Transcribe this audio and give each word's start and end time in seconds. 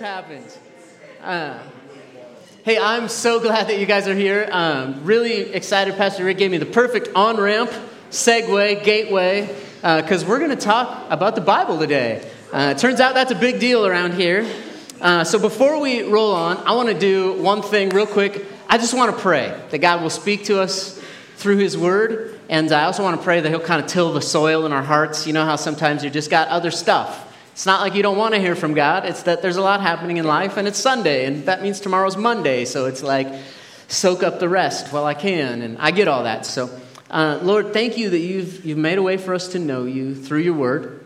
happened. 0.00 0.46
Uh, 1.22 1.58
hey, 2.64 2.78
I'm 2.78 3.08
so 3.08 3.38
glad 3.38 3.68
that 3.68 3.78
you 3.78 3.84
guys 3.84 4.08
are 4.08 4.14
here. 4.14 4.48
Um, 4.50 5.04
really 5.04 5.52
excited. 5.52 5.94
Pastor 5.96 6.24
Rick 6.24 6.38
gave 6.38 6.50
me 6.50 6.56
the 6.56 6.64
perfect 6.64 7.10
on 7.14 7.36
ramp, 7.36 7.70
segue, 8.10 8.82
gateway, 8.82 9.54
because 9.76 10.24
uh, 10.24 10.26
we're 10.26 10.38
going 10.38 10.50
to 10.50 10.56
talk 10.56 11.06
about 11.10 11.34
the 11.34 11.42
Bible 11.42 11.78
today. 11.78 12.26
Uh, 12.50 12.72
turns 12.72 12.98
out 12.98 13.12
that's 13.12 13.30
a 13.30 13.34
big 13.34 13.60
deal 13.60 13.86
around 13.86 14.14
here. 14.14 14.50
Uh, 15.02 15.22
so 15.22 15.38
before 15.38 15.78
we 15.78 16.02
roll 16.02 16.32
on, 16.32 16.56
I 16.66 16.74
want 16.74 16.88
to 16.88 16.98
do 16.98 17.34
one 17.34 17.60
thing 17.60 17.90
real 17.90 18.06
quick. 18.06 18.42
I 18.70 18.78
just 18.78 18.94
want 18.94 19.14
to 19.14 19.20
pray 19.20 19.54
that 19.68 19.78
God 19.78 20.00
will 20.00 20.08
speak 20.08 20.44
to 20.44 20.62
us 20.62 20.98
through 21.36 21.58
His 21.58 21.76
Word. 21.76 22.40
And 22.48 22.72
I 22.72 22.84
also 22.84 23.02
want 23.02 23.18
to 23.18 23.22
pray 23.22 23.42
that 23.42 23.48
He'll 23.50 23.60
kind 23.60 23.84
of 23.84 23.86
till 23.86 24.14
the 24.14 24.22
soil 24.22 24.64
in 24.64 24.72
our 24.72 24.82
hearts. 24.82 25.26
You 25.26 25.34
know 25.34 25.44
how 25.44 25.56
sometimes 25.56 26.02
you 26.02 26.08
just 26.08 26.30
got 26.30 26.48
other 26.48 26.70
stuff 26.70 27.26
it's 27.60 27.66
not 27.66 27.82
like 27.82 27.94
you 27.94 28.02
don't 28.02 28.16
want 28.16 28.32
to 28.32 28.40
hear 28.40 28.56
from 28.56 28.72
God, 28.72 29.04
it's 29.04 29.24
that 29.24 29.42
there's 29.42 29.58
a 29.58 29.60
lot 29.60 29.82
happening 29.82 30.16
in 30.16 30.24
life, 30.24 30.56
and 30.56 30.66
it's 30.66 30.78
Sunday, 30.78 31.26
and 31.26 31.44
that 31.44 31.60
means 31.60 31.78
tomorrow's 31.78 32.16
Monday, 32.16 32.64
so 32.64 32.86
it's 32.86 33.02
like, 33.02 33.30
soak 33.86 34.22
up 34.22 34.40
the 34.40 34.48
rest 34.48 34.94
while 34.94 35.04
I 35.04 35.12
can, 35.12 35.60
and 35.60 35.76
I 35.76 35.90
get 35.90 36.08
all 36.08 36.24
that. 36.24 36.46
So, 36.46 36.70
uh, 37.10 37.38
Lord, 37.42 37.74
thank 37.74 37.98
you 37.98 38.08
that 38.08 38.18
you've, 38.18 38.64
you've 38.64 38.78
made 38.78 38.96
a 38.96 39.02
way 39.02 39.18
for 39.18 39.34
us 39.34 39.48
to 39.48 39.58
know 39.58 39.84
you 39.84 40.14
through 40.14 40.38
your 40.38 40.54
word, 40.54 41.04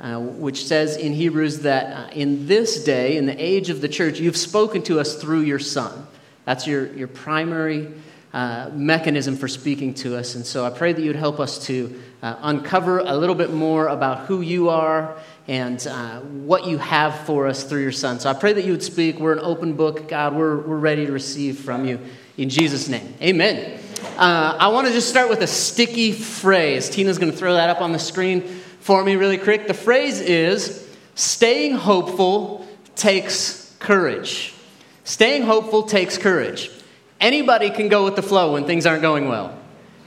uh, 0.00 0.18
which 0.18 0.66
says 0.66 0.96
in 0.96 1.12
Hebrews 1.12 1.60
that 1.60 1.92
uh, 1.96 2.10
in 2.12 2.48
this 2.48 2.82
day, 2.82 3.16
in 3.16 3.26
the 3.26 3.40
age 3.40 3.70
of 3.70 3.80
the 3.80 3.88
church, 3.88 4.18
you've 4.18 4.36
spoken 4.36 4.82
to 4.82 4.98
us 4.98 5.22
through 5.22 5.42
your 5.42 5.60
Son. 5.60 6.08
That's 6.46 6.66
your, 6.66 6.92
your 6.94 7.06
primary 7.06 7.94
uh, 8.34 8.70
mechanism 8.72 9.36
for 9.36 9.46
speaking 9.46 9.94
to 9.94 10.16
us. 10.16 10.34
And 10.34 10.44
so 10.44 10.66
I 10.66 10.70
pray 10.70 10.92
that 10.92 11.00
you'd 11.00 11.14
help 11.14 11.38
us 11.38 11.64
to 11.66 12.02
uh, 12.22 12.36
uncover 12.40 12.98
a 12.98 13.16
little 13.16 13.36
bit 13.36 13.52
more 13.52 13.86
about 13.86 14.26
who 14.26 14.40
you 14.40 14.68
are 14.68 15.16
and 15.48 15.86
uh, 15.86 16.20
what 16.20 16.66
you 16.66 16.78
have 16.78 17.20
for 17.20 17.46
us 17.46 17.64
through 17.64 17.82
your 17.82 17.92
Son. 17.92 18.18
So 18.18 18.28
I 18.28 18.32
pray 18.32 18.52
that 18.52 18.64
you 18.64 18.72
would 18.72 18.82
speak. 18.82 19.18
We're 19.18 19.32
an 19.32 19.40
open 19.40 19.74
book, 19.74 20.08
God. 20.08 20.34
We're, 20.34 20.56
we're 20.56 20.76
ready 20.76 21.06
to 21.06 21.12
receive 21.12 21.58
from 21.60 21.84
you. 21.84 22.00
In 22.36 22.48
Jesus' 22.48 22.88
name, 22.88 23.14
amen. 23.22 23.80
Uh, 24.16 24.56
I 24.58 24.68
want 24.68 24.86
to 24.86 24.92
just 24.92 25.08
start 25.08 25.30
with 25.30 25.40
a 25.40 25.46
sticky 25.46 26.12
phrase. 26.12 26.90
Tina's 26.90 27.18
going 27.18 27.32
to 27.32 27.38
throw 27.38 27.54
that 27.54 27.70
up 27.70 27.80
on 27.80 27.92
the 27.92 27.98
screen 27.98 28.42
for 28.80 29.02
me 29.02 29.16
really 29.16 29.38
quick. 29.38 29.66
The 29.66 29.74
phrase 29.74 30.20
is 30.20 30.86
staying 31.14 31.76
hopeful 31.76 32.66
takes 32.94 33.74
courage. 33.78 34.52
Staying 35.04 35.42
hopeful 35.42 35.84
takes 35.84 36.18
courage. 36.18 36.70
Anybody 37.20 37.70
can 37.70 37.88
go 37.88 38.04
with 38.04 38.16
the 38.16 38.22
flow 38.22 38.52
when 38.52 38.64
things 38.64 38.84
aren't 38.84 39.02
going 39.02 39.28
well. 39.28 39.56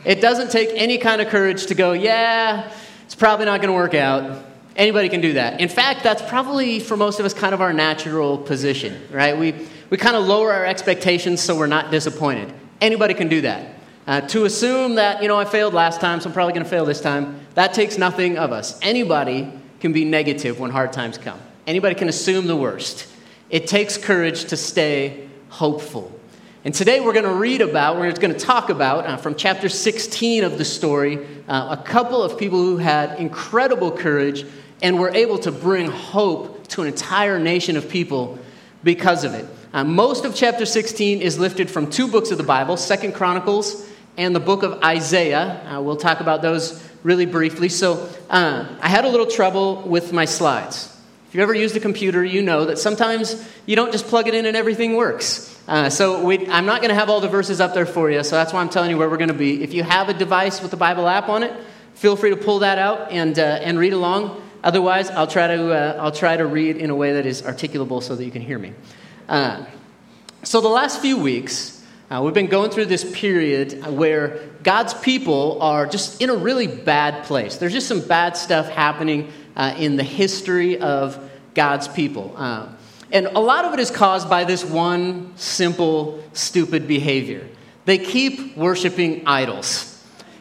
It 0.05 0.21
doesn't 0.21 0.51
take 0.51 0.69
any 0.73 0.97
kind 0.97 1.21
of 1.21 1.29
courage 1.29 1.67
to 1.67 1.75
go, 1.75 1.93
yeah, 1.93 2.71
it's 3.05 3.15
probably 3.15 3.45
not 3.45 3.61
going 3.61 3.69
to 3.69 3.75
work 3.75 3.95
out. 3.95 4.45
Anybody 4.79 5.09
can 5.09 5.19
do 5.19 5.33
that. 5.33 5.59
In 5.59 5.67
fact, 5.67 6.03
that's 6.03 6.21
probably 6.21 6.79
for 6.79 6.95
most 6.95 7.19
of 7.19 7.25
us 7.25 7.33
kind 7.33 7.53
of 7.53 7.59
our 7.59 7.73
natural 7.73 8.37
position, 8.37 8.97
right? 9.11 9.37
We, 9.37 9.53
we 9.89 9.97
kind 9.97 10.15
of 10.15 10.23
lower 10.25 10.53
our 10.53 10.65
expectations 10.65 11.41
so 11.41 11.57
we're 11.57 11.67
not 11.67 11.91
disappointed. 11.91 12.53
Anybody 12.79 13.13
can 13.13 13.27
do 13.27 13.41
that. 13.41 13.75
Uh, 14.07 14.21
to 14.21 14.45
assume 14.45 14.95
that, 14.95 15.21
you 15.21 15.27
know, 15.27 15.37
I 15.37 15.43
failed 15.43 15.73
last 15.73 15.99
time, 15.99 16.21
so 16.21 16.29
I'm 16.29 16.33
probably 16.33 16.53
going 16.53 16.63
to 16.63 16.69
fail 16.69 16.85
this 16.85 17.01
time, 17.01 17.45
that 17.55 17.73
takes 17.73 17.97
nothing 17.97 18.37
of 18.37 18.53
us. 18.53 18.79
Anybody 18.81 19.51
can 19.81 19.91
be 19.91 20.05
negative 20.05 20.61
when 20.61 20.71
hard 20.71 20.93
times 20.93 21.17
come. 21.17 21.41
Anybody 21.67 21.93
can 21.93 22.07
assume 22.07 22.47
the 22.47 22.55
worst. 22.55 23.05
It 23.49 23.67
takes 23.67 23.97
courage 23.97 24.45
to 24.45 24.55
stay 24.55 25.27
hopeful. 25.49 26.17
And 26.63 26.73
today 26.73 27.01
we're 27.01 27.13
going 27.13 27.25
to 27.25 27.33
read 27.33 27.61
about, 27.61 27.97
we're 27.97 28.11
going 28.13 28.33
to 28.33 28.39
talk 28.39 28.69
about 28.69 29.05
uh, 29.05 29.17
from 29.17 29.35
chapter 29.35 29.67
16 29.67 30.45
of 30.45 30.57
the 30.57 30.65
story, 30.65 31.27
uh, 31.49 31.75
a 31.77 31.83
couple 31.83 32.23
of 32.23 32.37
people 32.37 32.59
who 32.59 32.77
had 32.77 33.19
incredible 33.19 33.91
courage 33.91 34.45
and 34.81 34.99
we're 34.99 35.13
able 35.13 35.39
to 35.39 35.51
bring 35.51 35.89
hope 35.89 36.67
to 36.69 36.81
an 36.81 36.87
entire 36.87 37.39
nation 37.39 37.77
of 37.77 37.89
people 37.89 38.39
because 38.83 39.23
of 39.23 39.33
it. 39.33 39.45
Uh, 39.73 39.83
most 39.83 40.25
of 40.25 40.33
chapter 40.33 40.65
16 40.65 41.21
is 41.21 41.37
lifted 41.37 41.69
from 41.69 41.89
two 41.89 42.07
books 42.07 42.31
of 42.31 42.37
the 42.37 42.43
Bible, 42.43 42.77
Second 42.77 43.13
Chronicles 43.13 43.87
and 44.17 44.35
the 44.35 44.39
book 44.39 44.63
of 44.63 44.83
Isaiah. 44.83 45.61
Uh, 45.65 45.81
we'll 45.81 45.95
talk 45.95 46.19
about 46.19 46.41
those 46.41 46.85
really 47.03 47.25
briefly. 47.25 47.69
So 47.69 48.09
uh, 48.29 48.67
I 48.81 48.89
had 48.89 49.05
a 49.05 49.09
little 49.09 49.25
trouble 49.25 49.81
with 49.83 50.11
my 50.11 50.25
slides. 50.25 50.93
If 51.27 51.35
you've 51.35 51.41
ever 51.41 51.53
used 51.53 51.77
a 51.77 51.79
computer, 51.79 52.25
you 52.25 52.41
know 52.41 52.65
that 52.65 52.79
sometimes 52.79 53.47
you 53.65 53.77
don't 53.77 53.91
just 53.91 54.07
plug 54.07 54.27
it 54.27 54.33
in 54.33 54.45
and 54.45 54.57
everything 54.57 54.95
works. 54.95 55.57
Uh, 55.69 55.89
so 55.89 56.25
we, 56.25 56.47
I'm 56.49 56.65
not 56.65 56.81
going 56.81 56.89
to 56.89 56.95
have 56.95 57.09
all 57.09 57.21
the 57.21 57.29
verses 57.29 57.61
up 57.61 57.73
there 57.73 57.85
for 57.85 58.09
you, 58.11 58.23
so 58.23 58.35
that's 58.35 58.51
why 58.51 58.59
I'm 58.59 58.69
telling 58.69 58.89
you 58.89 58.97
where 58.97 59.09
we're 59.09 59.17
going 59.17 59.29
to 59.29 59.33
be. 59.35 59.63
If 59.63 59.73
you 59.73 59.83
have 59.83 60.09
a 60.09 60.13
device 60.13 60.61
with 60.61 60.71
the 60.71 60.77
Bible 60.77 61.07
app 61.07 61.29
on 61.29 61.43
it, 61.43 61.53
feel 61.93 62.15
free 62.15 62.31
to 62.31 62.35
pull 62.35 62.59
that 62.59 62.79
out 62.79 63.11
and, 63.11 63.37
uh, 63.37 63.59
and 63.61 63.77
read 63.77 63.93
along. 63.93 64.41
Otherwise, 64.63 65.09
I'll 65.09 65.27
try 65.27 65.47
to, 65.47 65.71
uh, 65.71 66.01
I'll 66.01 66.11
try 66.11 66.35
to 66.37 66.45
read 66.45 66.77
in 66.77 66.89
a 66.89 66.95
way 66.95 67.13
that 67.13 67.25
is 67.25 67.41
articulable 67.41 68.03
so 68.03 68.15
that 68.15 68.25
you 68.25 68.31
can 68.31 68.41
hear 68.41 68.59
me. 68.59 68.73
Uh, 69.27 69.65
so, 70.43 70.61
the 70.61 70.67
last 70.67 71.01
few 71.01 71.17
weeks, 71.17 71.83
uh, 72.11 72.21
we've 72.23 72.33
been 72.33 72.47
going 72.47 72.71
through 72.71 72.85
this 72.85 73.09
period 73.13 73.85
where 73.85 74.39
God's 74.63 74.93
people 74.95 75.61
are 75.61 75.85
just 75.85 76.21
in 76.21 76.29
a 76.29 76.35
really 76.35 76.67
bad 76.67 77.23
place. 77.25 77.57
There's 77.57 77.73
just 77.73 77.87
some 77.87 78.01
bad 78.01 78.35
stuff 78.35 78.67
happening 78.69 79.31
uh, 79.55 79.75
in 79.77 79.95
the 79.95 80.03
history 80.03 80.79
of 80.79 81.29
God's 81.53 81.87
people. 81.87 82.33
Uh, 82.35 82.67
and 83.11 83.27
a 83.27 83.39
lot 83.39 83.65
of 83.65 83.73
it 83.73 83.79
is 83.79 83.91
caused 83.91 84.29
by 84.29 84.43
this 84.43 84.63
one 84.63 85.33
simple, 85.35 86.23
stupid 86.33 86.87
behavior. 86.87 87.47
They 87.85 87.97
keep 87.97 88.55
worshiping 88.55 89.23
idols. 89.25 89.88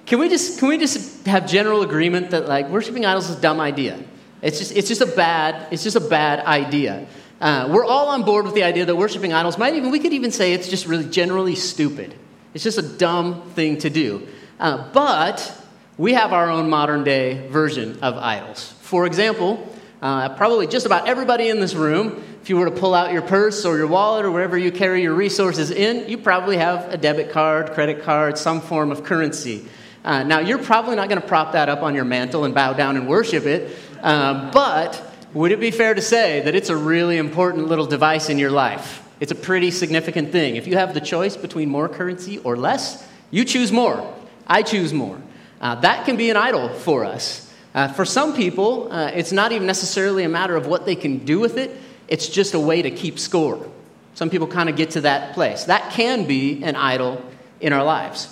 Can 0.09 0.19
we 0.19 0.31
just, 0.31 0.59
can 0.59 0.69
we 0.69 0.79
just 0.79 1.27
have 1.27 1.47
general 1.47 1.83
agreement 1.83 2.31
that 2.31 2.49
like 2.49 2.71
worshiping 2.71 3.05
idols 3.05 3.29
is 3.29 3.37
a 3.37 3.41
dumb 3.43 3.61
idea? 3.61 4.03
It's 4.41 4.59
just, 4.59 4.75
it's 4.75 4.89
just 4.89 5.03
a 5.03 5.07
bad, 5.07 5.71
it's 5.71 5.83
just 5.83 5.97
a 5.97 6.01
bad 6.01 6.47
idea. 6.47 7.07
Uh, 7.43 7.69
we're 7.71 7.85
all 7.85 8.09
on 8.09 8.23
board 8.23 8.47
with 8.47 8.55
the 8.55 8.63
idea 8.63 8.87
that 8.87 8.97
worshiping 8.97 9.35
idols 9.35 9.59
might 9.59 9.75
even, 9.75 9.91
we 9.91 9.99
could 9.99 10.15
even 10.15 10.33
say 10.33 10.55
it's 10.55 10.67
just 10.67 10.87
really 10.87 11.05
generally 11.05 11.55
stupid. 11.55 12.15
It's 12.55 12.65
just 12.65 12.79
a 12.79 12.83
dumb 12.83 13.51
thing 13.51 13.77
to 13.81 13.91
do. 13.91 14.27
Uh, 14.59 14.91
but 14.93 15.55
we 15.99 16.15
have 16.15 16.33
our 16.33 16.49
own 16.49 16.71
modern 16.71 17.05
day 17.05 17.47
version 17.49 17.99
of 18.01 18.17
idols. 18.17 18.73
For 18.81 19.05
example, 19.05 19.77
uh, 20.01 20.31
probably 20.37 20.69
just 20.69 20.87
about 20.87 21.07
everybody 21.07 21.51
in 21.51 21.61
this 21.61 21.75
room, 21.75 22.25
if 22.41 22.49
you 22.49 22.57
were 22.57 22.65
to 22.65 22.75
pull 22.75 22.95
out 22.95 23.13
your 23.13 23.21
purse 23.21 23.67
or 23.67 23.77
your 23.77 23.89
wallet 23.89 24.25
or 24.25 24.31
wherever 24.31 24.57
you 24.57 24.73
carry 24.73 25.03
your 25.03 25.13
resources 25.13 25.71
in, 25.71 26.09
you 26.09 26.17
probably 26.17 26.57
have 26.57 26.95
a 26.95 26.97
debit 26.97 27.31
card, 27.31 27.73
credit 27.73 28.05
card, 28.05 28.39
some 28.39 28.63
form 28.63 28.91
of 28.91 29.05
currency. 29.05 29.69
Uh, 30.05 30.23
now, 30.23 30.39
you're 30.39 30.59
probably 30.59 30.97
not 30.97 31.09
going 31.09 31.21
to 31.21 31.27
prop 31.27 31.53
that 31.53 31.69
up 31.69 31.83
on 31.83 31.95
your 31.95 32.05
mantle 32.05 32.45
and 32.45 32.55
bow 32.55 32.73
down 32.73 32.97
and 32.97 33.09
worship 33.09 33.45
it, 33.47 33.77
uh, 34.03 34.51
but 34.53 35.03
would 35.35 35.53
it 35.53 35.61
be 35.61 35.71
fair 35.71 35.95
to 35.95 36.01
say 36.01 36.41
that 36.41 36.55
it's 36.55 36.71
a 36.71 36.77
really 36.77 37.19
important 37.19 37.67
little 37.67 37.87
device 37.87 38.31
in 38.31 38.39
your 38.39 38.51
life? 38.51 39.03
It's 39.21 39.33
a 39.33 39.35
pretty 39.35 39.71
significant 39.71 40.33
thing. 40.33 40.57
If 40.57 40.67
you 40.67 40.77
have 40.77 40.95
the 40.95 41.01
choice 41.01 41.37
between 41.37 41.69
more 41.69 41.89
currency 41.89 42.39
or 42.39 42.57
less, 42.57 43.07
you 43.31 43.45
choose 43.45 43.73
more. 43.73 44.15
I 44.47 44.63
choose 44.63 44.95
more. 44.95 45.21
Uh, 45.61 45.75
that 45.77 46.07
can 46.07 46.17
be 46.17 46.31
an 46.31 46.37
idol 46.37 46.69
for 46.69 47.05
us. 47.05 47.53
Uh, 47.75 47.89
for 47.89 48.05
some 48.05 48.35
people, 48.35 48.91
uh, 48.93 49.11
it's 49.13 49.33
not 49.33 49.53
even 49.53 49.67
necessarily 49.67 50.25
a 50.25 50.29
matter 50.29 50.57
of 50.57 50.67
what 50.67 50.87
they 50.87 50.97
can 50.97 51.19
do 51.19 51.39
with 51.39 51.59
it, 51.59 51.77
it's 52.07 52.29
just 52.29 52.55
a 52.55 52.61
way 52.61 52.81
to 52.81 52.91
keep 52.91 53.19
score. 53.19 53.71
Some 54.15 54.31
people 54.31 54.47
kind 54.47 54.69
of 54.69 54.77
get 54.77 54.91
to 54.91 55.03
that 55.03 55.35
place. 55.35 55.65
That 55.65 55.93
can 55.93 56.27
be 56.27 56.63
an 56.65 56.75
idol 56.75 57.23
in 57.61 57.73
our 57.73 57.85
lives. 57.85 58.29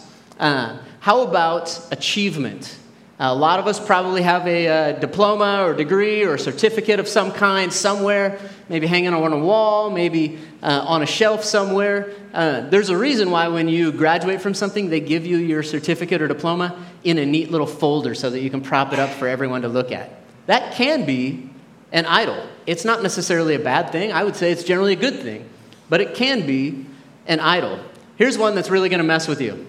How 1.06 1.22
about 1.22 1.80
achievement? 1.92 2.76
A 3.20 3.32
lot 3.32 3.60
of 3.60 3.68
us 3.68 3.78
probably 3.78 4.22
have 4.22 4.44
a, 4.48 4.66
uh, 4.66 4.92
diploma 4.98 5.62
or 5.64 5.72
degree 5.72 6.24
or 6.24 6.34
a 6.34 6.38
certificate 6.40 6.98
of 6.98 7.06
some 7.06 7.30
kind 7.30 7.72
somewhere, 7.72 8.40
maybe 8.68 8.88
hanging 8.88 9.14
on 9.14 9.32
a 9.32 9.38
wall, 9.38 9.88
maybe 9.88 10.36
uh, 10.64 10.84
on 10.84 11.02
a 11.02 11.06
shelf 11.06 11.44
somewhere. 11.44 12.12
Uh, 12.34 12.62
there's 12.70 12.88
a 12.88 12.98
reason 12.98 13.30
why 13.30 13.46
when 13.46 13.68
you 13.68 13.92
graduate 13.92 14.40
from 14.40 14.52
something, 14.52 14.90
they 14.90 14.98
give 14.98 15.24
you 15.24 15.36
your 15.36 15.62
certificate 15.62 16.20
or 16.20 16.26
diploma 16.26 16.76
in 17.04 17.18
a 17.18 17.24
neat 17.24 17.52
little 17.52 17.68
folder 17.68 18.12
so 18.12 18.28
that 18.28 18.40
you 18.40 18.50
can 18.50 18.60
prop 18.60 18.92
it 18.92 18.98
up 18.98 19.10
for 19.10 19.28
everyone 19.28 19.62
to 19.62 19.68
look 19.68 19.92
at. 19.92 20.10
That 20.46 20.74
can 20.74 21.06
be 21.06 21.48
an 21.92 22.06
idol. 22.06 22.44
It's 22.66 22.84
not 22.84 23.04
necessarily 23.04 23.54
a 23.54 23.60
bad 23.60 23.92
thing. 23.92 24.10
I 24.10 24.24
would 24.24 24.34
say 24.34 24.50
it's 24.50 24.64
generally 24.64 24.94
a 24.94 24.96
good 24.96 25.20
thing, 25.20 25.48
but 25.88 26.00
it 26.00 26.16
can 26.16 26.48
be 26.48 26.84
an 27.28 27.38
idol. 27.38 27.78
Here's 28.16 28.36
one 28.36 28.56
that's 28.56 28.70
really 28.70 28.88
going 28.88 28.98
to 28.98 29.04
mess 29.04 29.28
with 29.28 29.40
you 29.40 29.68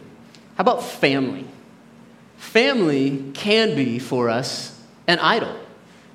how 0.57 0.61
about 0.61 0.83
family? 0.83 1.45
Family 2.37 3.31
can 3.35 3.75
be 3.75 3.99
for 3.99 4.27
us 4.27 4.81
an 5.05 5.19
idol, 5.19 5.55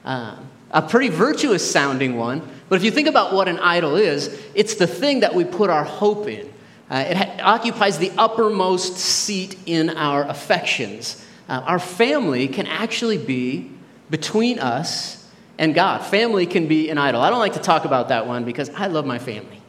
uh, 0.04 0.36
a 0.72 0.82
pretty 0.82 1.10
virtuous 1.10 1.68
sounding 1.68 2.16
one. 2.16 2.42
But 2.68 2.74
if 2.74 2.84
you 2.84 2.90
think 2.90 3.06
about 3.06 3.32
what 3.32 3.46
an 3.46 3.60
idol 3.60 3.94
is, 3.94 4.36
it's 4.56 4.74
the 4.74 4.88
thing 4.88 5.20
that 5.20 5.36
we 5.36 5.44
put 5.44 5.70
our 5.70 5.84
hope 5.84 6.26
in. 6.26 6.52
Uh, 6.90 7.04
it 7.08 7.16
ha- 7.16 7.36
occupies 7.54 7.98
the 7.98 8.10
uppermost 8.18 8.96
seat 8.96 9.56
in 9.66 9.90
our 9.90 10.24
affections. 10.24 11.24
Uh, 11.48 11.62
our 11.64 11.78
family 11.78 12.48
can 12.48 12.66
actually 12.66 13.18
be 13.18 13.70
between 14.10 14.58
us 14.58 15.30
and 15.56 15.72
God. 15.72 16.04
Family 16.04 16.46
can 16.46 16.66
be 16.66 16.90
an 16.90 16.98
idol. 16.98 17.20
I 17.20 17.30
don't 17.30 17.38
like 17.38 17.52
to 17.52 17.60
talk 17.60 17.84
about 17.84 18.08
that 18.08 18.26
one 18.26 18.44
because 18.44 18.70
I 18.70 18.88
love 18.88 19.06
my 19.06 19.20
family. 19.20 19.62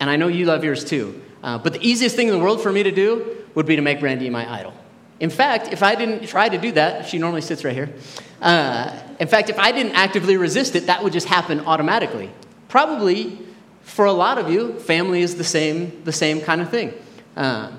And 0.00 0.08
I 0.08 0.16
know 0.16 0.28
you 0.28 0.46
love 0.46 0.64
yours 0.64 0.86
too. 0.86 1.20
Uh, 1.42 1.58
but 1.58 1.74
the 1.74 1.86
easiest 1.86 2.16
thing 2.16 2.28
in 2.28 2.32
the 2.32 2.40
world 2.40 2.62
for 2.62 2.72
me 2.72 2.82
to 2.82 2.90
do 2.90 3.39
would 3.54 3.66
be 3.66 3.76
to 3.76 3.82
make 3.82 4.00
Brandy 4.00 4.30
my 4.30 4.50
idol. 4.50 4.74
In 5.18 5.30
fact, 5.30 5.68
if 5.72 5.82
I 5.82 5.94
didn't 5.94 6.26
try 6.26 6.48
to 6.48 6.58
do 6.58 6.72
that, 6.72 7.06
she 7.06 7.18
normally 7.18 7.42
sits 7.42 7.62
right 7.62 7.74
here. 7.74 7.92
Uh, 8.40 8.98
in 9.18 9.28
fact, 9.28 9.50
if 9.50 9.58
I 9.58 9.70
didn't 9.70 9.92
actively 9.92 10.36
resist 10.36 10.74
it, 10.76 10.86
that 10.86 11.04
would 11.04 11.12
just 11.12 11.28
happen 11.28 11.60
automatically. 11.60 12.30
Probably 12.68 13.38
for 13.82 14.06
a 14.06 14.12
lot 14.12 14.38
of 14.38 14.50
you, 14.50 14.78
family 14.80 15.20
is 15.20 15.36
the 15.36 15.44
same, 15.44 16.02
the 16.04 16.12
same 16.12 16.40
kind 16.40 16.60
of 16.60 16.70
thing. 16.70 16.94
Uh, 17.36 17.72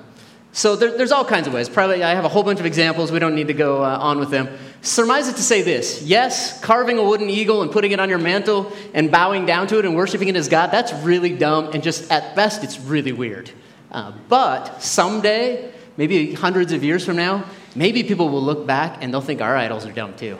so 0.52 0.76
there, 0.76 0.96
there's 0.96 1.12
all 1.12 1.24
kinds 1.24 1.46
of 1.46 1.54
ways. 1.54 1.68
Probably 1.68 2.04
I 2.04 2.14
have 2.14 2.24
a 2.24 2.28
whole 2.28 2.42
bunch 2.42 2.60
of 2.60 2.66
examples. 2.66 3.10
We 3.10 3.18
don't 3.18 3.34
need 3.34 3.48
to 3.48 3.54
go 3.54 3.82
uh, 3.82 3.98
on 3.98 4.18
with 4.18 4.30
them. 4.30 4.48
Surmise 4.82 5.28
it 5.28 5.36
to 5.36 5.42
say 5.42 5.62
this 5.62 6.02
yes, 6.02 6.60
carving 6.60 6.98
a 6.98 7.02
wooden 7.02 7.30
eagle 7.30 7.62
and 7.62 7.72
putting 7.72 7.92
it 7.92 8.00
on 8.00 8.08
your 8.08 8.18
mantle 8.18 8.72
and 8.92 9.10
bowing 9.10 9.46
down 9.46 9.66
to 9.68 9.78
it 9.78 9.84
and 9.84 9.96
worshiping 9.96 10.28
it 10.28 10.36
as 10.36 10.48
God, 10.48 10.70
that's 10.70 10.92
really 10.92 11.34
dumb 11.34 11.70
and 11.72 11.82
just 11.82 12.10
at 12.10 12.36
best 12.36 12.62
it's 12.62 12.78
really 12.78 13.12
weird. 13.12 13.50
Uh, 13.92 14.12
but 14.28 14.82
someday, 14.82 15.70
maybe 15.96 16.32
hundreds 16.32 16.72
of 16.72 16.82
years 16.82 17.04
from 17.04 17.16
now, 17.16 17.44
maybe 17.76 18.02
people 18.02 18.30
will 18.30 18.42
look 18.42 18.66
back 18.66 19.02
and 19.02 19.12
they'll 19.12 19.20
think 19.20 19.40
our 19.40 19.56
idols 19.56 19.86
are 19.86 19.92
dumb 19.92 20.16
too. 20.16 20.38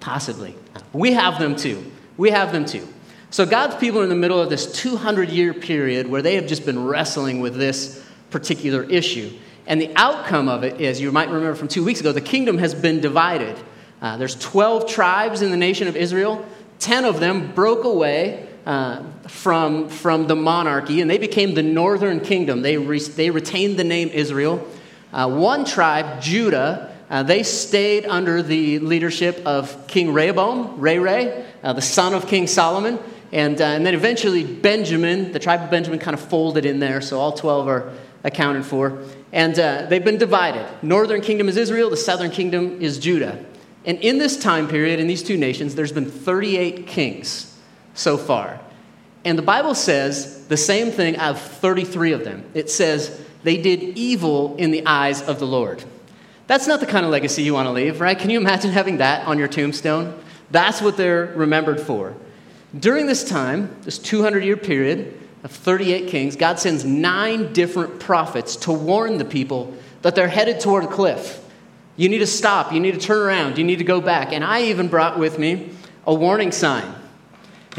Possibly. 0.00 0.54
We 0.92 1.12
have 1.12 1.38
them 1.38 1.56
too. 1.56 1.90
We 2.16 2.30
have 2.30 2.52
them 2.52 2.66
too. 2.66 2.86
So 3.30 3.44
God's 3.44 3.76
people 3.76 4.00
are 4.00 4.04
in 4.04 4.08
the 4.08 4.16
middle 4.16 4.40
of 4.40 4.48
this 4.48 4.70
200 4.72 5.28
year 5.30 5.52
period 5.52 6.06
where 6.06 6.22
they 6.22 6.34
have 6.36 6.46
just 6.46 6.64
been 6.64 6.86
wrestling 6.86 7.40
with 7.40 7.56
this 7.56 8.04
particular 8.30 8.84
issue. 8.84 9.32
And 9.66 9.80
the 9.80 9.92
outcome 9.96 10.48
of 10.48 10.64
it 10.64 10.80
is, 10.80 11.00
you 11.00 11.12
might 11.12 11.28
remember 11.28 11.54
from 11.54 11.68
two 11.68 11.84
weeks 11.84 12.00
ago, 12.00 12.12
the 12.12 12.20
kingdom 12.20 12.58
has 12.58 12.74
been 12.74 13.00
divided. 13.00 13.58
Uh, 14.00 14.16
there's 14.16 14.34
12 14.36 14.88
tribes 14.88 15.42
in 15.42 15.50
the 15.50 15.56
nation 15.56 15.88
of 15.88 15.96
Israel. 15.96 16.46
10 16.78 17.04
of 17.04 17.20
them 17.20 17.52
broke 17.52 17.84
away 17.84 18.48
uh, 18.64 19.02
from, 19.28 19.88
from 19.88 20.26
the 20.26 20.36
monarchy, 20.36 21.00
and 21.00 21.10
they 21.10 21.18
became 21.18 21.54
the 21.54 21.62
northern 21.62 22.20
kingdom. 22.20 22.62
They, 22.62 22.76
re- 22.76 22.98
they 22.98 23.30
retained 23.30 23.78
the 23.78 23.84
name 23.84 24.08
Israel. 24.08 24.66
Uh, 25.12 25.30
one 25.30 25.64
tribe, 25.64 26.20
Judah, 26.20 26.96
uh, 27.10 27.22
they 27.22 27.42
stayed 27.42 28.04
under 28.06 28.42
the 28.42 28.78
leadership 28.80 29.40
of 29.46 29.86
King 29.86 30.12
Rehoboam, 30.12 30.80
Ray 30.80 30.98
Ray, 30.98 31.46
uh, 31.62 31.72
the 31.72 31.82
son 31.82 32.14
of 32.14 32.26
King 32.26 32.46
Solomon. 32.46 32.98
And, 33.32 33.60
uh, 33.60 33.64
and 33.64 33.84
then 33.84 33.94
eventually 33.94 34.44
Benjamin, 34.44 35.32
the 35.32 35.38
tribe 35.38 35.62
of 35.62 35.70
Benjamin, 35.70 35.98
kind 35.98 36.14
of 36.14 36.20
folded 36.20 36.64
in 36.64 36.78
there, 36.78 37.00
so 37.00 37.20
all 37.20 37.32
12 37.32 37.68
are 37.68 37.92
accounted 38.24 38.64
for. 38.64 39.02
And 39.32 39.58
uh, 39.58 39.86
they've 39.88 40.04
been 40.04 40.18
divided. 40.18 40.66
Northern 40.82 41.20
kingdom 41.20 41.48
is 41.48 41.56
Israel, 41.56 41.90
the 41.90 41.96
southern 41.96 42.30
kingdom 42.30 42.80
is 42.80 42.98
Judah. 42.98 43.44
And 43.84 43.98
in 44.00 44.18
this 44.18 44.38
time 44.38 44.68
period, 44.68 45.00
in 45.00 45.06
these 45.06 45.22
two 45.22 45.36
nations, 45.36 45.74
there's 45.74 45.92
been 45.92 46.10
38 46.10 46.86
kings 46.86 47.58
so 47.94 48.16
far. 48.16 48.60
And 49.24 49.36
the 49.36 49.42
Bible 49.42 49.74
says 49.74 50.46
the 50.46 50.56
same 50.56 50.90
thing 50.90 51.16
out 51.16 51.36
of 51.36 51.40
33 51.40 52.12
of 52.12 52.24
them. 52.24 52.44
It 52.54 52.70
says 52.70 53.20
they 53.42 53.56
did 53.56 53.82
evil 53.98 54.56
in 54.56 54.70
the 54.70 54.86
eyes 54.86 55.22
of 55.22 55.38
the 55.38 55.46
Lord. 55.46 55.84
That's 56.46 56.66
not 56.66 56.80
the 56.80 56.86
kind 56.86 57.04
of 57.04 57.12
legacy 57.12 57.42
you 57.42 57.54
want 57.54 57.66
to 57.66 57.72
leave, 57.72 58.00
right? 58.00 58.18
Can 58.18 58.30
you 58.30 58.38
imagine 58.38 58.70
having 58.70 58.98
that 58.98 59.26
on 59.26 59.38
your 59.38 59.48
tombstone? 59.48 60.18
That's 60.50 60.80
what 60.80 60.96
they're 60.96 61.26
remembered 61.36 61.80
for. 61.80 62.14
During 62.78 63.06
this 63.06 63.24
time, 63.28 63.76
this 63.82 63.98
200 63.98 64.42
year 64.44 64.56
period, 64.56 65.14
of 65.44 65.52
38 65.52 66.08
kings, 66.08 66.36
God 66.36 66.58
sends 66.58 66.84
nine 66.84 67.52
different 67.52 68.00
prophets 68.00 68.56
to 68.56 68.72
warn 68.72 69.18
the 69.18 69.24
people 69.24 69.74
that 70.02 70.14
they're 70.14 70.28
headed 70.28 70.60
toward 70.60 70.84
a 70.84 70.88
cliff. 70.88 71.44
You 71.96 72.08
need 72.08 72.18
to 72.18 72.26
stop. 72.26 72.72
You 72.72 72.80
need 72.80 72.94
to 72.94 73.00
turn 73.00 73.18
around. 73.18 73.58
You 73.58 73.64
need 73.64 73.78
to 73.78 73.84
go 73.84 74.00
back. 74.00 74.32
And 74.32 74.44
I 74.44 74.64
even 74.64 74.88
brought 74.88 75.18
with 75.18 75.38
me 75.38 75.70
a 76.06 76.14
warning 76.14 76.52
sign. 76.52 76.94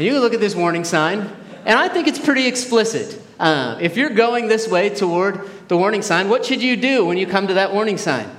And 0.00 0.06
you 0.06 0.18
look 0.18 0.32
at 0.32 0.40
this 0.40 0.54
warning 0.54 0.84
sign, 0.84 1.30
and 1.66 1.78
I 1.78 1.86
think 1.88 2.08
it's 2.08 2.18
pretty 2.18 2.46
explicit. 2.46 3.20
Uh, 3.38 3.76
if 3.82 3.98
you're 3.98 4.08
going 4.08 4.48
this 4.48 4.66
way 4.66 4.88
toward 4.88 5.46
the 5.68 5.76
warning 5.76 6.00
sign, 6.00 6.30
what 6.30 6.42
should 6.42 6.62
you 6.62 6.74
do 6.74 7.04
when 7.04 7.18
you 7.18 7.26
come 7.26 7.46
to 7.48 7.52
that 7.52 7.74
warning 7.74 7.98
sign? 7.98 8.30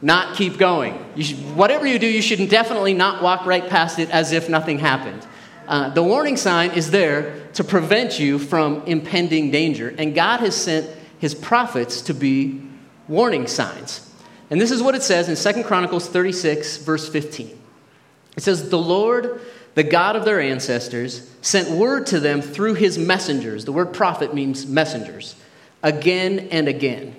Not 0.00 0.34
keep 0.34 0.56
going. 0.56 0.98
You 1.14 1.24
should, 1.24 1.36
whatever 1.54 1.86
you 1.86 1.98
do, 1.98 2.06
you 2.06 2.22
should 2.22 2.48
definitely 2.48 2.94
not 2.94 3.22
walk 3.22 3.44
right 3.44 3.68
past 3.68 3.98
it 3.98 4.08
as 4.08 4.32
if 4.32 4.48
nothing 4.48 4.78
happened. 4.78 5.26
Uh, 5.68 5.90
the 5.90 6.02
warning 6.02 6.38
sign 6.38 6.70
is 6.70 6.90
there 6.90 7.46
to 7.52 7.64
prevent 7.64 8.18
you 8.18 8.38
from 8.38 8.82
impending 8.86 9.50
danger. 9.50 9.94
And 9.98 10.14
God 10.14 10.40
has 10.40 10.56
sent 10.56 10.88
his 11.18 11.34
prophets 11.34 12.00
to 12.00 12.14
be 12.14 12.62
warning 13.08 13.46
signs. 13.46 14.10
And 14.48 14.58
this 14.58 14.70
is 14.70 14.82
what 14.82 14.94
it 14.94 15.02
says 15.02 15.28
in 15.28 15.36
Second 15.36 15.64
Chronicles 15.64 16.08
36, 16.08 16.78
verse 16.78 17.06
15. 17.10 17.58
It 18.38 18.42
says, 18.42 18.70
The 18.70 18.78
Lord, 18.78 19.42
the 19.74 19.82
God 19.82 20.16
of 20.16 20.24
their 20.24 20.40
ancestors, 20.40 21.30
sent 21.42 21.70
word 21.70 22.06
to 22.08 22.20
them 22.20 22.42
through 22.42 22.74
his 22.74 22.98
messengers. 22.98 23.64
The 23.64 23.72
word 23.72 23.92
prophet 23.92 24.34
means 24.34 24.66
messengers, 24.66 25.36
again 25.82 26.48
and 26.50 26.68
again, 26.68 27.14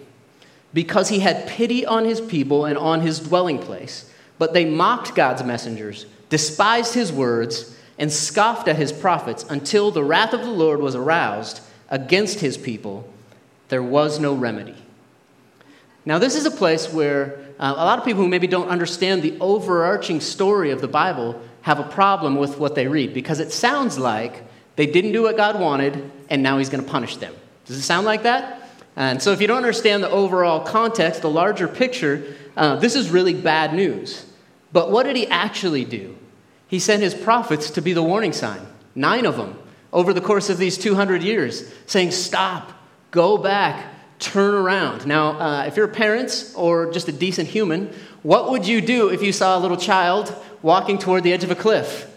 because 0.74 1.10
he 1.10 1.20
had 1.20 1.48
pity 1.48 1.86
on 1.86 2.06
his 2.06 2.22
people 2.22 2.66
and 2.66 2.78
on 2.78 3.02
his 3.02 3.20
dwelling 3.20 3.60
place. 3.60 4.12
But 4.38 4.54
they 4.54 4.66
mocked 4.66 5.16
God's 5.16 5.44
messengers, 5.44 6.06
despised 6.30 6.94
his 6.94 7.12
words, 7.12 7.76
and 7.98 8.12
scoffed 8.12 8.68
at 8.68 8.76
his 8.76 8.92
prophets 8.92 9.46
until 9.50 9.92
the 9.92 10.04
wrath 10.04 10.34
of 10.34 10.42
the 10.42 10.50
Lord 10.50 10.80
was 10.80 10.96
aroused 10.96 11.62
against 11.90 12.40
his 12.40 12.58
people. 12.58 13.08
There 13.70 13.84
was 13.84 14.20
no 14.20 14.34
remedy. 14.34 14.76
Now, 16.06 16.18
this 16.18 16.36
is 16.36 16.46
a 16.46 16.52
place 16.52 16.92
where 16.92 17.40
uh, 17.60 17.74
a 17.78 17.86
lot 17.86 18.00
of 18.00 18.06
people 18.06 18.24
who 18.24 18.28
maybe 18.28 18.48
don't 18.48 18.70
understand 18.70 19.22
the 19.22 19.38
overarching 19.40 20.20
story 20.20 20.72
of 20.72 20.82
the 20.82 20.88
Bible 20.88 21.40
have 21.62 21.80
a 21.80 21.84
problem 21.84 22.36
with 22.36 22.58
what 22.58 22.76
they 22.76 22.88
read 22.88 23.14
because 23.14 23.40
it 23.40 23.52
sounds 23.52 23.98
like 23.98 24.44
they 24.76 24.86
didn't 24.86 25.12
do 25.12 25.24
what 25.24 25.38
God 25.38 25.60
wanted 25.60 26.12
and 26.30 26.42
now 26.42 26.58
he's 26.58 26.70
going 26.70 26.84
to 26.84 26.90
punish 26.90 27.18
them. 27.18 27.34
Does 27.66 27.78
it 27.78 27.84
sound 27.84 28.06
like 28.06 28.24
that? 28.24 28.70
And 28.96 29.22
so, 29.22 29.32
if 29.32 29.40
you 29.40 29.48
don't 29.48 29.58
understand 29.58 30.04
the 30.04 30.10
overall 30.10 30.60
context, 30.62 31.22
the 31.22 31.30
larger 31.30 31.68
picture, 31.68 32.36
uh, 32.58 32.76
this 32.76 32.96
is 32.96 33.10
really 33.10 33.34
bad 33.34 33.74
news. 33.74 34.26
But 34.74 34.92
what 34.92 35.04
did 35.04 35.16
he 35.16 35.28
actually 35.28 35.86
do? 35.86 36.18
He 36.68 36.80
sent 36.80 37.02
his 37.02 37.14
prophets 37.14 37.72
to 37.72 37.82
be 37.82 37.94
the 37.94 38.04
warning 38.04 38.34
sign, 38.34 38.62
nine 38.96 39.26
of 39.26 39.38
them, 39.38 39.58
over 39.94 40.14
the 40.14 40.22
course 40.22 40.50
of 40.50 40.58
these 40.58 40.78
200 40.78 41.22
years, 41.22 41.72
saying, 41.86 42.12
Stop, 42.12 42.72
go 43.12 43.38
back, 43.38 43.86
turn 44.20 44.54
around. 44.54 45.06
Now, 45.06 45.40
uh, 45.40 45.64
if 45.66 45.76
you're 45.76 45.88
parents 45.88 46.54
or 46.56 46.92
just 46.92 47.08
a 47.08 47.12
decent 47.12 47.50
human, 47.50 47.94
what 48.24 48.52
would 48.52 48.68
you 48.68 48.82
do 48.82 49.10
if 49.10 49.24
you 49.24 49.32
saw 49.32 49.58
a 49.58 49.60
little 49.60 49.78
child 49.78 50.36
walking 50.62 50.98
toward 50.98 51.24
the 51.24 51.34
edge 51.34 51.44
of 51.44 51.52
a 51.52 51.56
cliff? 51.56 52.08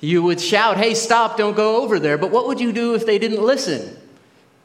You 0.00 0.22
would 0.22 0.40
shout, 0.40 0.78
Hey, 0.78 0.94
stop, 0.94 1.36
don't 1.36 1.56
go 1.56 1.82
over 1.82 1.98
there. 1.98 2.16
But 2.16 2.30
what 2.30 2.46
would 2.46 2.60
you 2.60 2.72
do 2.72 2.94
if 2.94 3.04
they 3.04 3.18
didn't 3.18 3.42
listen? 3.42 3.96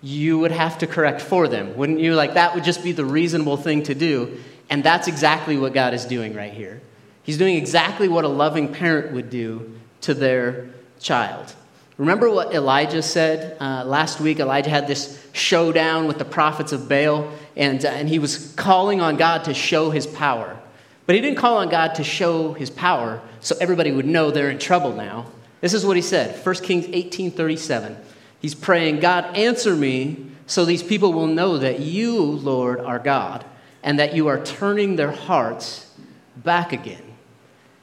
You 0.02 0.40
would 0.40 0.52
have 0.52 0.78
to 0.80 0.88
correct 0.88 1.22
for 1.22 1.48
them, 1.48 1.76
wouldn't 1.76 2.00
you? 2.00 2.16
Like, 2.16 2.36
that 2.36 2.56
would 2.56 2.64
just 2.64 2.84
be 2.84 2.92
the 2.92 3.06
reasonable 3.06 3.58
thing 3.58 3.84
to 3.84 3.96
do. 3.96 4.38
And 4.70 4.84
that's 4.84 5.08
exactly 5.08 5.58
what 5.58 5.74
God 5.74 5.94
is 5.94 6.06
doing 6.06 6.34
right 6.34 6.54
here. 6.54 6.82
He's 7.24 7.38
doing 7.38 7.56
exactly 7.56 8.08
what 8.08 8.24
a 8.24 8.28
loving 8.28 8.72
parent 8.72 9.14
would 9.14 9.30
do 9.30 9.80
to 10.02 10.14
their 10.14 10.70
child. 11.00 11.54
Remember 11.98 12.30
what 12.30 12.54
Elijah 12.54 13.02
said 13.02 13.58
uh, 13.60 13.84
last 13.86 14.20
week? 14.20 14.40
Elijah 14.40 14.70
had 14.70 14.86
this 14.88 15.26
showdown 15.34 16.08
with 16.08 16.20
the 16.20 16.26
prophets 16.26 16.72
of 16.72 16.88
Baal, 16.88 17.32
and, 17.56 17.84
uh, 17.84 17.90
and 17.90 18.08
he 18.08 18.20
was 18.20 18.54
calling 18.54 19.02
on 19.02 19.16
God 19.16 19.46
to 19.46 19.54
show 19.54 19.90
his 19.90 20.06
power. 20.06 20.60
But 21.06 21.16
he 21.16 21.22
didn't 21.22 21.38
call 21.38 21.58
on 21.58 21.70
God 21.70 21.96
to 21.96 22.04
show 22.04 22.54
his 22.54 22.70
power 22.70 23.22
so 23.40 23.56
everybody 23.62 23.92
would 23.92 24.06
know 24.06 24.32
they're 24.32 24.50
in 24.50 24.58
trouble 24.58 24.94
now. 24.94 25.28
This 25.62 25.74
is 25.74 25.86
what 25.86 25.96
he 25.96 26.02
said 26.02 26.44
1 26.44 26.56
Kings 26.64 26.88
18:37. 26.88 27.98
He's 28.40 28.56
praying, 28.56 29.00
God, 29.00 29.36
answer 29.36 29.76
me 29.76 30.26
so 30.48 30.66
these 30.66 30.84
people 30.84 31.14
will 31.14 31.28
know 31.28 31.58
that 31.58 31.80
you, 31.80 32.22
Lord, 32.22 32.80
are 32.80 33.00
God, 33.00 33.44
and 33.84 34.00
that 34.00 34.16
you 34.16 34.28
are 34.28 34.44
turning 34.44 34.96
their 34.96 35.12
hearts 35.12 35.88
back 36.36 36.72
again. 36.72 37.02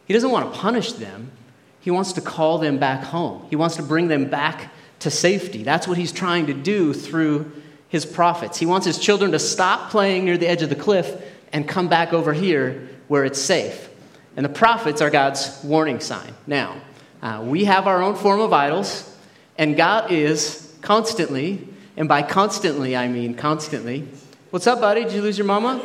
He 0.07 0.15
doesn't 0.15 0.31
want 0.31 0.53
to 0.53 0.59
punish 0.59 0.93
them. 0.93 1.33
He 1.81 1.91
wants 1.91 2.13
to 2.13 2.21
call 2.21 2.59
them 2.59 2.79
back 2.79 3.03
home. 3.03 3.47
He 3.51 3.57
wants 3.57 3.77
to 3.77 3.83
bring 3.83 4.09
them 4.09 4.27
back 4.27 4.71
to 5.01 5.11
safety. 5.11 5.65
That's 5.65 5.89
what 5.89 5.99
he's 5.99 6.13
trying 6.13 6.47
to 6.47 6.55
do 6.55 6.93
through 6.93 7.51
his 7.89 8.07
prophets. 8.07 8.59
He 8.59 8.67
wants 8.67 8.87
his 8.87 8.99
children 8.99 9.33
to 9.33 9.39
stop 9.39 9.91
playing 9.91 10.25
near 10.25 10.39
the 10.39 10.49
edge 10.49 10.63
of 10.63 10.69
the 10.69 10.77
cliff 10.77 11.21
and 11.53 11.67
come 11.67 11.89
back 11.89 12.13
over 12.13 12.33
here 12.33 12.89
where 13.13 13.27
it's 13.27 13.39
safe. 13.39 13.91
And 14.39 14.47
the 14.47 14.49
prophets 14.49 15.03
are 15.03 15.11
God's 15.11 15.61
warning 15.63 16.01
sign. 16.01 16.33
Now, 16.47 16.81
uh, 17.21 17.45
we 17.47 17.67
have 17.67 17.87
our 17.87 18.03
own 18.03 18.15
form 18.15 18.41
of 18.41 18.55
idols, 18.55 19.15
and 19.59 19.77
God 19.77 20.11
is 20.11 20.75
constantly, 20.81 21.69
and 21.99 22.09
by 22.09 22.23
constantly, 22.23 22.97
I 22.97 23.09
mean 23.09 23.35
constantly. 23.35 24.09
What's 24.49 24.67
up, 24.67 24.81
buddy? 24.81 25.05
Did 25.05 25.13
you 25.13 25.21
lose 25.21 25.37
your 25.37 25.47
mama? 25.47 25.79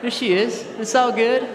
There 0.00 0.10
she 0.10 0.32
is. 0.32 0.62
It's 0.78 0.94
all 0.94 1.12
good. 1.12 1.46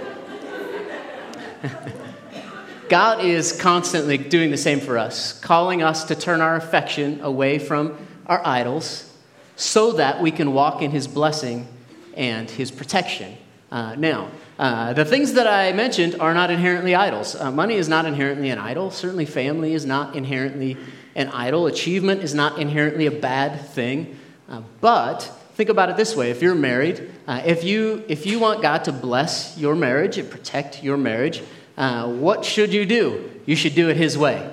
God 2.90 3.26
is 3.26 3.60
constantly 3.60 4.20
doing 4.20 4.52
the 4.52 4.58
same 4.58 4.82
for 4.82 5.00
us, 5.00 5.34
calling 5.40 5.82
us 5.82 6.04
to 6.04 6.16
turn 6.16 6.42
our 6.42 6.56
affection 6.56 7.22
away 7.22 7.58
from 7.58 7.98
our 8.28 8.46
idols 8.46 9.12
so 9.56 9.94
that 9.94 10.22
we 10.22 10.30
can 10.30 10.54
walk 10.54 10.84
in 10.84 10.92
His 10.92 11.08
blessing 11.08 11.68
and 12.14 12.52
His 12.52 12.70
protection. 12.70 13.36
Uh, 13.72 13.96
now, 13.96 14.30
uh, 14.60 14.94
the 14.94 15.06
things 15.06 15.34
that 15.34 15.48
I 15.48 15.72
mentioned 15.74 16.18
are 16.20 16.34
not 16.36 16.52
inherently 16.52 16.94
idols. 16.94 17.36
Uh, 17.36 17.50
money 17.50 17.76
is 17.76 17.90
not 17.90 18.06
inherently 18.06 18.52
an 18.52 18.60
idol. 18.60 18.92
Certainly, 18.92 19.26
family 19.26 19.74
is 19.74 19.86
not 19.86 20.16
inherently 20.16 20.78
an 21.16 21.30
idol. 21.30 21.66
Achievement 21.66 22.22
is 22.22 22.36
not 22.36 22.60
inherently 22.60 23.08
a 23.08 23.12
bad 23.12 23.66
thing. 23.70 24.20
Uh, 24.48 24.62
but 24.82 25.22
think 25.56 25.70
about 25.70 25.90
it 25.90 25.98
this 25.98 26.16
way 26.16 26.30
if 26.30 26.42
you're 26.44 26.54
married, 26.54 27.10
uh, 27.28 27.42
if, 27.44 27.64
you, 27.64 28.04
if 28.08 28.28
you 28.28 28.38
want 28.38 28.62
God 28.62 28.84
to 28.84 28.92
bless 28.92 29.58
your 29.58 29.76
marriage 29.76 30.20
and 30.20 30.30
protect 30.30 30.84
your 30.84 30.98
marriage, 30.98 31.42
uh, 31.78 32.08
what 32.08 32.46
should 32.46 32.72
you 32.72 32.86
do? 32.86 33.32
You 33.48 33.56
should 33.56 33.74
do 33.74 33.90
it 33.90 33.98
His 33.98 34.16
way. 34.18 34.48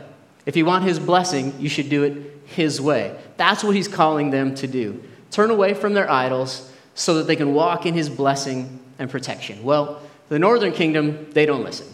If 0.46 0.56
you 0.56 0.64
want 0.64 0.84
his 0.84 1.00
blessing, 1.00 1.54
you 1.58 1.68
should 1.68 1.90
do 1.90 2.04
it 2.04 2.40
his 2.46 2.80
way. 2.80 3.18
That's 3.36 3.64
what 3.64 3.75
he's 3.75 3.88
calling 3.88 4.30
them 4.30 4.54
to 4.54 4.68
do. 4.68 5.02
Turn 5.32 5.50
away 5.50 5.75
from 5.75 5.94
their 5.94 6.08
idols 6.08 6.72
so 6.94 7.14
that 7.14 7.26
they 7.26 7.34
can 7.34 7.52
walk 7.52 7.84
in 7.84 7.94
his 7.94 8.08
blessing 8.08 8.78
and 8.98 9.10
protection. 9.10 9.62
Well, 9.62 10.00
the 10.28 10.38
northern 10.38 10.72
kingdom, 10.72 11.30
they 11.32 11.46
don't 11.46 11.62
listen. 11.62 11.86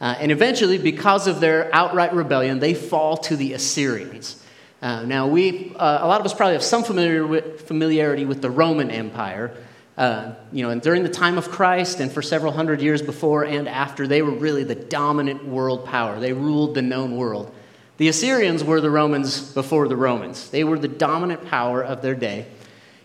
Uh, 0.00 0.16
and 0.18 0.32
eventually, 0.32 0.78
because 0.78 1.26
of 1.26 1.40
their 1.40 1.72
outright 1.74 2.12
rebellion, 2.12 2.58
they 2.58 2.74
fall 2.74 3.16
to 3.16 3.36
the 3.36 3.52
Assyrians. 3.52 4.42
Uh, 4.80 5.04
now, 5.04 5.28
we, 5.28 5.72
uh, 5.76 5.98
a 6.02 6.08
lot 6.08 6.20
of 6.20 6.26
us 6.26 6.34
probably 6.34 6.54
have 6.54 6.62
some 6.62 6.82
familiar 6.82 7.24
with, 7.24 7.68
familiarity 7.68 8.24
with 8.24 8.42
the 8.42 8.50
Roman 8.50 8.90
Empire. 8.90 9.54
Uh, 9.96 10.34
you 10.50 10.64
know, 10.64 10.70
and 10.70 10.82
during 10.82 11.04
the 11.04 11.08
time 11.08 11.38
of 11.38 11.50
Christ 11.50 12.00
and 12.00 12.10
for 12.10 12.22
several 12.22 12.52
hundred 12.52 12.80
years 12.80 13.00
before 13.00 13.44
and 13.44 13.68
after, 13.68 14.08
they 14.08 14.22
were 14.22 14.32
really 14.32 14.64
the 14.64 14.74
dominant 14.74 15.44
world 15.44 15.86
power. 15.86 16.18
They 16.18 16.32
ruled 16.32 16.74
the 16.74 16.82
known 16.82 17.16
world. 17.16 17.54
The 17.98 18.08
Assyrians 18.08 18.64
were 18.64 18.80
the 18.80 18.90
Romans 18.90 19.52
before 19.52 19.86
the 19.86 19.96
Romans. 19.96 20.50
They 20.50 20.64
were 20.64 20.78
the 20.78 20.88
dominant 20.88 21.46
power 21.46 21.84
of 21.84 22.02
their 22.02 22.16
day. 22.16 22.46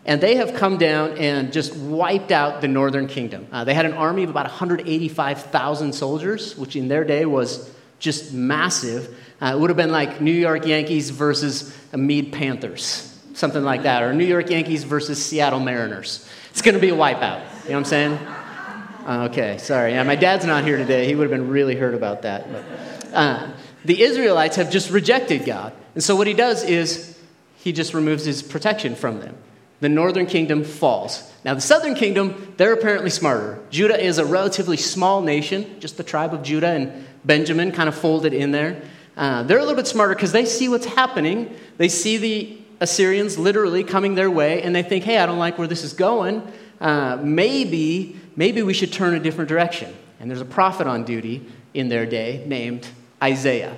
And 0.08 0.22
they 0.22 0.38
have 0.38 0.54
come 0.54 0.78
down 0.78 1.18
and 1.18 1.52
just 1.52 1.76
wiped 1.76 2.32
out 2.32 2.62
the 2.62 2.70
northern 2.70 3.08
kingdom. 3.08 3.46
Uh, 3.52 3.66
they 3.66 3.74
had 3.74 3.86
an 3.86 3.92
army 3.92 4.24
of 4.24 4.30
about 4.30 4.46
185,000 4.46 5.94
soldiers, 5.94 6.58
which 6.58 6.78
in 6.78 6.88
their 6.88 7.04
day 7.04 7.26
was 7.26 7.70
just 8.00 8.32
massive. 8.34 9.14
Uh, 9.42 9.52
it 9.54 9.60
would 9.60 9.70
have 9.70 9.76
been 9.76 9.92
like 9.92 10.22
New 10.22 10.32
York 10.32 10.66
Yankees 10.66 11.10
versus 11.10 11.76
Meade 11.94 12.32
Panthers, 12.32 13.20
something 13.34 13.64
like 13.64 13.84
that, 13.84 14.02
or 14.02 14.14
New 14.14 14.26
York 14.26 14.50
Yankees 14.50 14.86
versus 14.86 15.24
Seattle 15.24 15.60
Mariners. 15.60 16.28
It's 16.52 16.62
going 16.62 16.76
to 16.76 16.82
be 16.82 16.90
a 16.90 16.96
wipeout. 16.96 17.42
You 17.66 17.72
know 17.72 17.76
what 17.76 17.76
I'm 17.76 17.86
saying? 17.86 18.14
Uh, 18.14 19.28
okay, 19.30 19.58
sorry. 19.58 19.92
Yeah, 19.92 20.04
my 20.04 20.16
dad's 20.16 20.46
not 20.46 20.64
here 20.64 20.78
today. 20.78 21.06
He 21.06 21.16
would 21.16 21.30
have 21.30 21.38
been 21.38 21.50
really 21.50 21.76
hurt 21.76 21.94
about 21.94 22.22
that. 22.22 22.48
But, 22.50 23.14
uh, 23.14 23.52
the 23.84 24.02
Israelites 24.02 24.56
have 24.56 24.72
just 24.72 24.90
rejected 24.90 25.46
God. 25.46 25.74
And 25.96 26.04
so 26.04 26.16
what 26.16 26.28
he 26.28 26.34
does 26.34 26.64
is 26.64 27.20
he 27.58 27.74
just 27.74 27.94
removes 27.94 28.24
his 28.24 28.42
protection 28.42 28.96
from 28.96 29.20
them 29.20 29.36
the 29.80 29.90
northern 29.90 30.26
kingdom 30.26 30.64
falls. 30.64 31.32
Now, 31.46 31.54
the 31.54 31.62
southern 31.62 31.96
kingdom, 31.96 32.54
they're 32.58 32.74
apparently 32.74 33.10
smarter. 33.10 33.60
Judah 33.70 34.04
is 34.04 34.18
a 34.18 34.26
relatively 34.26 34.78
small 34.78 35.22
nation, 35.22 35.80
just 35.80 35.98
the 35.98 36.04
tribe 36.04 36.34
of 36.34 36.44
Judah 36.44 36.70
and 36.70 37.06
Benjamin 37.26 37.72
kind 37.72 37.88
of 37.88 37.96
folded 37.96 38.34
in 38.34 38.52
there. 38.52 38.82
Uh, 39.16 39.44
they're 39.44 39.58
a 39.58 39.62
little 39.62 39.76
bit 39.76 39.88
smarter 39.88 40.14
because 40.14 40.32
they 40.32 40.46
see 40.46 40.70
what's 40.70 40.86
happening. 40.86 41.56
They 41.78 41.90
see 41.90 42.18
the 42.18 42.58
Assyrians 42.80 43.38
literally 43.38 43.84
coming 43.84 44.16
their 44.16 44.30
way, 44.30 44.62
and 44.62 44.76
they 44.76 44.84
think, 44.84 45.04
hey, 45.04 45.18
I 45.18 45.26
don't 45.26 45.40
like 45.40 45.58
where 45.58 45.68
this 45.68 45.84
is 45.84 45.94
going. 45.94 46.46
Uh, 46.80 47.18
maybe, 47.22 48.20
maybe 48.36 48.62
we 48.62 48.74
should 48.74 48.94
turn 48.94 49.16
a 49.16 49.20
different 49.20 49.50
direction. 49.50 49.96
And 50.20 50.30
there's 50.30 50.42
a 50.42 50.46
prophet 50.46 50.88
on 50.88 51.04
duty 51.04 51.46
in 51.74 51.90
their 51.90 52.06
day 52.06 52.44
named 52.46 52.88
Isaiah. 53.22 53.78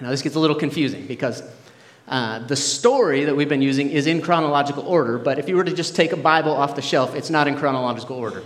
Now, 0.00 0.10
this 0.10 0.22
gets 0.22 0.34
a 0.34 0.40
little 0.40 0.56
confusing 0.56 1.06
because 1.06 1.42
uh, 2.12 2.40
the 2.40 2.56
story 2.56 3.24
that 3.24 3.34
we've 3.34 3.48
been 3.48 3.62
using 3.62 3.88
is 3.88 4.06
in 4.06 4.20
chronological 4.20 4.86
order, 4.86 5.16
but 5.16 5.38
if 5.38 5.48
you 5.48 5.56
were 5.56 5.64
to 5.64 5.72
just 5.72 5.96
take 5.96 6.12
a 6.12 6.16
Bible 6.16 6.52
off 6.52 6.76
the 6.76 6.82
shelf, 6.82 7.14
it's 7.14 7.30
not 7.30 7.48
in 7.48 7.56
chronological 7.56 8.16
order. 8.16 8.42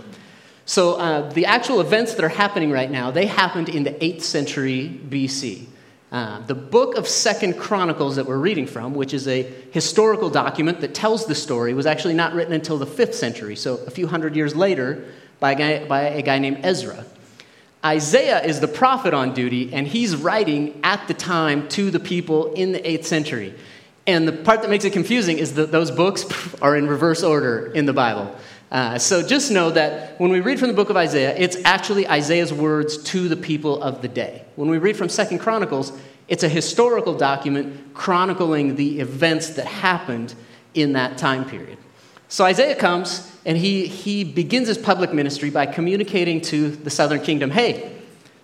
So 0.65 0.93
uh, 0.93 1.29
the 1.33 1.47
actual 1.47 1.81
events 1.81 2.13
that 2.13 2.23
are 2.23 2.29
happening 2.29 2.71
right 2.71 2.89
now, 2.89 3.11
they 3.11 3.25
happened 3.25 3.67
in 3.67 3.83
the 3.83 3.91
8th 3.91 4.21
century 4.21 5.01
BC. 5.09 5.65
Uh, 6.13 6.39
the 6.45 6.55
book 6.55 6.95
of 6.95 7.09
Second 7.09 7.59
Chronicles 7.59 8.15
that 8.15 8.25
we're 8.25 8.37
reading 8.37 8.67
from, 8.67 8.93
which 8.93 9.13
is 9.13 9.27
a 9.27 9.43
historical 9.71 10.29
document 10.29 10.79
that 10.79 10.95
tells 10.95 11.25
the 11.25 11.35
story, 11.35 11.73
was 11.73 11.85
actually 11.85 12.13
not 12.13 12.33
written 12.33 12.53
until 12.53 12.77
the 12.77 12.87
5th 12.87 13.15
century, 13.15 13.57
so 13.57 13.79
a 13.85 13.91
few 13.91 14.07
hundred 14.07 14.33
years 14.33 14.55
later, 14.55 15.03
by 15.41 15.51
a 15.51 15.55
guy, 15.55 15.85
by 15.85 16.03
a 16.03 16.21
guy 16.21 16.39
named 16.39 16.61
Ezra. 16.63 17.03
Isaiah 17.85 18.43
is 18.43 18.59
the 18.59 18.67
prophet 18.67 19.13
on 19.13 19.33
duty, 19.33 19.73
and 19.73 19.87
he's 19.87 20.15
writing 20.15 20.79
at 20.83 21.07
the 21.07 21.13
time 21.13 21.67
to 21.69 21.91
the 21.91 21.99
people 21.99 22.53
in 22.53 22.71
the 22.71 22.79
8th 22.79 23.05
century. 23.05 23.53
And 24.07 24.27
the 24.27 24.31
part 24.31 24.61
that 24.61 24.69
makes 24.69 24.85
it 24.85 24.93
confusing 24.93 25.37
is 25.37 25.55
that 25.55 25.71
those 25.71 25.91
books 25.91 26.25
are 26.61 26.75
in 26.75 26.87
reverse 26.87 27.23
order 27.23 27.71
in 27.73 27.85
the 27.85 27.93
Bible. 27.93 28.35
Uh, 28.71 28.97
so 28.97 29.25
just 29.25 29.51
know 29.51 29.69
that 29.69 30.19
when 30.19 30.29
we 30.31 30.41
read 30.41 30.59
from 30.59 30.67
the 30.67 30.73
book 30.73 30.89
of 30.89 30.97
Isaiah, 30.97 31.35
it's 31.37 31.57
actually 31.63 32.07
Isaiah's 32.07 32.51
words 32.51 33.01
to 33.03 33.29
the 33.29 33.37
people 33.37 33.81
of 33.81 34.01
the 34.01 34.07
day. 34.07 34.43
When 34.55 34.69
we 34.69 34.77
read 34.77 34.97
from 34.97 35.07
Second 35.07 35.39
Chronicles, 35.39 35.93
it's 36.27 36.43
a 36.43 36.49
historical 36.49 37.13
document 37.13 37.93
chronicling 37.93 38.75
the 38.75 38.99
events 38.99 39.51
that 39.51 39.65
happened 39.65 40.35
in 40.73 40.93
that 40.93 41.17
time 41.17 41.45
period. 41.45 41.77
So 42.27 42.43
Isaiah 42.43 42.75
comes 42.75 43.31
and 43.47 43.57
he, 43.57 43.87
he 43.87 44.25
begins 44.25 44.67
his 44.67 44.77
public 44.77 45.13
ministry 45.13 45.49
by 45.49 45.65
communicating 45.65 46.41
to 46.41 46.69
the 46.69 46.89
southern 46.89 47.21
kingdom 47.21 47.49
hey, 47.49 47.93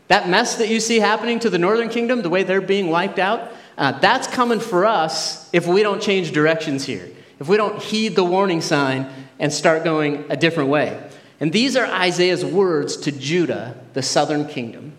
that 0.08 0.30
mess 0.30 0.56
that 0.56 0.70
you 0.70 0.80
see 0.80 1.00
happening 1.00 1.40
to 1.40 1.50
the 1.50 1.58
northern 1.58 1.90
kingdom, 1.90 2.22
the 2.22 2.30
way 2.30 2.44
they're 2.44 2.62
being 2.62 2.90
wiped 2.90 3.20
out, 3.20 3.52
uh, 3.78 3.92
that's 4.00 4.28
coming 4.28 4.60
for 4.60 4.86
us 4.86 5.50
if 5.54 5.68
we 5.68 5.84
don't 5.84 6.02
change 6.02 6.32
directions 6.32 6.86
here, 6.86 7.10
if 7.40 7.50
we 7.50 7.58
don't 7.58 7.82
heed 7.82 8.16
the 8.16 8.24
warning 8.24 8.62
sign 8.62 9.08
and 9.40 9.52
start 9.52 9.84
going 9.84 10.26
a 10.30 10.38
different 10.38 10.70
way. 10.70 11.02
And 11.40 11.52
these 11.52 11.76
are 11.76 11.86
Isaiah's 11.86 12.46
words 12.46 12.96
to 12.98 13.12
Judah, 13.12 13.76
the 13.94 14.02
southern 14.02 14.48
kingdom. 14.48 14.94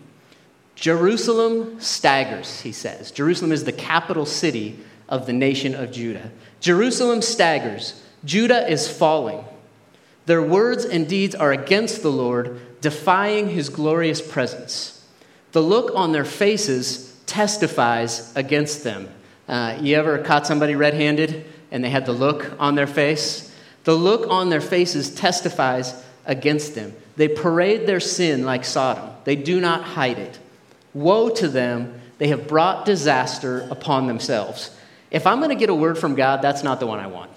Jerusalem 0.75 1.79
staggers, 1.79 2.61
he 2.61 2.71
says. 2.71 3.09
Jerusalem 3.09 3.51
is 3.51 3.63
the 3.63 3.71
capital 3.71 4.25
city 4.25 4.77
of 5.09 5.25
the 5.25 5.33
nation 5.33 5.73
of 5.73 5.91
Judah. 5.91 6.29
Jerusalem 6.59 7.21
staggers. 7.21 8.03
Judah 8.23 8.69
is 8.69 8.87
falling. 8.87 9.43
Their 10.25 10.41
words 10.41 10.85
and 10.85 11.07
deeds 11.07 11.35
are 11.35 11.51
against 11.51 12.01
the 12.01 12.11
Lord, 12.11 12.59
defying 12.81 13.49
his 13.49 13.69
glorious 13.69 14.21
presence. 14.21 15.05
The 15.51 15.61
look 15.61 15.91
on 15.95 16.11
their 16.11 16.25
faces 16.25 17.15
testifies 17.25 18.35
against 18.35 18.83
them. 18.83 19.09
Uh, 19.47 19.77
you 19.79 19.95
ever 19.95 20.17
caught 20.17 20.47
somebody 20.47 20.75
red 20.75 20.93
handed 20.93 21.45
and 21.71 21.83
they 21.83 21.89
had 21.89 22.05
the 22.05 22.11
look 22.11 22.51
on 22.59 22.75
their 22.75 22.87
face? 22.87 23.53
The 23.83 23.95
look 23.95 24.29
on 24.29 24.49
their 24.49 24.61
faces 24.61 25.13
testifies 25.13 26.03
against 26.25 26.75
them. 26.75 26.93
They 27.15 27.27
parade 27.27 27.87
their 27.87 27.99
sin 27.99 28.43
like 28.43 28.65
Sodom, 28.65 29.09
they 29.23 29.35
do 29.35 29.61
not 29.61 29.83
hide 29.83 30.17
it. 30.17 30.39
Woe 30.93 31.29
to 31.29 31.47
them, 31.47 32.01
they 32.17 32.29
have 32.29 32.47
brought 32.47 32.85
disaster 32.85 33.67
upon 33.69 34.07
themselves. 34.07 34.75
If 35.11 35.27
I'm 35.27 35.37
going 35.37 35.49
to 35.49 35.55
get 35.55 35.69
a 35.69 35.75
word 35.75 35.97
from 35.97 36.15
God, 36.15 36.41
that's 36.41 36.63
not 36.63 36.79
the 36.79 36.87
one 36.87 36.99
I 36.99 37.07
want. 37.07 37.29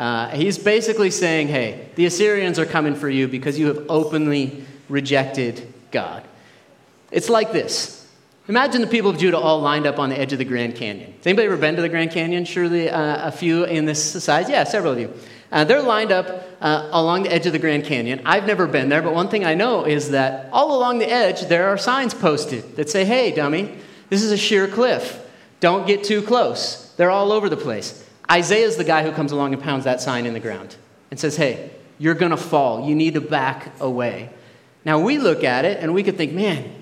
Uh, 0.00 0.30
he's 0.30 0.56
basically 0.56 1.10
saying, 1.10 1.46
hey, 1.48 1.90
the 1.94 2.06
Assyrians 2.06 2.58
are 2.58 2.64
coming 2.64 2.94
for 2.94 3.10
you 3.10 3.28
because 3.28 3.58
you 3.58 3.66
have 3.66 3.84
openly 3.90 4.64
rejected 4.88 5.70
God. 5.90 6.24
It's 7.10 7.28
like 7.28 7.52
this. 7.52 8.08
Imagine 8.48 8.80
the 8.80 8.86
people 8.86 9.10
of 9.10 9.18
Judah 9.18 9.36
all 9.36 9.60
lined 9.60 9.86
up 9.86 9.98
on 9.98 10.08
the 10.08 10.18
edge 10.18 10.32
of 10.32 10.38
the 10.38 10.44
Grand 10.46 10.74
Canyon. 10.74 11.12
Has 11.18 11.26
anybody 11.26 11.48
ever 11.48 11.58
been 11.58 11.76
to 11.76 11.82
the 11.82 11.88
Grand 11.90 12.12
Canyon? 12.12 12.46
Surely 12.46 12.88
uh, 12.88 13.28
a 13.28 13.30
few 13.30 13.64
in 13.64 13.84
this 13.84 14.24
size. 14.24 14.48
Yeah, 14.48 14.64
several 14.64 14.94
of 14.94 14.98
you. 14.98 15.12
Uh, 15.52 15.64
they're 15.64 15.82
lined 15.82 16.12
up 16.12 16.46
uh, 16.62 16.88
along 16.92 17.24
the 17.24 17.32
edge 17.32 17.44
of 17.44 17.52
the 17.52 17.58
Grand 17.58 17.84
Canyon. 17.84 18.22
I've 18.24 18.46
never 18.46 18.66
been 18.66 18.88
there, 18.88 19.02
but 19.02 19.12
one 19.12 19.28
thing 19.28 19.44
I 19.44 19.52
know 19.52 19.84
is 19.84 20.12
that 20.12 20.48
all 20.50 20.78
along 20.78 21.00
the 21.00 21.12
edge 21.12 21.42
there 21.42 21.68
are 21.68 21.76
signs 21.76 22.14
posted 22.14 22.76
that 22.76 22.88
say, 22.88 23.04
hey, 23.04 23.32
dummy, 23.32 23.76
this 24.08 24.22
is 24.22 24.32
a 24.32 24.38
sheer 24.38 24.66
cliff. 24.66 25.22
Don't 25.60 25.86
get 25.86 26.04
too 26.04 26.22
close. 26.22 26.90
They're 26.96 27.10
all 27.10 27.32
over 27.32 27.50
the 27.50 27.58
place. 27.58 28.06
Isaiah 28.30 28.66
is 28.66 28.76
the 28.76 28.84
guy 28.84 29.02
who 29.02 29.12
comes 29.12 29.32
along 29.32 29.54
and 29.54 29.62
pounds 29.62 29.84
that 29.84 30.00
sign 30.00 30.26
in 30.26 30.34
the 30.34 30.40
ground 30.40 30.76
and 31.10 31.18
says, 31.18 31.36
Hey, 31.36 31.70
you're 31.98 32.14
going 32.14 32.30
to 32.30 32.36
fall. 32.36 32.88
You 32.88 32.94
need 32.94 33.14
to 33.14 33.20
back 33.20 33.72
away. 33.80 34.30
Now, 34.84 35.00
we 35.00 35.18
look 35.18 35.44
at 35.44 35.64
it 35.64 35.82
and 35.82 35.92
we 35.92 36.02
could 36.02 36.16
think, 36.16 36.32
man, 36.32 36.72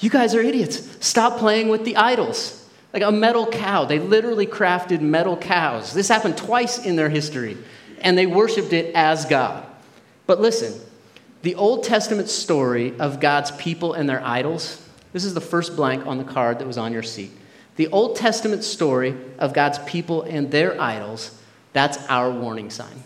you 0.00 0.10
guys 0.10 0.34
are 0.34 0.40
idiots. 0.40 0.96
Stop 1.04 1.38
playing 1.38 1.68
with 1.68 1.84
the 1.84 1.96
idols. 1.96 2.54
Like 2.92 3.02
a 3.02 3.12
metal 3.12 3.46
cow. 3.46 3.84
They 3.84 3.98
literally 3.98 4.46
crafted 4.46 5.00
metal 5.00 5.36
cows. 5.36 5.92
This 5.92 6.08
happened 6.08 6.38
twice 6.38 6.84
in 6.84 6.96
their 6.96 7.10
history, 7.10 7.58
and 8.00 8.16
they 8.16 8.26
worshiped 8.26 8.72
it 8.72 8.94
as 8.94 9.26
God. 9.26 9.66
But 10.26 10.40
listen, 10.40 10.80
the 11.42 11.54
Old 11.54 11.84
Testament 11.84 12.28
story 12.28 12.98
of 12.98 13.20
God's 13.20 13.50
people 13.52 13.92
and 13.92 14.08
their 14.08 14.24
idols, 14.24 14.82
this 15.12 15.24
is 15.24 15.34
the 15.34 15.40
first 15.40 15.76
blank 15.76 16.06
on 16.06 16.16
the 16.16 16.24
card 16.24 16.58
that 16.58 16.66
was 16.66 16.78
on 16.78 16.92
your 16.92 17.02
seat. 17.02 17.30
The 17.78 17.86
Old 17.88 18.16
Testament 18.16 18.64
story 18.64 19.14
of 19.38 19.54
God's 19.54 19.78
people 19.78 20.22
and 20.22 20.50
their 20.50 20.80
idols, 20.80 21.40
that's 21.72 21.96
our 22.08 22.28
warning 22.28 22.70
sign. 22.70 23.04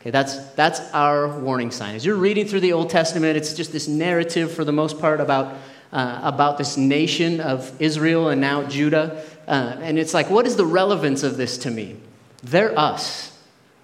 Okay, 0.00 0.10
that's, 0.10 0.38
that's 0.50 0.78
our 0.92 1.40
warning 1.40 1.72
sign. 1.72 1.96
As 1.96 2.06
you're 2.06 2.14
reading 2.14 2.46
through 2.46 2.60
the 2.60 2.74
Old 2.74 2.90
Testament, 2.90 3.36
it's 3.36 3.54
just 3.54 3.72
this 3.72 3.88
narrative 3.88 4.52
for 4.52 4.64
the 4.64 4.72
most 4.72 5.00
part 5.00 5.20
about, 5.20 5.56
uh, 5.92 6.20
about 6.22 6.58
this 6.58 6.76
nation 6.76 7.40
of 7.40 7.72
Israel 7.82 8.28
and 8.28 8.40
now 8.40 8.62
Judah. 8.62 9.24
Uh, 9.48 9.76
and 9.80 9.98
it's 9.98 10.14
like, 10.14 10.30
what 10.30 10.46
is 10.46 10.54
the 10.54 10.64
relevance 10.64 11.24
of 11.24 11.36
this 11.36 11.58
to 11.58 11.70
me? 11.72 11.96
They're 12.44 12.78
us. 12.78 13.36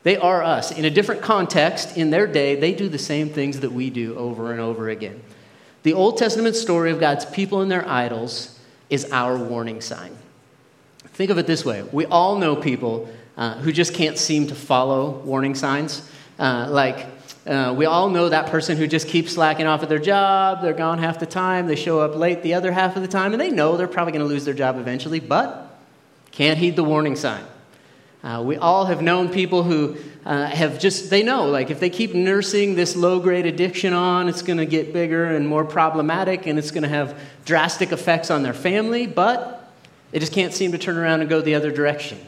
They 0.05 0.17
are 0.17 0.45
us. 0.45 0.71
In 0.71 0.85
a 0.85 0.91
different 0.91 1.23
context, 1.23 1.97
in 1.97 2.11
their 2.11 2.29
day, 2.29 2.55
they 2.55 2.73
do 2.73 2.89
the 2.89 2.99
same 2.99 3.31
things 3.31 3.59
that 3.61 3.73
we 3.73 3.91
do 3.91 4.15
over 4.17 4.53
and 4.53 4.61
over 4.61 4.89
again. 4.89 5.21
The 5.83 5.95
Old 5.95 6.19
Testament 6.19 6.55
story 6.55 6.93
of 6.93 7.01
God's 7.01 7.25
people 7.25 7.63
and 7.63 7.71
their 7.71 7.87
idols 7.89 8.55
is 8.91 9.11
our 9.13 9.37
warning 9.37 9.81
sign. 9.81 10.17
Think 11.05 11.31
of 11.31 11.39
it 11.39 11.47
this 11.47 11.65
way 11.65 11.83
we 11.83 12.07
all 12.07 12.39
know 12.39 12.57
people 12.57 13.09
uh, 13.37 13.55
who 13.59 13.73
just 13.73 13.95
can't 13.95 14.19
seem 14.19 14.47
to 14.47 14.55
follow 14.55 15.11
warning 15.25 15.55
signs. 15.55 16.09
Uh, 16.39 16.67
like, 16.71 17.07
Uh, 17.49 17.73
we 17.73 17.87
all 17.87 18.11
know 18.11 18.29
that 18.29 18.51
person 18.51 18.77
who 18.77 18.87
just 18.87 19.09
keeps 19.09 19.33
slacking 19.33 19.67
off 19.67 19.83
at 19.83 19.89
their 19.89 19.99
job. 19.99 20.61
They're 20.61 20.77
gone 20.77 20.99
half 20.99 21.19
the 21.19 21.27
time. 21.27 21.67
They 21.67 21.77
show 21.77 21.99
up 22.01 22.15
late 22.15 22.43
the 22.43 22.53
other 22.53 22.73
half 22.73 22.95
of 22.97 23.01
the 23.03 23.09
time, 23.09 23.33
and 23.33 23.41
they 23.41 23.49
know 23.49 23.79
they're 23.79 23.95
probably 23.97 24.13
going 24.13 24.27
to 24.29 24.29
lose 24.29 24.45
their 24.45 24.53
job 24.55 24.77
eventually, 24.77 25.19
but 25.19 25.49
can't 26.31 26.59
heed 26.59 26.77
the 26.77 26.85
warning 26.85 27.17
sign. 27.17 27.43
Uh, 28.23 28.43
we 28.45 28.59
all 28.59 28.85
have 28.85 29.01
known 29.01 29.31
people 29.31 29.63
who 29.63 29.97
uh, 30.29 30.47
have 30.47 30.79
just, 30.79 31.09
they 31.09 31.23
know, 31.23 31.47
like, 31.47 31.71
if 31.71 31.81
they 31.81 31.89
keep 31.89 32.15
nursing 32.15 32.75
this 32.75 32.95
low 32.95 33.19
grade 33.19 33.47
addiction 33.47 33.95
on, 33.95 34.29
it's 34.29 34.43
going 34.43 34.59
to 34.59 34.67
get 34.67 34.93
bigger 34.93 35.25
and 35.25 35.49
more 35.49 35.65
problematic, 35.65 36.47
and 36.47 36.59
it's 36.59 36.71
going 36.71 36.83
to 36.83 36.89
have 36.89 37.19
drastic 37.47 37.93
effects 37.93 38.31
on 38.31 38.43
their 38.43 38.53
family, 38.53 39.07
but 39.07 39.73
they 40.11 40.19
just 40.19 40.35
can't 40.35 40.53
seem 40.53 40.73
to 40.73 40.79
turn 40.79 40.99
around 40.99 41.23
and 41.23 41.31
go 41.31 41.41
the 41.41 41.55
other 41.55 41.71
direction. 41.71 42.19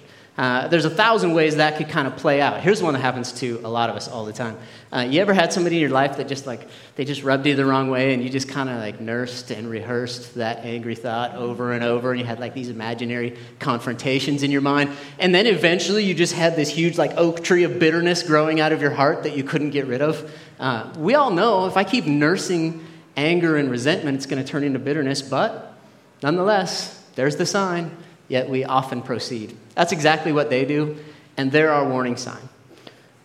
Uh, 0.41 0.67
there's 0.69 0.87
a 0.87 0.91
thousand 0.91 1.35
ways 1.35 1.57
that 1.57 1.77
could 1.77 1.91
kind 1.91 2.09
of 2.09 2.17
play 2.17 2.41
out. 2.41 2.63
Here's 2.63 2.83
one 2.83 2.95
that 2.95 3.01
happens 3.01 3.31
to 3.41 3.61
a 3.63 3.69
lot 3.69 3.91
of 3.91 3.97
us 3.97 4.09
all 4.09 4.25
the 4.25 4.33
time. 4.33 4.57
Uh, 4.91 5.01
you 5.01 5.21
ever 5.21 5.35
had 5.35 5.53
somebody 5.53 5.77
in 5.77 5.83
your 5.83 5.91
life 5.91 6.17
that 6.17 6.29
just 6.29 6.47
like 6.47 6.67
they 6.97 7.05
just 7.05 7.23
rubbed 7.23 7.45
you 7.45 7.55
the 7.55 7.67
wrong 7.67 7.91
way, 7.91 8.15
and 8.15 8.25
you 8.25 8.31
just 8.31 8.49
kind 8.49 8.71
of 8.71 8.79
like 8.79 9.03
nursed 9.03 9.51
and 9.51 9.69
rehearsed 9.69 10.37
that 10.37 10.65
angry 10.65 10.95
thought 10.95 11.35
over 11.35 11.75
and 11.75 11.85
over, 11.85 12.11
and 12.11 12.19
you 12.19 12.25
had 12.25 12.41
like 12.41 12.55
these 12.55 12.71
imaginary 12.71 13.37
confrontations 13.59 14.43
in 14.43 14.51
your 14.51 14.63
mind, 14.63 14.89
and 15.19 15.35
then 15.35 15.47
eventually 15.47 16.05
you 16.05 16.15
just 16.15 16.33
had 16.33 16.57
this 16.57 16.71
huge 16.71 16.97
like 16.97 17.13
oak 17.19 17.45
tree 17.45 17.65
of 17.65 17.79
bitterness 17.79 18.23
growing 18.23 18.61
out 18.61 18.73
of 18.73 18.81
your 18.81 18.93
heart 18.93 19.25
that 19.25 19.37
you 19.37 19.45
couldn't 19.45 19.73
get 19.73 19.87
rid 19.87 20.01
of. 20.01 20.35
Uh, 20.59 20.91
we 20.97 21.17
all 21.17 21.31
know 21.31 21.67
if 21.67 21.77
I 21.77 21.85
keep 21.85 22.07
nursing 22.07 22.83
anger 23.15 23.59
and 23.59 23.71
resentment, 23.71 24.17
it's 24.17 24.25
going 24.25 24.43
to 24.43 24.51
turn 24.51 24.65
into 24.65 24.79
bitterness, 24.79 25.21
but 25.21 25.75
nonetheless, 26.23 26.99
there's 27.15 27.37
the 27.37 27.45
sign 27.45 27.95
yet 28.29 28.49
we 28.49 28.65
often 28.65 29.03
proceed. 29.03 29.55
That's 29.81 29.93
exactly 29.93 30.31
what 30.31 30.51
they 30.51 30.67
do, 30.67 30.99
and 31.39 31.51
they're 31.51 31.73
our 31.73 31.89
warning 31.89 32.19
sign. 32.19 32.51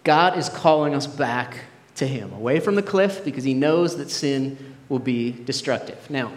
God 0.05 0.37
is 0.37 0.47
calling 0.47 0.95
us 0.95 1.05
back 1.05 1.57
to 1.95 2.07
Him, 2.07 2.31
away 2.31 2.61
from 2.61 2.75
the 2.75 2.81
cliff, 2.81 3.25
because 3.25 3.43
He 3.43 3.53
knows 3.53 3.97
that 3.97 4.09
sin 4.09 4.77
will 4.87 4.99
be 4.99 5.33
destructive. 5.33 6.09
Now, 6.09 6.31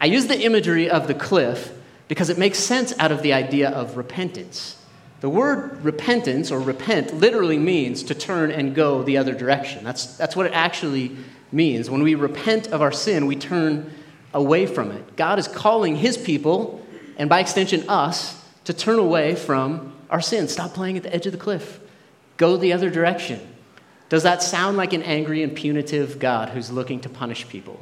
I 0.00 0.06
use 0.06 0.26
the 0.26 0.40
imagery 0.40 0.90
of 0.90 1.06
the 1.06 1.14
cliff 1.14 1.72
because 2.08 2.30
it 2.30 2.36
makes 2.36 2.58
sense 2.58 2.98
out 2.98 3.12
of 3.12 3.22
the 3.22 3.32
idea 3.32 3.70
of 3.70 3.96
repentance. 3.96 4.76
The 5.20 5.28
word 5.28 5.84
repentance 5.84 6.50
or 6.50 6.58
repent 6.58 7.14
literally 7.14 7.56
means 7.56 8.02
to 8.02 8.14
turn 8.16 8.50
and 8.50 8.74
go 8.74 9.04
the 9.04 9.18
other 9.18 9.34
direction. 9.34 9.84
That's, 9.84 10.16
that's 10.16 10.34
what 10.34 10.46
it 10.46 10.52
actually 10.52 11.16
means. 11.52 11.88
When 11.88 12.02
we 12.02 12.16
repent 12.16 12.66
of 12.72 12.82
our 12.82 12.90
sin, 12.90 13.26
we 13.26 13.36
turn 13.36 13.88
away 14.34 14.66
from 14.66 14.90
it. 14.90 15.14
God 15.14 15.38
is 15.38 15.46
calling 15.46 15.94
His 15.94 16.18
people 16.18 16.84
and 17.16 17.28
by 17.28 17.38
extension, 17.38 17.88
us, 17.88 18.39
to 18.64 18.72
turn 18.72 18.98
away 18.98 19.34
from 19.34 19.94
our 20.10 20.20
sin. 20.20 20.48
Stop 20.48 20.74
playing 20.74 20.96
at 20.96 21.02
the 21.02 21.14
edge 21.14 21.26
of 21.26 21.32
the 21.32 21.38
cliff. 21.38 21.80
Go 22.36 22.56
the 22.56 22.72
other 22.72 22.90
direction. 22.90 23.40
Does 24.08 24.24
that 24.24 24.42
sound 24.42 24.76
like 24.76 24.92
an 24.92 25.02
angry 25.02 25.42
and 25.42 25.54
punitive 25.54 26.18
God 26.18 26.48
who's 26.48 26.70
looking 26.70 27.00
to 27.00 27.08
punish 27.08 27.48
people? 27.48 27.78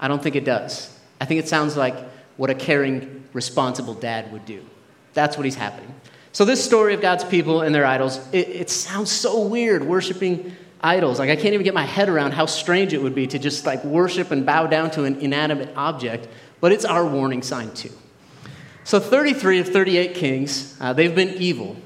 I 0.00 0.08
don't 0.08 0.22
think 0.22 0.34
it 0.34 0.44
does. 0.44 0.96
I 1.20 1.26
think 1.26 1.38
it 1.40 1.48
sounds 1.48 1.76
like 1.76 1.96
what 2.36 2.50
a 2.50 2.54
caring, 2.54 3.24
responsible 3.32 3.94
dad 3.94 4.32
would 4.32 4.46
do. 4.46 4.64
That's 5.12 5.36
what 5.36 5.44
he's 5.44 5.54
happening. 5.54 5.94
So, 6.32 6.44
this 6.44 6.64
story 6.64 6.94
of 6.94 7.00
God's 7.00 7.24
people 7.24 7.62
and 7.62 7.74
their 7.74 7.84
idols, 7.84 8.18
it, 8.32 8.48
it, 8.48 8.70
sounds 8.70 9.10
so 9.10 9.42
weird 9.42 9.84
worshiping 9.84 10.56
idols. 10.80 11.18
Like, 11.18 11.28
I 11.28 11.36
can't 11.36 11.54
even 11.54 11.64
get 11.64 11.74
my 11.74 11.84
head 11.84 12.08
around 12.08 12.32
how 12.32 12.46
strange 12.46 12.92
it 12.92 13.02
would 13.02 13.14
be 13.14 13.26
to 13.26 13.38
just 13.38 13.66
like 13.66 13.84
worship 13.84 14.30
and 14.30 14.46
bow 14.46 14.66
down 14.66 14.90
to 14.92 15.04
an 15.04 15.16
inanimate 15.16 15.72
object, 15.76 16.28
but 16.60 16.72
it's 16.72 16.84
our 16.84 17.04
warning 17.04 17.42
sign 17.42 17.72
too. 17.74 17.90
So, 18.90 18.98
33 18.98 19.60
of 19.60 19.68
38 19.68 20.14
kings, 20.16 20.76
uh, 20.80 20.92
they've 20.92 21.14
been 21.14 21.34
evil. 21.34 21.76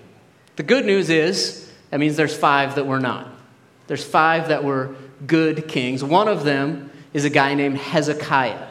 The 0.56 0.62
good 0.62 0.86
news 0.86 1.10
is, 1.10 1.70
that 1.90 2.00
means 2.00 2.16
there's 2.16 2.34
five 2.34 2.76
that 2.76 2.86
were 2.86 2.98
not. 2.98 3.28
There's 3.88 4.02
five 4.02 4.48
that 4.48 4.64
were 4.64 4.96
good 5.26 5.68
kings. 5.68 6.02
One 6.02 6.28
of 6.28 6.44
them 6.44 6.90
is 7.12 7.26
a 7.26 7.28
guy 7.28 7.52
named 7.52 7.76
Hezekiah. 7.76 8.68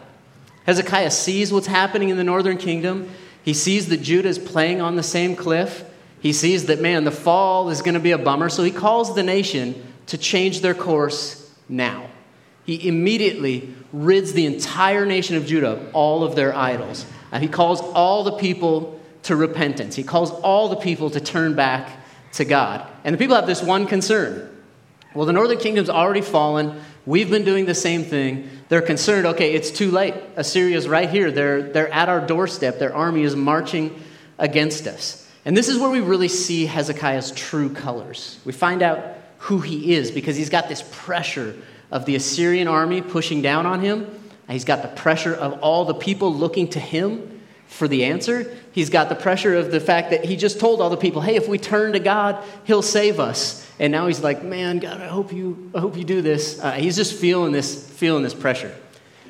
Hezekiah 0.65 1.11
sees 1.11 1.53
what's 1.53 1.67
happening 1.67 2.09
in 2.09 2.17
the 2.17 2.23
northern 2.23 2.57
kingdom. 2.57 3.07
He 3.43 3.53
sees 3.53 3.89
that 3.89 3.97
Judah 4.01 4.29
is 4.29 4.39
playing 4.39 4.81
on 4.81 4.95
the 4.95 5.03
same 5.03 5.35
cliff. 5.35 5.85
He 6.19 6.33
sees 6.33 6.65
that, 6.65 6.81
man, 6.81 7.03
the 7.03 7.11
fall 7.11 7.69
is 7.69 7.83
going 7.83 7.93
to 7.93 7.99
be 7.99 8.13
a 8.13 8.17
bummer. 8.17 8.49
So 8.49 8.63
he 8.63 8.71
calls 8.71 9.13
the 9.13 9.21
nation 9.21 9.93
to 10.07 10.17
change 10.17 10.61
their 10.61 10.73
course 10.73 11.53
now. 11.69 12.09
He 12.65 12.87
immediately 12.87 13.75
rids 13.91 14.33
the 14.33 14.47
entire 14.47 15.05
nation 15.05 15.35
of 15.35 15.45
Judah 15.45 15.73
of 15.73 15.93
all 15.93 16.23
of 16.23 16.35
their 16.35 16.55
idols. 16.55 17.05
Uh, 17.33 17.39
he 17.39 17.47
calls 17.47 17.81
all 17.81 18.23
the 18.23 18.33
people 18.33 19.01
to 19.23 19.35
repentance. 19.35 19.95
He 19.95 20.03
calls 20.03 20.29
all 20.29 20.69
the 20.69 20.75
people 20.75 21.09
to 21.09 21.19
turn 21.19 21.55
back 21.55 21.99
to 22.33 22.45
God. 22.45 22.87
And 23.03 23.13
the 23.13 23.17
people 23.17 23.35
have 23.35 23.47
this 23.47 23.63
one 23.63 23.87
concern. 23.87 24.49
Well, 25.15 25.25
the 25.25 25.33
northern 25.33 25.57
kingdom's 25.57 25.89
already 25.89 26.21
fallen. 26.21 26.79
We've 27.07 27.29
been 27.29 27.43
doing 27.43 27.65
the 27.65 27.73
same 27.73 28.03
thing. 28.03 28.49
They're 28.69 28.81
concerned, 28.81 29.25
okay, 29.25 29.53
it's 29.53 29.71
too 29.71 29.89
late. 29.89 30.13
Assyria's 30.35 30.87
right 30.87 31.09
here. 31.09 31.31
They're, 31.31 31.63
they're 31.63 31.91
at 31.91 32.07
our 32.07 32.21
doorstep. 32.21 32.77
Their 32.77 32.95
army 32.95 33.23
is 33.23 33.35
marching 33.35 33.99
against 34.37 34.85
us. 34.85 35.27
And 35.43 35.57
this 35.57 35.69
is 35.69 35.79
where 35.79 35.89
we 35.89 36.01
really 36.01 36.27
see 36.27 36.67
Hezekiah's 36.67 37.31
true 37.31 37.73
colors. 37.73 38.39
We 38.45 38.53
find 38.53 38.83
out 38.83 39.03
who 39.39 39.59
he 39.59 39.95
is 39.95 40.11
because 40.11 40.35
he's 40.35 40.49
got 40.49 40.69
this 40.69 40.83
pressure 40.91 41.55
of 41.91 42.05
the 42.05 42.15
Assyrian 42.15 42.67
army 42.67 43.01
pushing 43.01 43.41
down 43.41 43.65
on 43.65 43.81
him. 43.81 44.22
He's 44.49 44.65
got 44.65 44.81
the 44.81 44.89
pressure 44.89 45.33
of 45.33 45.59
all 45.61 45.85
the 45.85 45.93
people 45.93 46.33
looking 46.33 46.67
to 46.69 46.79
him 46.79 47.41
for 47.67 47.87
the 47.87 48.05
answer. 48.05 48.55
He's 48.71 48.89
got 48.89 49.09
the 49.09 49.15
pressure 49.15 49.55
of 49.55 49.71
the 49.71 49.79
fact 49.79 50.11
that 50.11 50.25
he 50.25 50.35
just 50.35 50.59
told 50.59 50.81
all 50.81 50.89
the 50.89 50.97
people, 50.97 51.21
hey, 51.21 51.35
if 51.35 51.47
we 51.47 51.57
turn 51.57 51.93
to 51.93 51.99
God, 51.99 52.43
he'll 52.65 52.81
save 52.81 53.19
us. 53.19 53.67
And 53.79 53.91
now 53.91 54.07
he's 54.07 54.21
like, 54.21 54.43
man, 54.43 54.79
God, 54.79 55.01
I 55.01 55.07
hope 55.07 55.33
you, 55.33 55.71
I 55.73 55.79
hope 55.79 55.97
you 55.97 56.03
do 56.03 56.21
this. 56.21 56.59
Uh, 56.61 56.73
he's 56.73 56.95
just 56.95 57.15
feeling 57.15 57.51
this, 57.51 57.89
feeling 57.89 58.23
this 58.23 58.33
pressure. 58.33 58.75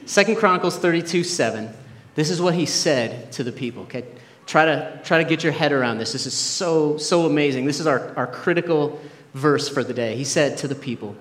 Second 0.06 0.36
Chronicles 0.36 0.78
32, 0.78 1.24
7. 1.24 1.70
This 2.16 2.30
is 2.30 2.42
what 2.42 2.54
he 2.54 2.66
said 2.66 3.32
to 3.34 3.44
the 3.44 3.52
people. 3.52 3.84
Okay? 3.84 4.06
Try 4.46 4.66
to, 4.66 5.02
try 5.04 5.24
to 5.24 5.30
get 5.30 5.44
your 5.44 5.54
head 5.54 5.72
around 5.72 5.98
this. 5.98 6.12
This 6.12 6.26
is 6.26 6.34
so, 6.34 6.98
so 6.98 7.26
amazing. 7.26 7.66
This 7.66 7.80
is 7.80 7.88
our, 7.88 8.14
our 8.18 8.28
critical 8.28 9.00
verse 9.34 9.70
for 9.70 9.84
the 9.84 9.94
day. 9.94 10.16
He 10.16 10.26
said 10.26 10.58
to 10.60 10.68
the 10.68 10.76
people, 10.76 11.16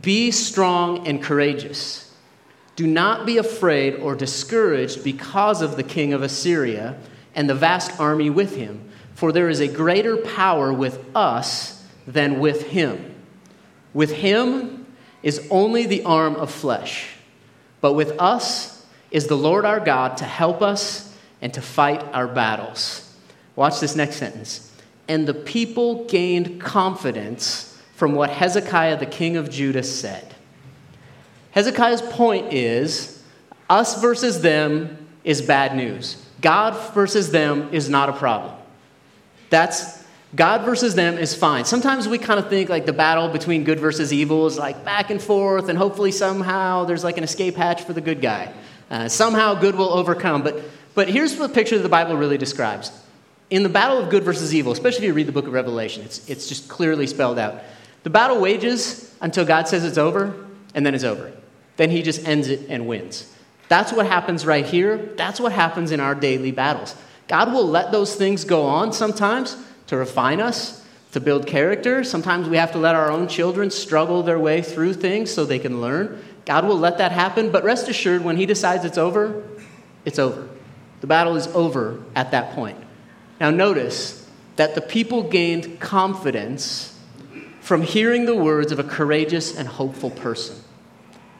Be 0.00 0.32
strong 0.32 1.06
and 1.06 1.22
courageous. 1.22 2.03
Do 2.76 2.86
not 2.86 3.24
be 3.24 3.38
afraid 3.38 3.94
or 3.96 4.14
discouraged 4.14 5.04
because 5.04 5.62
of 5.62 5.76
the 5.76 5.82
king 5.82 6.12
of 6.12 6.22
Assyria 6.22 6.98
and 7.34 7.48
the 7.48 7.54
vast 7.54 7.98
army 8.00 8.30
with 8.30 8.56
him, 8.56 8.88
for 9.14 9.32
there 9.32 9.48
is 9.48 9.60
a 9.60 9.68
greater 9.68 10.16
power 10.16 10.72
with 10.72 10.98
us 11.14 11.84
than 12.06 12.40
with 12.40 12.68
him. 12.68 13.14
With 13.92 14.12
him 14.12 14.86
is 15.22 15.46
only 15.50 15.86
the 15.86 16.02
arm 16.04 16.34
of 16.36 16.50
flesh, 16.50 17.10
but 17.80 17.92
with 17.92 18.18
us 18.20 18.84
is 19.10 19.28
the 19.28 19.36
Lord 19.36 19.64
our 19.64 19.80
God 19.80 20.16
to 20.18 20.24
help 20.24 20.60
us 20.60 21.16
and 21.40 21.54
to 21.54 21.62
fight 21.62 22.02
our 22.12 22.26
battles. 22.26 23.14
Watch 23.54 23.78
this 23.78 23.94
next 23.94 24.16
sentence. 24.16 24.72
And 25.06 25.28
the 25.28 25.34
people 25.34 26.06
gained 26.06 26.60
confidence 26.60 27.78
from 27.94 28.14
what 28.14 28.30
Hezekiah 28.30 28.98
the 28.98 29.06
king 29.06 29.36
of 29.36 29.50
Judah 29.50 29.82
said. 29.82 30.33
Hezekiah's 31.54 32.02
point 32.02 32.52
is 32.52 33.22
us 33.70 34.00
versus 34.00 34.42
them 34.42 35.06
is 35.22 35.40
bad 35.40 35.76
news. 35.76 36.20
God 36.40 36.74
versus 36.92 37.30
them 37.30 37.72
is 37.72 37.88
not 37.88 38.08
a 38.08 38.12
problem. 38.12 38.52
That's 39.50 40.02
God 40.34 40.64
versus 40.64 40.96
them 40.96 41.16
is 41.16 41.32
fine. 41.32 41.64
Sometimes 41.64 42.08
we 42.08 42.18
kind 42.18 42.40
of 42.40 42.48
think 42.48 42.68
like 42.68 42.86
the 42.86 42.92
battle 42.92 43.28
between 43.28 43.62
good 43.62 43.78
versus 43.78 44.12
evil 44.12 44.48
is 44.48 44.58
like 44.58 44.84
back 44.84 45.10
and 45.10 45.22
forth, 45.22 45.68
and 45.68 45.78
hopefully 45.78 46.10
somehow 46.10 46.86
there's 46.86 47.04
like 47.04 47.18
an 47.18 47.24
escape 47.24 47.54
hatch 47.54 47.82
for 47.82 47.92
the 47.92 48.00
good 48.00 48.20
guy. 48.20 48.52
Uh, 48.90 49.08
somehow 49.08 49.54
good 49.54 49.76
will 49.76 49.90
overcome. 49.90 50.42
But, 50.42 50.60
but 50.96 51.08
here's 51.08 51.36
the 51.36 51.48
picture 51.48 51.76
that 51.76 51.84
the 51.84 51.88
Bible 51.88 52.16
really 52.16 52.36
describes. 52.36 52.90
In 53.48 53.62
the 53.62 53.68
battle 53.68 53.98
of 53.98 54.10
good 54.10 54.24
versus 54.24 54.52
evil, 54.52 54.72
especially 54.72 55.04
if 55.04 55.08
you 55.10 55.14
read 55.14 55.28
the 55.28 55.32
book 55.32 55.46
of 55.46 55.52
Revelation, 55.52 56.02
it's, 56.02 56.28
it's 56.28 56.48
just 56.48 56.68
clearly 56.68 57.06
spelled 57.06 57.38
out. 57.38 57.62
The 58.02 58.10
battle 58.10 58.40
wages 58.40 59.14
until 59.20 59.44
God 59.44 59.68
says 59.68 59.84
it's 59.84 59.98
over, 59.98 60.34
and 60.74 60.84
then 60.84 60.96
it's 60.96 61.04
over 61.04 61.32
then 61.76 61.90
he 61.90 62.02
just 62.02 62.26
ends 62.26 62.48
it 62.48 62.66
and 62.68 62.86
wins. 62.86 63.30
That's 63.68 63.92
what 63.92 64.06
happens 64.06 64.46
right 64.46 64.64
here. 64.64 64.96
That's 65.16 65.40
what 65.40 65.52
happens 65.52 65.90
in 65.90 66.00
our 66.00 66.14
daily 66.14 66.50
battles. 66.52 66.94
God 67.28 67.52
will 67.52 67.66
let 67.66 67.92
those 67.92 68.14
things 68.14 68.44
go 68.44 68.66
on 68.66 68.92
sometimes 68.92 69.56
to 69.86 69.96
refine 69.96 70.40
us, 70.40 70.84
to 71.12 71.20
build 71.20 71.46
character. 71.46 72.04
Sometimes 72.04 72.48
we 72.48 72.56
have 72.56 72.72
to 72.72 72.78
let 72.78 72.94
our 72.94 73.10
own 73.10 73.28
children 73.28 73.70
struggle 73.70 74.22
their 74.22 74.38
way 74.38 74.62
through 74.62 74.94
things 74.94 75.32
so 75.32 75.44
they 75.44 75.58
can 75.58 75.80
learn. 75.80 76.22
God 76.44 76.66
will 76.66 76.78
let 76.78 76.98
that 76.98 77.12
happen, 77.12 77.50
but 77.50 77.64
rest 77.64 77.88
assured, 77.88 78.22
when 78.22 78.36
He 78.36 78.46
decides 78.46 78.84
it's 78.84 78.98
over, 78.98 79.42
it's 80.04 80.18
over. 80.18 80.48
The 81.00 81.06
battle 81.06 81.36
is 81.36 81.46
over 81.48 82.02
at 82.14 82.30
that 82.32 82.54
point. 82.54 82.78
Now, 83.40 83.50
notice 83.50 84.28
that 84.56 84.74
the 84.74 84.80
people 84.80 85.22
gained 85.22 85.80
confidence 85.80 86.98
from 87.60 87.82
hearing 87.82 88.26
the 88.26 88.34
words 88.34 88.72
of 88.72 88.78
a 88.78 88.84
courageous 88.84 89.56
and 89.56 89.66
hopeful 89.66 90.10
person. 90.10 90.56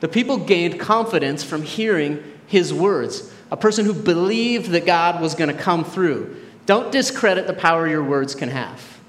The 0.05 0.09
people 0.09 0.37
gained 0.37 0.79
confidence 0.79 1.43
from 1.43 1.63
hearing 1.63 2.23
his 2.47 2.75
words. 2.75 3.33
A 3.51 3.57
person 3.57 3.87
who 3.87 3.95
believed 3.95 4.73
that 4.73 4.85
God 4.85 5.23
was 5.23 5.35
going 5.35 5.49
to 5.49 5.57
come 5.57 5.83
through. 5.83 6.45
Don't 6.67 6.93
discredit 6.93 7.47
the 7.47 7.55
power 7.55 7.89
your 7.89 8.05
words 8.05 8.35
can 8.35 8.51
have. 8.51 9.01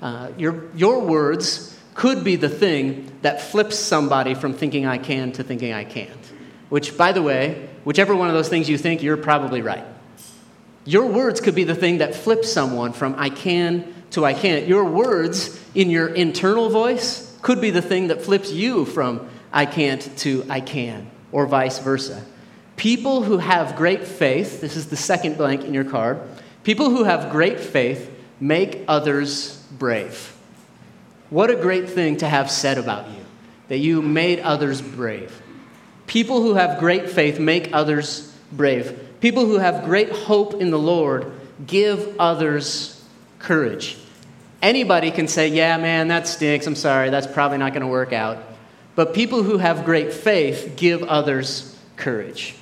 Uh, 0.00 0.32
your, 0.36 0.68
your 0.74 0.98
words 0.98 1.78
could 1.94 2.24
be 2.24 2.34
the 2.34 2.48
thing 2.48 3.08
that 3.22 3.40
flips 3.40 3.78
somebody 3.78 4.34
from 4.34 4.52
thinking 4.52 4.84
I 4.84 4.98
can 4.98 5.30
to 5.30 5.44
thinking 5.44 5.72
I 5.72 5.84
can't. 5.84 6.10
Which, 6.70 6.98
by 6.98 7.12
the 7.12 7.22
way, 7.22 7.68
whichever 7.84 8.16
one 8.16 8.26
of 8.26 8.34
those 8.34 8.48
things 8.48 8.68
you 8.68 8.76
think, 8.76 9.00
you're 9.00 9.16
probably 9.16 9.62
right. 9.62 9.84
Your 10.84 11.06
words 11.06 11.40
could 11.40 11.54
be 11.54 11.62
the 11.62 11.76
thing 11.76 11.98
that 11.98 12.16
flips 12.16 12.52
someone 12.52 12.94
from 12.94 13.14
I 13.16 13.30
can 13.30 13.94
to 14.10 14.24
I 14.24 14.34
can't. 14.34 14.66
Your 14.66 14.86
words 14.86 15.56
in 15.76 15.88
your 15.88 16.08
internal 16.08 16.68
voice 16.68 17.32
could 17.42 17.60
be 17.60 17.70
the 17.70 17.80
thing 17.80 18.08
that 18.08 18.22
flips 18.22 18.50
you 18.50 18.84
from 18.86 19.28
I 19.52 19.66
can't 19.66 20.16
to 20.18 20.44
I 20.48 20.60
can, 20.60 21.10
or 21.30 21.46
vice 21.46 21.78
versa. 21.78 22.24
People 22.76 23.22
who 23.22 23.38
have 23.38 23.76
great 23.76 24.06
faith, 24.06 24.60
this 24.60 24.76
is 24.76 24.88
the 24.88 24.96
second 24.96 25.36
blank 25.36 25.64
in 25.64 25.74
your 25.74 25.84
card, 25.84 26.20
people 26.64 26.90
who 26.90 27.04
have 27.04 27.30
great 27.30 27.60
faith 27.60 28.10
make 28.40 28.84
others 28.88 29.62
brave. 29.78 30.34
What 31.30 31.50
a 31.50 31.56
great 31.56 31.88
thing 31.88 32.18
to 32.18 32.28
have 32.28 32.50
said 32.50 32.78
about 32.78 33.08
you, 33.08 33.24
that 33.68 33.78
you 33.78 34.02
made 34.02 34.40
others 34.40 34.82
brave. 34.82 35.40
People 36.06 36.42
who 36.42 36.54
have 36.54 36.78
great 36.78 37.08
faith 37.08 37.38
make 37.38 37.70
others 37.72 38.36
brave. 38.50 38.98
People 39.20 39.46
who 39.46 39.58
have 39.58 39.84
great 39.84 40.10
hope 40.10 40.54
in 40.54 40.70
the 40.70 40.78
Lord 40.78 41.32
give 41.66 42.16
others 42.18 43.04
courage. 43.38 43.96
Anybody 44.60 45.10
can 45.10 45.28
say, 45.28 45.48
Yeah, 45.48 45.76
man, 45.78 46.08
that 46.08 46.26
stinks. 46.26 46.66
I'm 46.66 46.74
sorry. 46.74 47.10
That's 47.10 47.26
probably 47.26 47.58
not 47.58 47.72
going 47.72 47.82
to 47.82 47.88
work 47.88 48.12
out. 48.12 48.38
But 48.94 49.14
people 49.14 49.42
who 49.42 49.58
have 49.58 49.84
great 49.84 50.12
faith 50.12 50.74
give 50.76 51.02
others 51.02 51.78
courage. 51.96 52.54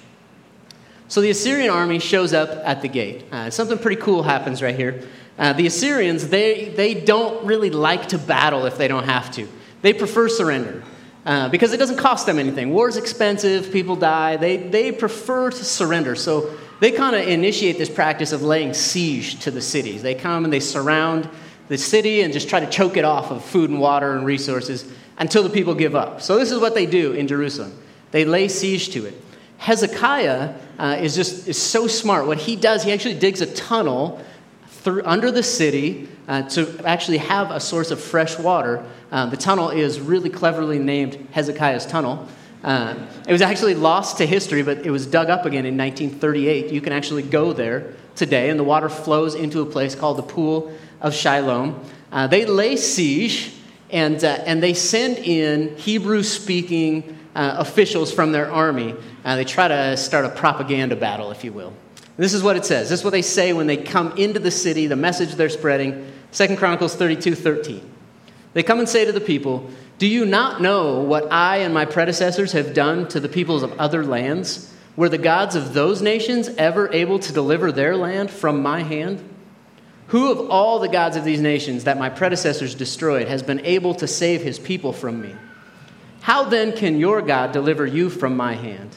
So 1.09 1.21
the 1.21 1.31
Assyrian 1.31 1.71
army 1.71 1.99
shows 1.99 2.33
up 2.33 2.51
at 2.65 2.83
the 2.83 2.89
gate. 2.89 3.25
Uh, 3.33 3.51
something 3.51 3.79
pretty 3.79 4.01
cool 4.01 4.23
happens 4.23 4.63
right 4.63 4.77
here. 4.77 5.03
Uh, 5.37 5.53
the 5.55 5.67
Assyrians, 5.67 6.29
they, 6.29 6.69
they 6.69 6.95
don't 6.95 7.45
really 7.45 7.71
like 7.71 8.09
to 8.09 8.19
battle 8.19 8.67
if 8.67 8.79
they 8.79 8.87
don't 8.87 9.07
have 9.07 9.33
to. 9.33 9.49
They 9.83 9.93
prefer 9.93 10.29
surrender 10.29 10.85
uh, 11.27 11.49
because 11.49 11.73
it 11.73 11.79
doesn't 11.79 11.97
cost 11.97 12.27
them 12.27 12.39
anything. 12.39 12.71
War's 12.71 12.97
expensive, 12.97 13.73
people 13.73 13.97
die. 13.97 14.37
They, 14.37 14.57
they 14.59 14.93
prefer 14.93 15.51
to 15.51 15.65
surrender. 15.65 16.15
So 16.15 16.55
they 16.79 16.93
kind 16.93 17.17
of 17.17 17.27
initiate 17.27 17.77
this 17.77 17.91
practice 17.91 18.33
of 18.33 18.43
laying 18.43 18.73
siege 18.73 19.41
to 19.41 19.51
the 19.51 19.61
cities. 19.61 20.03
They 20.03 20.15
come 20.15 20.45
and 20.45 20.53
they 20.53 20.61
surround 20.61 21.29
the 21.69 21.79
city 21.79 22.23
and 22.23 22.33
just 22.33 22.49
try 22.49 22.61
to 22.61 22.71
choke 22.71 22.97
it 22.97 23.05
off 23.05 23.31
of 23.31 23.45
food 23.45 23.71
and 23.71 23.81
water 23.81 24.17
and 24.17 24.25
resources 24.25 24.91
until 25.21 25.45
the 25.45 25.51
people 25.51 25.75
give 25.75 25.95
up. 25.95 26.21
So, 26.21 26.37
this 26.37 26.51
is 26.51 26.59
what 26.59 26.75
they 26.75 26.87
do 26.87 27.13
in 27.13 27.29
Jerusalem 27.29 27.73
they 28.11 28.25
lay 28.25 28.49
siege 28.49 28.91
to 28.91 29.07
it. 29.07 29.15
Hezekiah 29.59 30.55
uh, 30.79 30.99
is 31.01 31.15
just 31.15 31.47
is 31.47 31.61
so 31.61 31.87
smart. 31.87 32.27
What 32.27 32.39
he 32.39 32.57
does, 32.57 32.83
he 32.83 32.93
actually 32.93 33.15
digs 33.15 33.41
a 33.41 33.47
tunnel 33.47 34.21
through, 34.67 35.03
under 35.05 35.31
the 35.31 35.43
city 35.43 36.09
uh, 36.27 36.43
to 36.51 36.81
actually 36.85 37.19
have 37.19 37.51
a 37.51 37.61
source 37.61 37.91
of 37.91 38.01
fresh 38.01 38.39
water. 38.39 38.85
Uh, 39.13 39.27
the 39.27 39.37
tunnel 39.37 39.71
is 39.71 40.01
really 40.01 40.31
cleverly 40.31 40.79
named 40.79 41.29
Hezekiah's 41.33 41.85
Tunnel. 41.87 42.27
Uh, 42.65 42.95
it 43.27 43.33
was 43.33 43.43
actually 43.43 43.75
lost 43.75 44.19
to 44.19 44.27
history, 44.27 44.63
but 44.63 44.79
it 44.87 44.91
was 44.91 45.07
dug 45.07 45.31
up 45.31 45.45
again 45.47 45.67
in 45.67 45.77
1938. 45.77 46.73
You 46.73 46.81
can 46.81 46.93
actually 46.93 47.23
go 47.23 47.53
there 47.53 47.95
today, 48.17 48.51
and 48.51 48.59
the 48.59 48.65
water 48.65 48.89
flows 48.89 49.35
into 49.35 49.61
a 49.61 49.67
place 49.67 49.95
called 49.95 50.19
the 50.19 50.23
Pool 50.23 50.73
of 51.01 51.15
Shiloh. 51.15 51.79
Uh, 52.13 52.27
they 52.27 52.45
lay 52.45 52.77
siege 52.77 53.53
and, 53.93 54.23
uh, 54.23 54.39
and 54.47 54.63
they 54.63 54.75
send 54.75 55.19
in 55.19 55.77
Hebrew 55.77 56.23
speaking 56.23 57.19
uh, 57.35 57.57
officials 57.59 58.13
from 58.13 58.33
their 58.33 58.51
army. 58.51 58.95
Uh, 59.25 59.37
they 59.37 59.45
try 59.45 59.69
to 59.69 59.97
start 59.97 60.25
a 60.25 60.31
propaganda 60.31 60.97
battle, 60.97 61.31
if 61.31 61.45
you 61.45 61.53
will. 61.53 61.73
This 62.17 62.35
is 62.35 62.43
what 62.43 62.57
it 62.57 62.65
says. 62.65 62.91
This 62.91 63.01
is 63.01 63.05
what 63.05 63.13
they 63.13 63.23
say 63.23 63.53
when 63.53 63.67
they 63.67 63.77
come 63.77 64.17
into 64.17 64.41
the 64.41 64.51
city, 64.51 64.87
the 64.87 64.97
message 64.97 65.35
they're 65.35 65.49
spreading. 65.49 66.13
2 66.33 66.57
Chronicles 66.57 66.95
32 66.95 67.35
13. 67.35 67.91
They 68.53 68.63
come 68.63 68.79
and 68.79 68.89
say 68.89 69.05
to 69.05 69.13
the 69.13 69.21
people, 69.21 69.71
Do 69.99 70.07
you 70.07 70.27
not 70.27 70.61
know 70.61 71.01
what 71.01 71.31
I 71.33 71.59
and 71.59 71.73
my 71.73 71.85
predecessors 71.85 72.53
have 72.53 72.75
done 72.75 73.09
to 73.09 73.21
the 73.21 73.29
peoples 73.29 73.63
of 73.63 73.73
other 73.79 74.05
lands? 74.05 74.75
Were 74.97 75.09
the 75.09 75.19
gods 75.19 75.55
of 75.55 75.73
those 75.73 76.03
nations 76.03 76.49
ever 76.59 76.93
able 76.93 77.21
to 77.21 77.33
deliver 77.33 77.73
their 77.73 77.97
land 77.97 78.31
from 78.31 78.61
my 78.61 78.83
hand? 78.83 79.25
Who 80.11 80.31
of 80.31 80.51
all 80.51 80.81
the 80.81 80.89
gods 80.89 81.17
of 81.17 81.25
these 81.25 81.41
nations 81.41 81.85
that 81.85 81.99
my 81.99 82.11
predecessors 82.11 82.75
destroyed 82.75 83.29
has 83.29 83.43
been 83.43 83.65
able 83.65 83.95
to 83.95 84.09
save 84.09 84.43
his 84.43 84.59
people 84.59 84.93
from 84.93 85.21
me? 85.21 85.35
How 86.21 86.45
then 86.45 86.73
can 86.77 86.99
your 86.99 87.23
God 87.23 87.53
deliver 87.53 87.87
you 87.87 88.11
from 88.11 88.37
my 88.37 88.55
hand? 88.55 88.97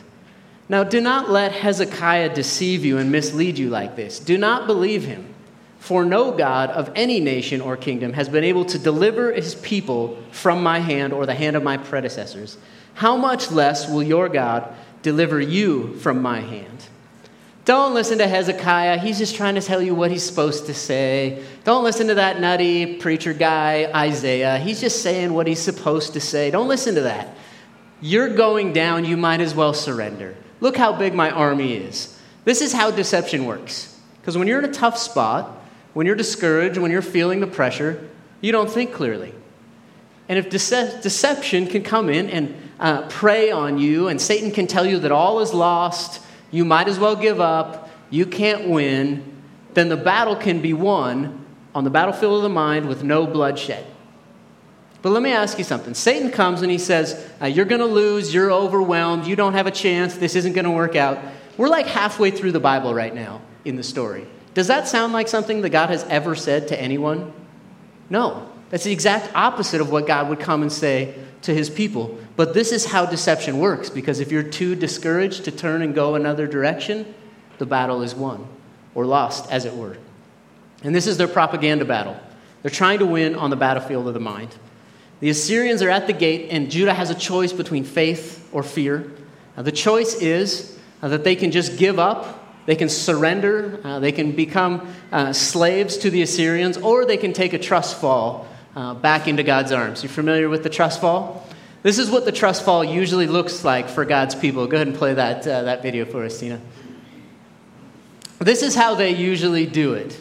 Now, 0.68 0.84
do 0.84 1.00
not 1.00 1.30
let 1.30 1.52
Hezekiah 1.52 2.34
deceive 2.34 2.84
you 2.84 2.98
and 2.98 3.12
mislead 3.12 3.60
you 3.60 3.70
like 3.70 3.96
this. 3.96 4.20
Do 4.20 4.38
not 4.38 4.66
believe 4.66 5.04
him. 5.04 5.34
For 5.78 6.04
no 6.04 6.32
God 6.32 6.70
of 6.70 6.90
any 6.96 7.20
nation 7.20 7.62
or 7.62 7.78
kingdom 7.78 8.14
has 8.14 8.30
been 8.30 8.46
able 8.46 8.66
to 8.66 8.80
deliver 8.80 9.34
his 9.34 9.54
people 9.54 10.18
from 10.32 10.64
my 10.64 10.80
hand 10.80 11.14
or 11.14 11.26
the 11.26 11.36
hand 11.36 11.56
of 11.56 11.62
my 11.62 11.78
predecessors. 11.78 12.58
How 12.94 13.18
much 13.18 13.52
less 13.52 13.90
will 13.90 14.02
your 14.02 14.30
God 14.30 14.74
deliver 15.02 15.42
you 15.42 15.96
from 15.98 16.22
my 16.22 16.40
hand? 16.40 16.88
Don't 17.66 17.94
listen 17.94 18.18
to 18.18 18.28
Hezekiah. 18.28 18.98
He's 18.98 19.18
just 19.18 19.36
trying 19.36 19.56
to 19.56 19.62
tell 19.62 19.82
you 19.82 19.96
what 19.96 20.12
he's 20.12 20.24
supposed 20.24 20.66
to 20.66 20.74
say. 20.74 21.44
Don't 21.64 21.84
listen 21.84 22.08
to 22.08 22.16
that 22.16 22.42
nutty 22.42 22.98
preacher 22.98 23.34
guy, 23.34 23.90
Isaiah. 23.96 24.58
He's 24.58 24.82
just 24.82 25.02
saying 25.02 25.34
what 25.34 25.48
he's 25.48 25.62
supposed 25.62 26.14
to 26.14 26.20
say. 26.20 26.52
Don't 26.52 26.68
listen 26.68 26.96
to 26.96 27.02
that. 27.02 27.36
You're 28.02 28.36
going 28.36 28.74
down, 28.74 29.06
you 29.06 29.16
might 29.16 29.40
as 29.40 29.56
well 29.56 29.74
surrender. 29.74 30.36
Look 30.60 30.76
how 30.76 30.92
big 30.92 31.14
my 31.14 31.32
army 31.32 31.76
is. 31.76 32.20
This 32.44 32.62
is 32.62 32.74
how 32.74 32.92
deception 32.92 33.46
works. 33.46 33.98
Because 34.20 34.38
when 34.38 34.48
you're 34.48 34.60
in 34.60 34.66
a 34.66 34.74
tough 34.74 34.98
spot, 34.98 35.58
when 35.94 36.06
you're 36.06 36.16
discouraged, 36.16 36.78
when 36.78 36.92
you're 36.92 37.02
feeling 37.02 37.40
the 37.40 37.48
pressure, 37.48 38.10
you 38.42 38.52
don't 38.52 38.70
think 38.70 38.94
clearly. 38.94 39.34
And 40.28 40.38
if 40.38 40.50
dece- 40.50 41.02
deception 41.02 41.68
can 41.68 41.84
come 41.84 42.10
in 42.10 42.30
and 42.30 42.56
uh, 42.80 43.08
prey 43.08 43.52
on 43.52 43.78
you, 43.78 44.10
and 44.10 44.22
Satan 44.22 44.52
can 44.52 44.68
tell 44.68 44.86
you 44.86 45.00
that 45.00 45.12
all 45.12 45.40
is 45.40 45.54
lost, 45.54 46.22
you 46.54 46.64
might 46.64 46.88
as 46.88 47.00
well 47.00 47.16
give 47.16 47.42
up, 47.42 47.90
you 48.12 48.26
can't 48.28 48.70
win, 48.70 49.42
then 49.74 49.90
the 49.90 49.98
battle 49.98 50.36
can 50.36 50.62
be 50.62 50.72
won 50.72 51.44
on 51.74 51.84
the 51.84 51.90
battlefield 51.90 52.38
of 52.38 52.44
the 52.44 52.50
mind 52.50 52.88
with 52.88 53.04
no 53.04 53.26
bloodshed. 53.26 53.86
But 55.02 55.10
let 55.10 55.24
me 55.24 55.32
ask 55.32 55.58
you 55.58 55.64
something. 55.64 55.96
Satan 55.96 56.30
comes 56.30 56.62
and 56.62 56.72
he 56.72 56.78
says, 56.78 57.30
uh, 57.42 57.48
You're 57.48 57.66
going 57.66 57.82
to 57.82 57.88
lose, 57.88 58.34
you're 58.34 58.52
overwhelmed, 58.52 59.26
you 59.26 59.36
don't 59.36 59.54
have 59.54 59.68
a 59.68 59.72
chance, 59.72 60.16
this 60.16 60.36
isn't 60.36 60.54
going 60.54 60.66
to 60.66 60.72
work 60.72 60.96
out. 60.96 61.18
We're 61.58 61.68
like 61.68 61.88
halfway 61.88 62.30
through 62.30 62.52
the 62.52 62.60
Bible 62.60 62.94
right 62.94 63.14
now 63.14 63.42
in 63.66 63.76
the 63.76 63.84
story. 63.84 64.28
Does 64.54 64.68
that 64.68 64.88
sound 64.88 65.12
like 65.12 65.28
something 65.28 65.62
that 65.62 65.72
God 65.72 65.90
has 65.90 66.04
ever 66.04 66.36
said 66.36 66.68
to 66.68 66.80
anyone? 66.80 67.34
No. 68.12 68.53
That's 68.74 68.86
the 68.86 68.92
exact 68.92 69.36
opposite 69.36 69.82
of 69.82 69.92
what 69.92 70.08
God 70.08 70.30
would 70.30 70.40
come 70.40 70.64
and 70.64 70.72
say 70.72 71.14
to 71.44 71.54
his 71.54 71.70
people. 71.70 72.18
But 72.36 72.56
this 72.56 72.72
is 72.72 72.86
how 72.86 73.06
deception 73.06 73.60
works 73.60 73.92
because 73.92 74.20
if 74.20 74.32
you're 74.32 74.42
too 74.42 74.74
discouraged 74.74 75.46
to 75.46 75.52
turn 75.52 75.84
and 75.84 75.94
go 75.94 76.16
another 76.16 76.48
direction, 76.48 77.14
the 77.60 77.68
battle 77.68 78.02
is 78.02 78.16
won 78.16 78.48
or 78.96 79.06
lost, 79.06 79.52
as 79.52 79.66
it 79.66 79.76
were. 79.76 79.98
And 80.84 80.96
this 80.96 81.06
is 81.06 81.18
their 81.18 81.28
propaganda 81.28 81.86
battle. 81.86 82.18
They're 82.64 82.72
trying 82.72 82.98
to 82.98 83.06
win 83.06 83.36
on 83.36 83.52
the 83.52 83.56
battlefield 83.56 84.08
of 84.08 84.16
the 84.16 84.20
mind. 84.20 84.56
The 85.20 85.30
Assyrians 85.30 85.84
are 85.84 85.92
at 85.92 86.08
the 86.08 86.14
gate, 86.14 86.48
and 86.50 86.72
Judah 86.72 86.96
has 86.96 87.12
a 87.12 87.16
choice 87.16 87.54
between 87.54 87.84
faith 87.84 88.50
or 88.52 88.64
fear. 88.64 89.12
Now, 89.56 89.62
the 89.62 89.72
choice 89.72 90.16
is 90.16 90.80
uh, 91.04 91.10
that 91.10 91.24
they 91.24 91.36
can 91.36 91.52
just 91.52 91.78
give 91.78 92.00
up, 92.00 92.66
they 92.66 92.76
can 92.76 92.90
surrender, 92.90 93.80
uh, 93.84 94.00
they 94.00 94.12
can 94.12 94.32
become 94.32 94.92
uh, 95.12 95.32
slaves 95.32 95.98
to 95.98 96.10
the 96.10 96.24
Assyrians, 96.24 96.78
or 96.78 97.06
they 97.06 97.18
can 97.18 97.34
take 97.34 97.54
a 97.54 97.60
trust 97.60 98.02
fall 98.02 98.48
uh, 98.76 98.94
back 98.94 99.28
into 99.28 99.44
God's 99.44 99.72
arms. 99.72 100.04
You're 100.04 100.12
familiar 100.12 100.50
with 100.50 100.64
the 100.64 100.70
trust 100.70 101.02
fall? 101.02 101.48
This 101.84 101.98
is 101.98 102.10
what 102.10 102.26
the 102.26 102.32
trust 102.32 102.64
fall 102.64 102.84
usually 102.84 103.28
looks 103.28 103.64
like 103.64 103.90
for 103.90 104.06
God's 104.06 104.36
people. 104.36 104.68
Go 104.68 104.78
ahead 104.78 104.88
and 104.88 104.96
play 104.96 105.14
that, 105.14 105.46
uh, 105.46 105.64
that 105.64 105.82
video 105.82 106.06
for 106.06 106.24
us, 106.24 106.40
Tina. 106.40 106.62
This 108.40 108.62
is 108.64 108.76
how 108.76 108.96
they 108.96 109.12
usually 109.12 109.66
do 109.66 109.94
it. 109.94 110.20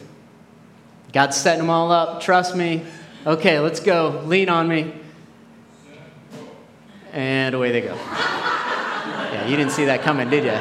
God's 1.13 1.37
setting 1.37 1.61
them 1.61 1.69
all 1.69 1.91
up. 1.91 2.21
Trust 2.21 2.55
me. 2.55 2.85
Okay, 3.25 3.59
let's 3.59 3.79
go. 3.79 4.21
Lean 4.25 4.49
on 4.49 4.67
me. 4.67 4.93
And 7.11 7.53
away 7.55 7.71
they 7.71 7.81
go. 7.81 7.95
Yeah, 7.95 9.47
you 9.47 9.55
didn't 9.55 9.71
see 9.71 9.85
that 9.85 10.01
coming, 10.01 10.29
did 10.29 10.43
you? 10.43 10.59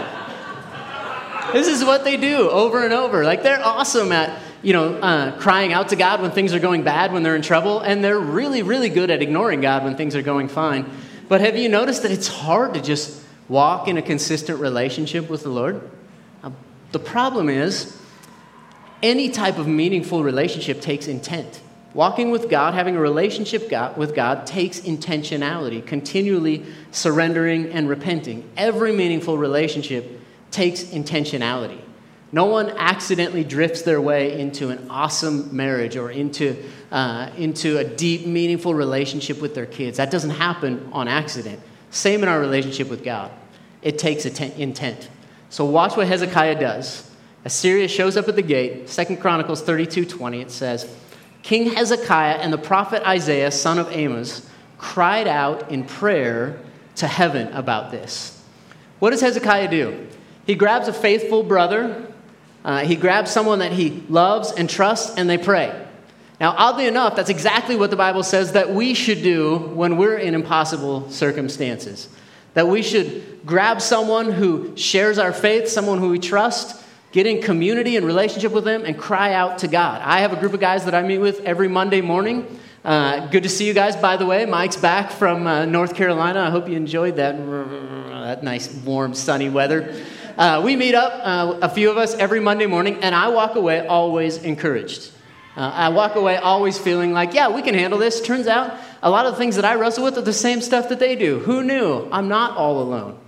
This 1.52 1.68
is 1.68 1.84
what 1.84 2.04
they 2.04 2.16
do 2.16 2.48
over 2.50 2.84
and 2.84 2.92
over. 2.92 3.24
Like, 3.24 3.42
they're 3.42 3.64
awesome 3.64 4.12
at 4.12 4.40
you 4.62 4.72
know, 4.72 4.94
uh, 4.94 5.38
crying 5.38 5.72
out 5.72 5.88
to 5.88 5.96
God 5.96 6.22
when 6.22 6.30
things 6.30 6.54
are 6.54 6.60
going 6.60 6.84
bad, 6.84 7.12
when 7.12 7.22
they're 7.22 7.36
in 7.36 7.42
trouble, 7.42 7.80
and 7.80 8.02
they're 8.02 8.18
really, 8.18 8.62
really 8.62 8.88
good 8.88 9.10
at 9.10 9.20
ignoring 9.20 9.60
God 9.60 9.84
when 9.84 9.96
things 9.96 10.14
are 10.14 10.22
going 10.22 10.48
fine. 10.48 10.88
But 11.28 11.40
have 11.40 11.56
you 11.56 11.68
noticed 11.68 12.02
that 12.02 12.12
it's 12.12 12.28
hard 12.28 12.74
to 12.74 12.80
just 12.80 13.22
walk 13.48 13.88
in 13.88 13.98
a 13.98 14.02
consistent 14.02 14.60
relationship 14.60 15.28
with 15.28 15.42
the 15.42 15.48
Lord? 15.48 15.90
Uh, 16.42 16.50
the 16.92 16.98
problem 16.98 17.48
is, 17.48 17.98
any 19.02 19.30
type 19.30 19.58
of 19.58 19.66
meaningful 19.66 20.22
relationship 20.22 20.80
takes 20.80 21.08
intent. 21.08 21.60
Walking 21.94 22.30
with 22.30 22.48
God, 22.48 22.72
having 22.72 22.96
a 22.96 23.00
relationship 23.00 23.70
with 23.98 24.14
God, 24.14 24.46
takes 24.46 24.80
intentionality, 24.80 25.84
continually 25.84 26.64
surrendering 26.90 27.70
and 27.72 27.88
repenting. 27.88 28.48
Every 28.56 28.92
meaningful 28.92 29.36
relationship 29.36 30.20
takes 30.50 30.84
intentionality. 30.84 31.80
No 32.32 32.46
one 32.46 32.70
accidentally 32.70 33.44
drifts 33.44 33.82
their 33.82 34.00
way 34.00 34.40
into 34.40 34.70
an 34.70 34.86
awesome 34.88 35.54
marriage 35.54 35.96
or 35.96 36.10
into, 36.10 36.56
uh, 36.90 37.30
into 37.36 37.76
a 37.76 37.84
deep, 37.84 38.26
meaningful 38.26 38.74
relationship 38.74 39.40
with 39.40 39.54
their 39.54 39.66
kids. 39.66 39.98
That 39.98 40.10
doesn't 40.10 40.30
happen 40.30 40.88
on 40.92 41.08
accident. 41.08 41.60
Same 41.90 42.22
in 42.22 42.28
our 42.30 42.40
relationship 42.40 42.88
with 42.88 43.04
God. 43.04 43.30
It 43.82 43.98
takes 43.98 44.24
intent. 44.24 45.10
So 45.50 45.66
watch 45.66 45.94
what 45.94 46.06
Hezekiah 46.06 46.58
does. 46.58 47.10
Assyria 47.44 47.86
shows 47.86 48.16
up 48.16 48.28
at 48.28 48.36
the 48.36 48.42
gate. 48.42 48.88
Second 48.88 49.18
Chronicles 49.18 49.60
32 49.60 50.06
20, 50.06 50.40
it 50.40 50.50
says, 50.50 50.90
King 51.42 51.72
Hezekiah 51.72 52.36
and 52.36 52.52
the 52.52 52.58
prophet 52.58 53.06
Isaiah, 53.06 53.50
son 53.50 53.78
of 53.78 53.90
Amos, 53.90 54.48
cried 54.78 55.26
out 55.26 55.70
in 55.70 55.84
prayer 55.84 56.58
to 56.96 57.06
heaven 57.06 57.52
about 57.52 57.90
this. 57.90 58.42
What 59.00 59.10
does 59.10 59.20
Hezekiah 59.20 59.68
do? 59.68 60.06
He 60.46 60.54
grabs 60.54 60.88
a 60.88 60.92
faithful 60.92 61.42
brother, 61.42 62.11
uh, 62.64 62.84
he 62.84 62.96
grabs 62.96 63.30
someone 63.30 63.58
that 63.58 63.72
he 63.72 64.02
loves 64.08 64.52
and 64.52 64.68
trusts, 64.70 65.16
and 65.16 65.28
they 65.28 65.38
pray. 65.38 65.86
Now, 66.40 66.54
oddly 66.56 66.86
enough, 66.86 67.14
that's 67.14 67.30
exactly 67.30 67.76
what 67.76 67.90
the 67.90 67.96
Bible 67.96 68.22
says 68.22 68.52
that 68.52 68.70
we 68.70 68.94
should 68.94 69.22
do 69.22 69.58
when 69.74 69.96
we're 69.96 70.16
in 70.18 70.34
impossible 70.34 71.08
circumstances. 71.10 72.08
That 72.54 72.68
we 72.68 72.82
should 72.82 73.40
grab 73.46 73.80
someone 73.80 74.32
who 74.32 74.76
shares 74.76 75.18
our 75.18 75.32
faith, 75.32 75.68
someone 75.68 75.98
who 75.98 76.08
we 76.08 76.18
trust, 76.18 76.82
get 77.12 77.26
in 77.26 77.42
community 77.42 77.96
and 77.96 78.04
relationship 78.04 78.52
with 78.52 78.64
them, 78.64 78.84
and 78.84 78.98
cry 78.98 79.32
out 79.34 79.58
to 79.58 79.68
God. 79.68 80.02
I 80.02 80.20
have 80.20 80.32
a 80.32 80.36
group 80.36 80.52
of 80.52 80.60
guys 80.60 80.84
that 80.84 80.94
I 80.94 81.02
meet 81.02 81.18
with 81.18 81.40
every 81.40 81.68
Monday 81.68 82.00
morning. 82.00 82.58
Uh, 82.84 83.28
good 83.28 83.44
to 83.44 83.48
see 83.48 83.66
you 83.66 83.74
guys, 83.74 83.94
by 83.94 84.16
the 84.16 84.26
way. 84.26 84.44
Mike's 84.44 84.76
back 84.76 85.12
from 85.12 85.46
uh, 85.46 85.64
North 85.64 85.94
Carolina. 85.94 86.40
I 86.40 86.50
hope 86.50 86.68
you 86.68 86.76
enjoyed 86.76 87.16
that, 87.16 87.36
that 87.36 88.42
nice, 88.42 88.74
warm, 88.74 89.14
sunny 89.14 89.48
weather. 89.48 89.94
Uh, 90.36 90.62
we 90.64 90.76
meet 90.76 90.94
up, 90.94 91.12
uh, 91.22 91.58
a 91.62 91.68
few 91.68 91.90
of 91.90 91.96
us, 91.96 92.14
every 92.14 92.40
Monday 92.40 92.66
morning, 92.66 92.98
and 93.02 93.14
I 93.14 93.28
walk 93.28 93.54
away 93.54 93.86
always 93.86 94.38
encouraged. 94.38 95.10
Uh, 95.56 95.70
I 95.74 95.88
walk 95.90 96.14
away 96.14 96.36
always 96.36 96.78
feeling 96.78 97.12
like, 97.12 97.34
yeah, 97.34 97.48
we 97.48 97.60
can 97.60 97.74
handle 97.74 97.98
this. 97.98 98.20
Turns 98.22 98.46
out 98.46 98.74
a 99.02 99.10
lot 99.10 99.26
of 99.26 99.32
the 99.32 99.38
things 99.38 99.56
that 99.56 99.66
I 99.66 99.74
wrestle 99.74 100.04
with 100.04 100.16
are 100.16 100.22
the 100.22 100.32
same 100.32 100.62
stuff 100.62 100.88
that 100.88 100.98
they 100.98 101.16
do. 101.16 101.40
Who 101.40 101.62
knew? 101.62 102.08
I'm 102.10 102.28
not 102.28 102.56
all 102.56 102.80
alone. 102.80 103.18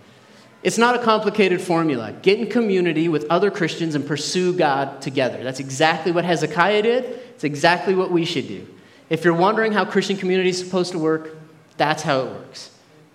It's 0.63 0.79
not 0.79 0.95
a 0.95 1.03
complicated 1.03 1.61
formula. 1.61 2.15
Get 2.23 2.39
in 2.41 2.49
community 2.49 3.09
with 3.09 3.27
other 3.29 3.51
Christians 3.51 3.95
and 3.95 4.07
pursue 4.07 4.55
God 4.55 5.03
together. 5.03 5.45
That's 5.45 5.61
exactly 5.61 6.11
what 6.11 6.25
Hezekiah 6.25 6.83
did. 6.83 7.05
It's 7.35 7.45
exactly 7.45 7.95
what 7.95 8.11
we 8.11 8.25
should 8.25 8.49
do. 8.49 8.67
If 9.11 9.25
you're 9.25 9.35
wondering 9.35 9.73
how 9.73 9.85
Christian 9.85 10.17
community 10.17 10.49
is 10.49 10.59
supposed 10.59 10.93
to 10.93 10.99
work, 10.99 11.37
that's 11.77 12.03
how 12.03 12.21
it 12.21 12.27
works. 12.33 12.71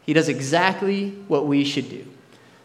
He 0.06 0.14
does 0.14 0.30
exactly 0.30 1.10
what 1.28 1.48
we 1.48 1.66
should 1.66 1.90
do. 1.90 2.06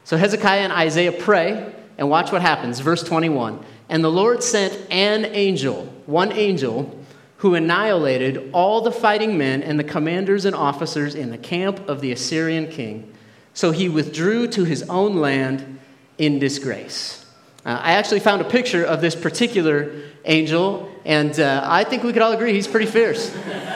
So 0.04 0.18
Hezekiah 0.18 0.60
and 0.60 0.72
Isaiah 0.72 1.12
pray, 1.12 1.72
and 1.96 2.10
watch 2.10 2.32
what 2.32 2.42
happens. 2.42 2.80
Verse 2.80 3.02
21 3.02 3.64
And 3.88 4.04
the 4.04 4.10
Lord 4.10 4.42
sent 4.42 4.78
an 4.90 5.24
angel, 5.26 5.86
one 6.06 6.32
angel, 6.32 6.98
who 7.38 7.54
annihilated 7.54 8.50
all 8.52 8.80
the 8.80 8.92
fighting 8.92 9.36
men 9.36 9.62
and 9.62 9.78
the 9.78 9.84
commanders 9.84 10.44
and 10.44 10.54
officers 10.54 11.14
in 11.14 11.30
the 11.30 11.38
camp 11.38 11.88
of 11.88 12.00
the 12.00 12.12
Assyrian 12.12 12.68
king. 12.68 13.12
So 13.52 13.70
he 13.70 13.88
withdrew 13.88 14.48
to 14.48 14.64
his 14.64 14.82
own 14.84 15.16
land 15.16 15.78
in 16.18 16.38
disgrace. 16.38 17.24
Uh, 17.64 17.78
I 17.82 17.92
actually 17.92 18.20
found 18.20 18.42
a 18.42 18.48
picture 18.48 18.84
of 18.84 19.00
this 19.00 19.14
particular 19.14 19.92
angel, 20.24 20.90
and 21.04 21.38
uh, 21.38 21.62
I 21.64 21.84
think 21.84 22.02
we 22.02 22.12
could 22.12 22.22
all 22.22 22.32
agree 22.32 22.52
he's 22.52 22.66
pretty 22.66 22.86
fierce. 22.86 23.34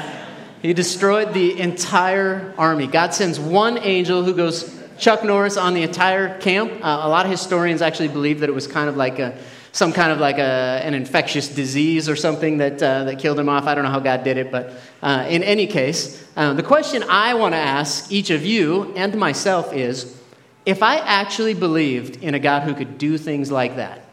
he 0.63 0.75
destroyed 0.75 1.33
the 1.33 1.61
entire 1.61 2.55
army. 2.59 2.87
God 2.87 3.15
sends 3.15 3.39
one 3.41 3.79
angel 3.79 4.25
who 4.25 4.35
goes 4.35 4.78
Chuck 4.99 5.23
Norris 5.23 5.57
on 5.57 5.75
the 5.75 5.83
entire 5.83 6.39
camp. 6.39 6.73
Uh, 6.73 7.01
a 7.03 7.09
lot 7.09 7.25
of 7.25 7.31
historians 7.31 7.83
actually 7.83 8.09
believe 8.09 8.41
that 8.41 8.49
it 8.49 8.55
was 8.55 8.67
kind 8.67 8.89
of 8.89 8.97
like 8.97 9.19
a, 9.19 9.39
some 9.71 9.93
kind 9.93 10.11
of 10.11 10.19
like 10.19 10.39
a, 10.39 10.81
an 10.83 10.95
infectious 10.95 11.49
disease 11.49 12.09
or 12.09 12.17
something 12.17 12.59
that, 12.59 12.83
uh, 12.83 13.05
that 13.05 13.19
killed 13.19 13.39
him 13.39 13.49
off. 13.49 13.65
I 13.65 13.75
don't 13.75 13.85
know 13.85 13.91
how 13.91 14.01
God 14.01 14.25
did 14.25 14.37
it, 14.37 14.51
but 14.51 14.73
uh, 15.01 15.27
in 15.29 15.43
any 15.45 15.67
case, 15.69 16.27
uh, 16.37 16.53
the 16.53 16.63
question 16.63 17.05
I 17.09 17.35
want 17.35 17.55
to 17.55 17.59
ask 17.59 18.11
each 18.11 18.31
of 18.31 18.45
you 18.45 18.93
and 18.97 19.15
myself 19.17 19.73
is 19.73 20.21
if 20.67 20.83
I 20.83 20.97
actually 20.97 21.55
believed 21.55 22.23
in 22.23 22.35
a 22.35 22.39
God 22.39 22.65
who 22.65 22.75
could 22.75 22.99
do 22.99 23.17
things 23.17 23.51
like 23.53 23.77
that. 23.77 24.05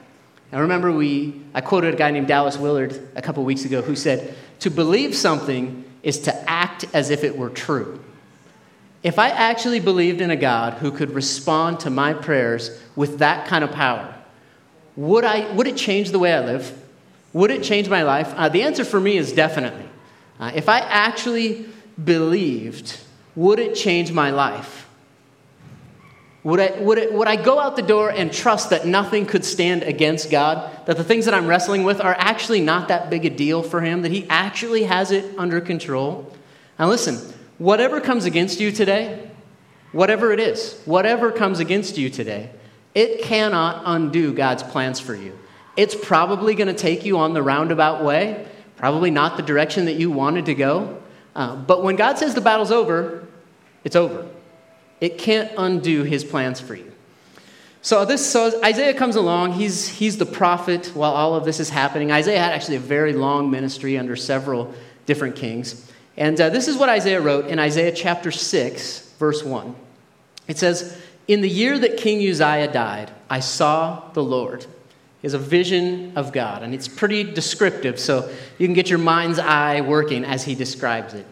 Now, 0.52 0.62
remember, 0.62 0.92
we, 0.92 1.42
I 1.54 1.62
quoted 1.62 1.96
a 1.96 1.98
guy 1.98 2.12
named 2.12 2.28
Dallas 2.28 2.58
Willard 2.58 3.10
a 3.16 3.22
couple 3.22 3.44
weeks 3.44 3.66
ago 3.66 3.82
who 3.82 3.96
said, 3.96 4.36
To 4.60 4.70
believe 4.70 5.16
something 5.16 5.84
is 6.04 6.20
to 6.20 6.50
act 6.50 6.86
as 6.94 7.10
if 7.10 7.24
it 7.24 7.36
were 7.36 7.50
true. 7.50 8.00
If 9.06 9.20
I 9.20 9.30
actually 9.30 9.80
believed 9.80 10.20
in 10.20 10.32
a 10.32 10.36
God 10.36 10.80
who 10.80 10.92
could 10.92 11.12
respond 11.12 11.82
to 11.82 11.92
my 11.92 12.12
prayers 12.12 12.82
with 12.96 13.20
that 13.20 13.48
kind 13.48 13.64
of 13.64 13.72
power, 13.72 14.12
would, 14.96 15.24
I, 15.24 15.54
would 15.54 15.68
it 15.68 15.78
change 15.78 16.10
the 16.10 16.18
way 16.18 16.34
I 16.34 16.44
live? 16.44 16.76
Would 17.32 17.52
it 17.52 17.62
change 17.62 17.88
my 17.88 18.02
life? 18.02 18.34
Uh, 18.36 18.50
the 18.50 18.64
answer 18.64 18.84
for 18.84 19.00
me 19.00 19.18
is 19.18 19.32
definitely. 19.32 19.88
Uh, 20.40 20.54
if 20.56 20.68
I 20.68 20.80
actually 20.80 21.68
believed, 22.04 23.00
would 23.36 23.60
it 23.60 23.76
change 23.76 24.12
my 24.12 24.32
life? 24.32 24.90
Would 26.44 26.60
I, 26.60 26.72
would, 26.80 26.98
it, 26.98 27.14
would 27.14 27.28
I 27.28 27.36
go 27.36 27.60
out 27.60 27.76
the 27.76 27.84
door 27.84 28.10
and 28.10 28.34
trust 28.34 28.72
that 28.72 28.88
nothing 28.88 29.28
could 29.28 29.46
stand 29.46 29.84
against 29.84 30.32
God? 30.32 30.88
That 30.88 30.98
the 30.98 31.04
things 31.04 31.26
that 31.26 31.36
I'm 31.36 31.46
wrestling 31.46 31.84
with 31.84 32.02
are 32.02 32.16
actually 32.18 32.62
not 32.62 32.88
that 32.88 33.12
big 33.12 33.24
a 33.26 33.30
deal 33.30 33.62
for 33.62 33.82
Him? 33.82 34.02
That 34.02 34.12
He 34.12 34.28
actually 34.30 34.86
has 34.86 35.12
it 35.12 35.38
under 35.38 35.62
control? 35.62 36.36
Now, 36.80 36.88
listen, 36.88 37.35
Whatever 37.58 38.02
comes 38.02 38.26
against 38.26 38.60
you 38.60 38.72
today, 38.72 39.30
whatever 39.92 40.32
it 40.32 40.40
is, 40.40 40.80
whatever 40.86 41.32
comes 41.32 41.60
against 41.60 41.98
you 41.98 42.10
today, 42.10 42.50
it 42.94 43.24
cannot 43.24 43.84
undo 43.86 44.34
God's 44.34 44.64
plans 44.64 45.00
for 45.00 45.16
you. 45.16 45.38
It's 45.78 45.96
probably 45.96 46.56
going 46.56 46.68
to 46.68 46.74
take 46.74 47.06
you 47.06 47.18
on 47.18 47.34
the 47.34 47.42
roundabout 47.42 48.04
way, 48.04 48.48
probably 48.78 49.12
not 49.12 49.38
the 49.38 49.44
direction 49.44 49.86
that 49.86 49.96
you 49.96 50.12
wanted 50.12 50.46
to 50.46 50.56
go. 50.56 51.02
Uh, 51.36 51.56
but 51.56 51.84
when 51.84 51.96
God 51.96 52.18
says 52.18 52.34
the 52.34 52.42
battle's 52.42 52.72
over, 52.72 53.28
it's 53.84 53.96
over. 53.96 54.28
It 55.02 55.18
can't 55.18 55.52
undo 55.58 56.04
his 56.04 56.24
plans 56.24 56.60
for 56.60 56.76
you. 56.76 56.92
So 57.82 58.04
this 58.04 58.26
so 58.26 58.60
Isaiah 58.64 58.96
comes 58.96 59.16
along, 59.16 59.54
he's 59.54 59.88
he's 59.88 60.18
the 60.18 60.26
prophet 60.26 60.88
while 60.96 61.12
all 61.12 61.36
of 61.36 61.46
this 61.46 61.60
is 61.60 61.70
happening. 61.70 62.12
Isaiah 62.12 62.40
had 62.40 62.52
actually 62.52 62.78
a 62.78 62.80
very 62.80 63.14
long 63.14 63.52
ministry 63.52 63.98
under 63.98 64.16
several 64.16 64.74
different 65.06 65.36
kings. 65.36 65.92
And 66.18 66.40
uh, 66.40 66.50
this 66.50 66.68
is 66.68 66.78
what 66.78 66.90
Isaiah 66.90 67.22
wrote 67.22 67.48
in 67.48 67.60
Isaiah 67.60 67.92
chapter 67.92 68.32
6, 68.32 69.14
verse 69.20 69.44
1. 69.44 69.76
It 70.48 70.58
says, 70.58 71.00
In 71.28 71.42
the 71.42 71.50
year 71.50 71.78
that 71.80 71.98
King 71.98 72.20
Uzziah 72.20 72.72
died, 72.72 73.12
I 73.30 73.40
saw 73.40 74.10
the 74.14 74.24
Lord. 74.24 74.66
Is 75.22 75.34
a 75.34 75.40
vision 75.40 76.16
of 76.16 76.32
God, 76.32 76.62
and 76.62 76.72
it's 76.72 76.88
pretty 76.88 77.24
descriptive, 77.24 78.00
so 78.00 78.32
you 78.60 78.68
can 78.68 78.76
get 78.76 78.92
your 78.92 79.00
mind's 79.00 79.40
eye 79.40 79.82
working 79.82 80.24
as 80.24 80.44
he 80.44 80.54
describes 80.54 81.16
it. 81.16 81.26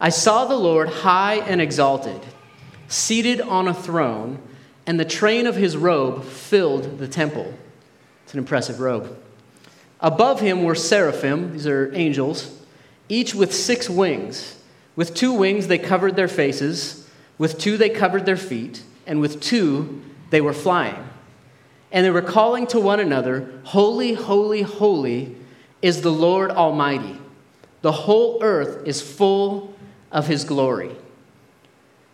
I 0.00 0.10
saw 0.10 0.44
the 0.44 0.56
Lord 0.56 0.88
high 0.88 1.38
and 1.38 1.60
exalted, 1.60 2.20
seated 2.86 3.40
on 3.40 3.66
a 3.66 3.74
throne, 3.74 4.38
and 4.86 5.00
the 5.00 5.04
train 5.04 5.48
of 5.48 5.56
his 5.56 5.76
robe 5.76 6.22
filled 6.22 6.98
the 6.98 7.08
temple. 7.08 7.52
It's 8.22 8.32
an 8.32 8.38
impressive 8.38 8.78
robe. 8.78 9.18
Above 9.98 10.38
him 10.38 10.62
were 10.62 10.76
seraphim, 10.76 11.52
these 11.52 11.66
are 11.66 11.92
angels 11.96 12.61
each 13.12 13.34
with 13.34 13.52
six 13.52 13.90
wings. 13.90 14.56
With 14.96 15.14
two 15.14 15.34
wings 15.34 15.66
they 15.66 15.78
covered 15.78 16.16
their 16.16 16.28
faces, 16.28 17.08
with 17.36 17.58
two 17.58 17.76
they 17.76 17.90
covered 17.90 18.24
their 18.24 18.38
feet, 18.38 18.82
and 19.06 19.20
with 19.20 19.40
two 19.40 20.02
they 20.30 20.40
were 20.40 20.54
flying. 20.54 21.08
And 21.90 22.06
they 22.06 22.10
were 22.10 22.22
calling 22.22 22.66
to 22.68 22.80
one 22.80 23.00
another, 23.00 23.52
Holy, 23.64 24.14
holy, 24.14 24.62
holy 24.62 25.36
is 25.82 26.00
the 26.00 26.10
Lord 26.10 26.50
Almighty. 26.50 27.18
The 27.82 27.92
whole 27.92 28.42
earth 28.42 28.86
is 28.86 29.02
full 29.02 29.74
of 30.10 30.26
his 30.26 30.44
glory. 30.44 30.96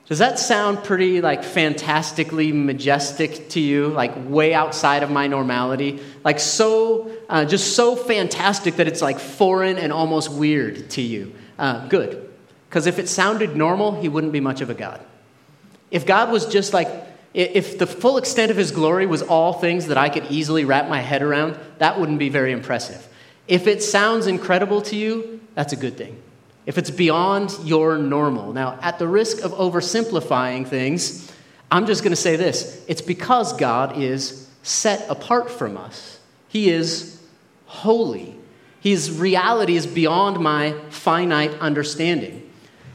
Does 0.09 0.21
that 0.21 0.39
sound 0.39 0.85
pretty 0.85 1.21
like 1.21 1.45
fantastically 1.45 2.51
majestic 2.51 3.51
to 3.51 3.61
you? 3.61 3.89
Like 3.89 4.13
way 4.27 4.55
outside 4.55 5.03
of 5.03 5.11
my 5.11 5.27
normality? 5.27 6.01
Like 6.25 6.41
so, 6.41 7.11
uh, 7.29 7.45
just 7.45 7.77
so 7.77 7.95
fantastic 7.95 8.77
that 8.77 8.89
it's 8.89 9.03
like 9.03 9.19
foreign 9.19 9.77
and 9.77 9.93
almost 9.93 10.33
weird 10.33 10.89
to 10.91 11.03
you? 11.03 11.35
Uh, 11.59 11.87
good. 11.89 12.27
Because 12.71 12.87
if 12.87 12.99
it 12.99 13.07
sounded 13.07 13.55
normal, 13.55 14.01
he 14.01 14.09
wouldn't 14.09 14.33
be 14.33 14.41
much 14.41 14.63
of 14.63 14.71
a 14.71 14.75
God. 14.75 14.99
If 15.91 16.07
God 16.07 16.31
was 16.31 16.47
just 16.47 16.73
like, 16.73 16.89
if 17.35 17.79
the 17.79 17.87
full 17.87 18.17
extent 18.17 18.51
of 18.51 18.57
his 18.57 18.71
glory 18.71 19.05
was 19.05 19.21
all 19.21 19.53
things 19.53 19.89
that 19.89 19.99
I 19.99 20.09
could 20.09 20.25
easily 20.31 20.65
wrap 20.65 20.89
my 20.89 21.01
head 21.01 21.21
around, 21.21 21.59
that 21.79 22.01
wouldn't 22.01 22.19
be 22.19 22.31
very 22.31 22.53
impressive. 22.53 23.07
If 23.47 23.67
it 23.67 23.83
sounds 23.83 24.27
incredible 24.27 24.81
to 24.83 24.97
you, 24.97 25.41
that's 25.55 25.75
a 25.75 25.77
good 25.77 25.99
thing 25.99 26.23
if 26.69 26.77
it's 26.77 26.91
beyond 26.91 27.57
your 27.65 27.97
normal. 27.97 28.53
Now, 28.53 28.79
at 28.83 28.99
the 28.99 29.09
risk 29.09 29.43
of 29.43 29.53
oversimplifying 29.53 30.69
things, 30.69 31.33
I'm 31.71 31.87
just 31.87 32.03
going 32.03 32.13
to 32.13 32.17
say 32.17 32.37
this 32.37 32.85
it's 32.87 33.01
because 33.01 33.55
God 33.55 33.97
is 33.97 34.47
set 34.63 35.09
apart 35.09 35.51
from 35.51 35.79
us, 35.79 36.21
He 36.49 36.69
is 36.69 37.21
holy. 37.65 38.37
His 38.81 39.11
reality 39.11 39.77
is 39.77 39.87
beyond 39.87 40.39
my 40.39 40.73
finite 40.91 41.53
understanding. 41.55 42.49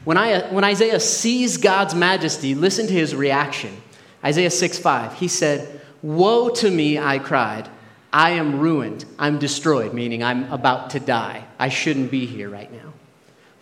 When, 0.04 0.16
I, 0.16 0.50
when 0.52 0.64
Isaiah 0.64 0.98
sees 0.98 1.58
God's 1.58 1.94
majesty, 1.94 2.54
listen 2.54 2.86
to 2.86 2.92
his 2.92 3.14
reaction. 3.14 3.76
Isaiah 4.24 4.50
6 4.50 4.78
5, 4.78 5.14
he 5.14 5.28
said, 5.28 5.80
Woe 6.00 6.48
to 6.48 6.70
me, 6.70 6.98
I 6.98 7.18
cried. 7.18 7.68
I 8.12 8.30
am 8.30 8.60
ruined. 8.60 9.04
I'm 9.18 9.38
destroyed, 9.38 9.92
meaning 9.92 10.22
I'm 10.22 10.50
about 10.50 10.90
to 10.90 11.00
die. 11.00 11.44
I 11.58 11.68
shouldn't 11.68 12.10
be 12.10 12.24
here 12.24 12.48
right 12.48 12.72
now. 12.72 12.93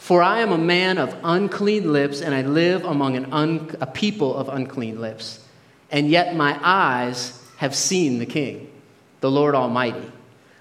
For 0.03 0.21
I 0.21 0.41
am 0.41 0.51
a 0.51 0.59
man 0.59 0.99
of 0.99 1.17
unclean 1.23 1.93
lips, 1.93 2.23
and 2.23 2.35
I 2.35 2.43
live 2.43 2.85
among 2.85 3.15
an 3.15 3.33
un- 3.33 3.71
a 3.81 3.87
people 3.87 4.37
of 4.37 4.49
unclean 4.49 5.01
lips. 5.01 5.39
And 5.93 6.11
yet 6.11 6.35
my 6.35 6.59
eyes 6.61 7.41
have 7.59 7.73
seen 7.73 8.19
the 8.19 8.27
King, 8.27 8.69
the 9.21 9.31
Lord 9.31 9.55
Almighty. 9.55 10.11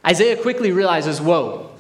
Isaiah 0.06 0.38
quickly 0.38 0.72
realizes, 0.72 1.20
Whoa, 1.20 1.72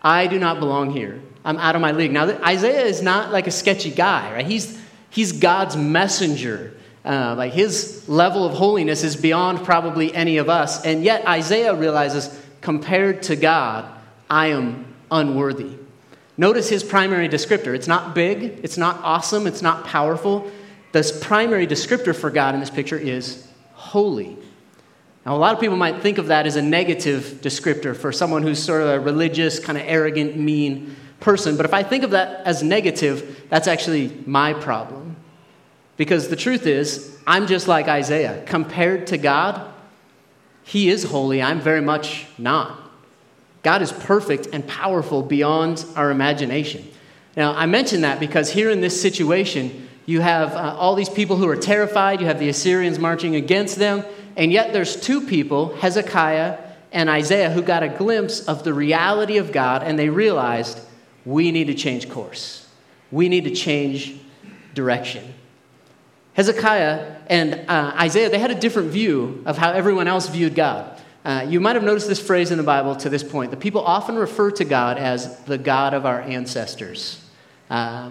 I 0.00 0.28
do 0.28 0.38
not 0.38 0.60
belong 0.60 0.90
here. 0.90 1.20
I'm 1.44 1.56
out 1.56 1.74
of 1.74 1.80
my 1.80 1.90
league. 1.90 2.12
Now, 2.12 2.28
Isaiah 2.40 2.84
is 2.84 3.02
not 3.02 3.32
like 3.32 3.48
a 3.48 3.50
sketchy 3.50 3.90
guy, 3.90 4.32
right? 4.32 4.46
He's, 4.46 4.80
he's 5.10 5.32
God's 5.32 5.76
messenger. 5.76 6.72
Uh, 7.04 7.34
like 7.36 7.52
his 7.52 8.08
level 8.08 8.44
of 8.44 8.52
holiness 8.52 9.02
is 9.02 9.16
beyond 9.16 9.64
probably 9.64 10.14
any 10.14 10.36
of 10.36 10.48
us. 10.48 10.84
And 10.84 11.02
yet, 11.02 11.26
Isaiah 11.26 11.74
realizes, 11.74 12.30
compared 12.60 13.24
to 13.24 13.34
God, 13.34 13.92
I 14.30 14.50
am 14.50 14.94
unworthy. 15.10 15.78
Notice 16.38 16.68
his 16.68 16.84
primary 16.84 17.28
descriptor. 17.28 17.74
It's 17.74 17.88
not 17.88 18.14
big, 18.14 18.60
it's 18.62 18.78
not 18.78 19.00
awesome, 19.02 19.48
it's 19.48 19.60
not 19.60 19.84
powerful. 19.84 20.48
The 20.92 21.18
primary 21.20 21.66
descriptor 21.66 22.14
for 22.14 22.30
God 22.30 22.54
in 22.54 22.60
this 22.60 22.70
picture 22.70 22.96
is 22.96 23.46
holy. 23.74 24.38
Now, 25.26 25.36
a 25.36 25.38
lot 25.38 25.52
of 25.52 25.60
people 25.60 25.76
might 25.76 26.00
think 26.00 26.16
of 26.16 26.28
that 26.28 26.46
as 26.46 26.54
a 26.54 26.62
negative 26.62 27.40
descriptor 27.42 27.94
for 27.94 28.12
someone 28.12 28.44
who's 28.44 28.62
sort 28.62 28.82
of 28.82 28.88
a 28.88 29.00
religious, 29.00 29.58
kind 29.58 29.76
of 29.76 29.84
arrogant, 29.86 30.36
mean 30.38 30.94
person. 31.18 31.56
But 31.56 31.66
if 31.66 31.74
I 31.74 31.82
think 31.82 32.04
of 32.04 32.12
that 32.12 32.46
as 32.46 32.62
negative, 32.62 33.44
that's 33.50 33.66
actually 33.66 34.16
my 34.24 34.54
problem. 34.54 35.16
Because 35.96 36.28
the 36.28 36.36
truth 36.36 36.66
is, 36.66 37.18
I'm 37.26 37.48
just 37.48 37.66
like 37.66 37.88
Isaiah. 37.88 38.44
Compared 38.46 39.08
to 39.08 39.18
God, 39.18 39.74
He 40.62 40.88
is 40.88 41.02
holy. 41.02 41.42
I'm 41.42 41.60
very 41.60 41.82
much 41.82 42.26
not. 42.38 42.87
God 43.68 43.82
is 43.82 43.92
perfect 43.92 44.48
and 44.54 44.66
powerful 44.66 45.22
beyond 45.22 45.84
our 45.94 46.10
imagination. 46.10 46.90
Now, 47.36 47.52
I 47.52 47.66
mention 47.66 48.00
that 48.00 48.18
because 48.18 48.50
here 48.50 48.70
in 48.70 48.80
this 48.80 48.98
situation, 48.98 49.90
you 50.06 50.22
have 50.22 50.54
uh, 50.54 50.74
all 50.78 50.94
these 50.94 51.10
people 51.10 51.36
who 51.36 51.46
are 51.50 51.54
terrified, 51.54 52.22
you 52.22 52.26
have 52.28 52.38
the 52.38 52.48
Assyrians 52.48 52.98
marching 52.98 53.36
against 53.36 53.76
them, 53.76 54.04
and 54.38 54.50
yet 54.50 54.72
there's 54.72 54.98
two 54.98 55.20
people, 55.20 55.76
Hezekiah 55.76 56.56
and 56.92 57.10
Isaiah, 57.10 57.50
who 57.50 57.60
got 57.60 57.82
a 57.82 57.90
glimpse 57.90 58.40
of 58.46 58.64
the 58.64 58.72
reality 58.72 59.36
of 59.36 59.52
God, 59.52 59.82
and 59.82 59.98
they 59.98 60.08
realized 60.08 60.80
we 61.26 61.52
need 61.52 61.66
to 61.66 61.74
change 61.74 62.08
course. 62.08 62.66
We 63.10 63.28
need 63.28 63.44
to 63.44 63.54
change 63.54 64.14
direction. 64.72 65.34
Hezekiah 66.32 67.16
and 67.26 67.68
uh, 67.68 67.92
Isaiah, 68.00 68.30
they 68.30 68.38
had 68.38 68.50
a 68.50 68.58
different 68.58 68.92
view 68.92 69.42
of 69.44 69.58
how 69.58 69.72
everyone 69.72 70.08
else 70.08 70.26
viewed 70.26 70.54
God. 70.54 70.97
Uh, 71.24 71.44
you 71.48 71.60
might 71.60 71.74
have 71.74 71.84
noticed 71.84 72.08
this 72.08 72.24
phrase 72.24 72.50
in 72.50 72.58
the 72.58 72.64
Bible 72.64 72.96
to 72.96 73.08
this 73.08 73.22
point. 73.22 73.50
The 73.50 73.56
people 73.56 73.82
often 73.82 74.16
refer 74.16 74.50
to 74.52 74.64
God 74.64 74.98
as 74.98 75.38
the 75.44 75.58
God 75.58 75.92
of 75.92 76.06
our 76.06 76.20
ancestors. 76.20 77.22
Uh, 77.68 78.10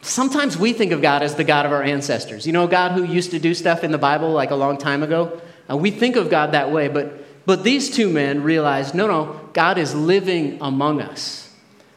sometimes 0.00 0.56
we 0.56 0.72
think 0.72 0.92
of 0.92 1.02
God 1.02 1.22
as 1.22 1.34
the 1.34 1.44
God 1.44 1.66
of 1.66 1.72
our 1.72 1.82
ancestors. 1.82 2.46
You 2.46 2.52
know, 2.52 2.66
God 2.66 2.92
who 2.92 3.04
used 3.04 3.30
to 3.32 3.38
do 3.38 3.54
stuff 3.54 3.84
in 3.84 3.92
the 3.92 3.98
Bible 3.98 4.32
like 4.32 4.50
a 4.50 4.56
long 4.56 4.78
time 4.78 5.02
ago? 5.02 5.40
Uh, 5.70 5.76
we 5.76 5.90
think 5.90 6.16
of 6.16 6.30
God 6.30 6.52
that 6.52 6.72
way, 6.72 6.88
but, 6.88 7.46
but 7.46 7.64
these 7.64 7.94
two 7.94 8.08
men 8.08 8.42
realized 8.42 8.94
no, 8.94 9.06
no, 9.06 9.48
God 9.52 9.78
is 9.78 9.94
living 9.94 10.58
among 10.60 11.00
us. 11.00 11.54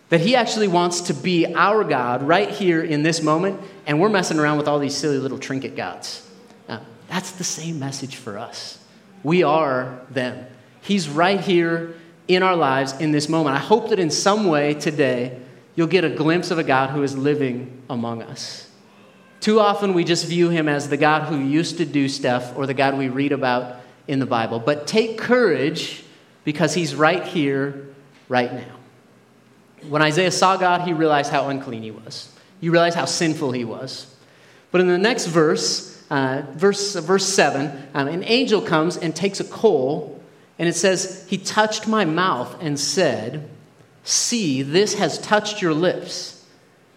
That 0.09 0.21
He 0.21 0.35
actually 0.35 0.67
wants 0.67 1.01
to 1.01 1.13
be 1.13 1.53
our 1.55 1.83
God 1.83 2.21
right 2.21 2.49
here 2.49 2.83
in 2.83 3.01
this 3.01 3.23
moment, 3.23 3.59
and 3.87 3.99
we're 3.99 4.09
messing 4.09 4.37
around 4.37 4.57
with 4.57 4.67
all 4.67 4.77
these 4.77 4.95
silly 4.95 5.17
little 5.17 5.39
trinket 5.39 5.75
gods. 5.75 6.29
Now, 6.69 6.81
that's 7.07 7.31
the 7.31 7.43
same 7.43 7.79
message 7.79 8.15
for 8.17 8.37
us. 8.37 8.77
We 9.25 9.41
are 9.41 10.01
them. 10.11 10.45
He's 10.81 11.09
right 11.09 11.41
here 11.41 11.95
in 12.27 12.43
our 12.43 12.55
lives 12.55 12.93
in 12.93 13.11
this 13.11 13.27
moment. 13.27 13.55
I 13.55 13.59
hope 13.59 13.89
that 13.89 13.97
in 13.97 14.11
some 14.11 14.45
way 14.45 14.75
today 14.75 15.39
you'll 15.73 15.87
get 15.87 16.03
a 16.03 16.11
glimpse 16.11 16.51
of 16.51 16.59
a 16.59 16.63
God 16.63 16.91
who 16.91 17.01
is 17.01 17.17
living 17.17 17.81
among 17.89 18.21
us. 18.21 18.69
Too 19.39 19.59
often 19.59 19.95
we 19.95 20.03
just 20.03 20.27
view 20.27 20.49
him 20.49 20.69
as 20.69 20.89
the 20.89 20.97
God 20.97 21.23
who 21.23 21.39
used 21.39 21.77
to 21.77 21.87
do 21.87 22.07
stuff 22.07 22.55
or 22.55 22.67
the 22.67 22.75
God 22.75 22.99
we 22.99 23.09
read 23.09 23.31
about 23.31 23.77
in 24.07 24.19
the 24.19 24.27
Bible. 24.27 24.59
But 24.59 24.85
take 24.85 25.17
courage 25.17 26.03
because 26.43 26.75
he's 26.75 26.93
right 26.93 27.23
here, 27.23 27.87
right 28.29 28.53
now. 28.53 28.75
When 29.89 30.03
Isaiah 30.03 30.29
saw 30.29 30.55
God, 30.55 30.81
he 30.81 30.93
realized 30.93 31.31
how 31.31 31.49
unclean 31.49 31.81
he 31.81 31.89
was. 31.89 32.31
He 32.61 32.69
realized 32.69 32.95
how 32.95 33.05
sinful 33.05 33.53
he 33.53 33.65
was. 33.65 34.05
But 34.69 34.81
in 34.81 34.87
the 34.87 34.99
next 34.99 35.25
verse, 35.25 35.94
uh, 36.09 36.43
verse, 36.51 36.95
verse 36.95 37.25
7, 37.25 37.89
um, 37.93 38.07
an 38.07 38.23
angel 38.23 38.61
comes 38.61 38.97
and 38.97 39.15
takes 39.15 39.39
a 39.39 39.43
coal, 39.43 40.21
and 40.59 40.69
it 40.69 40.75
says, 40.75 41.25
He 41.29 41.37
touched 41.37 41.87
my 41.87 42.05
mouth 42.05 42.55
and 42.61 42.79
said, 42.79 43.49
See, 44.03 44.61
this 44.61 44.93
has 44.95 45.19
touched 45.19 45.61
your 45.61 45.73
lips. 45.73 46.45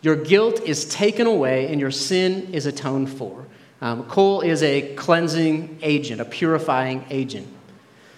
Your 0.03 0.14
guilt 0.14 0.61
is 0.61 0.85
taken 0.85 1.27
away, 1.27 1.73
and 1.73 1.81
your 1.81 1.90
sin 1.90 2.53
is 2.53 2.66
atoned 2.66 3.11
for. 3.11 3.47
Um, 3.81 4.05
coal 4.05 4.42
is 4.42 4.62
a 4.62 4.94
cleansing 4.94 5.79
agent, 5.83 6.21
a 6.21 6.25
purifying 6.25 7.05
agent. 7.11 7.49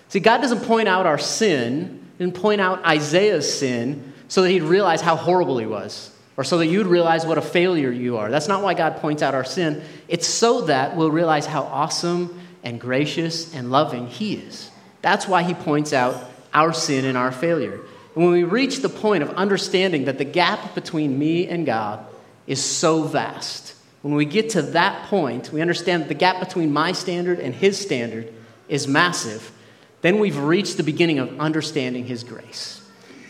See, 0.08 0.20
God 0.20 0.38
doesn't 0.38 0.62
point 0.62 0.88
out 0.88 1.06
our 1.06 1.18
sin, 1.18 2.04
didn't 2.18 2.34
point 2.34 2.60
out 2.60 2.84
Isaiah's 2.84 3.58
sin 3.58 4.12
so 4.28 4.42
that 4.42 4.50
he'd 4.50 4.62
realize 4.62 5.00
how 5.00 5.16
horrible 5.16 5.58
he 5.58 5.66
was, 5.66 6.14
or 6.40 6.44
so 6.44 6.56
that 6.56 6.68
you'd 6.68 6.86
realize 6.86 7.26
what 7.26 7.36
a 7.36 7.42
failure 7.42 7.92
you 7.92 8.16
are. 8.16 8.30
That's 8.30 8.48
not 8.48 8.62
why 8.62 8.72
God 8.72 8.96
points 8.96 9.22
out 9.22 9.34
our 9.34 9.44
sin. 9.44 9.82
It's 10.08 10.26
so 10.26 10.62
that 10.62 10.96
we'll 10.96 11.10
realize 11.10 11.44
how 11.44 11.64
awesome 11.64 12.40
and 12.62 12.80
gracious 12.80 13.54
and 13.54 13.70
loving 13.70 14.06
he 14.06 14.36
is. 14.36 14.70
That's 15.02 15.28
why 15.28 15.42
he 15.42 15.52
points 15.52 15.92
out 15.92 16.30
our 16.54 16.72
sin 16.72 17.04
and 17.04 17.18
our 17.18 17.30
failure. 17.30 17.78
And 18.14 18.24
when 18.24 18.32
we 18.32 18.44
reach 18.44 18.78
the 18.78 18.88
point 18.88 19.22
of 19.22 19.28
understanding 19.34 20.06
that 20.06 20.16
the 20.16 20.24
gap 20.24 20.74
between 20.74 21.18
me 21.18 21.46
and 21.46 21.66
God 21.66 22.06
is 22.46 22.64
so 22.64 23.02
vast, 23.02 23.74
when 24.00 24.14
we 24.14 24.24
get 24.24 24.48
to 24.50 24.62
that 24.62 25.08
point, 25.08 25.52
we 25.52 25.60
understand 25.60 26.04
that 26.04 26.08
the 26.08 26.14
gap 26.14 26.40
between 26.40 26.72
my 26.72 26.92
standard 26.92 27.38
and 27.38 27.54
his 27.54 27.78
standard 27.78 28.32
is 28.66 28.88
massive, 28.88 29.52
then 30.00 30.18
we've 30.18 30.38
reached 30.38 30.78
the 30.78 30.84
beginning 30.84 31.18
of 31.18 31.38
understanding 31.38 32.06
his 32.06 32.24
grace 32.24 32.80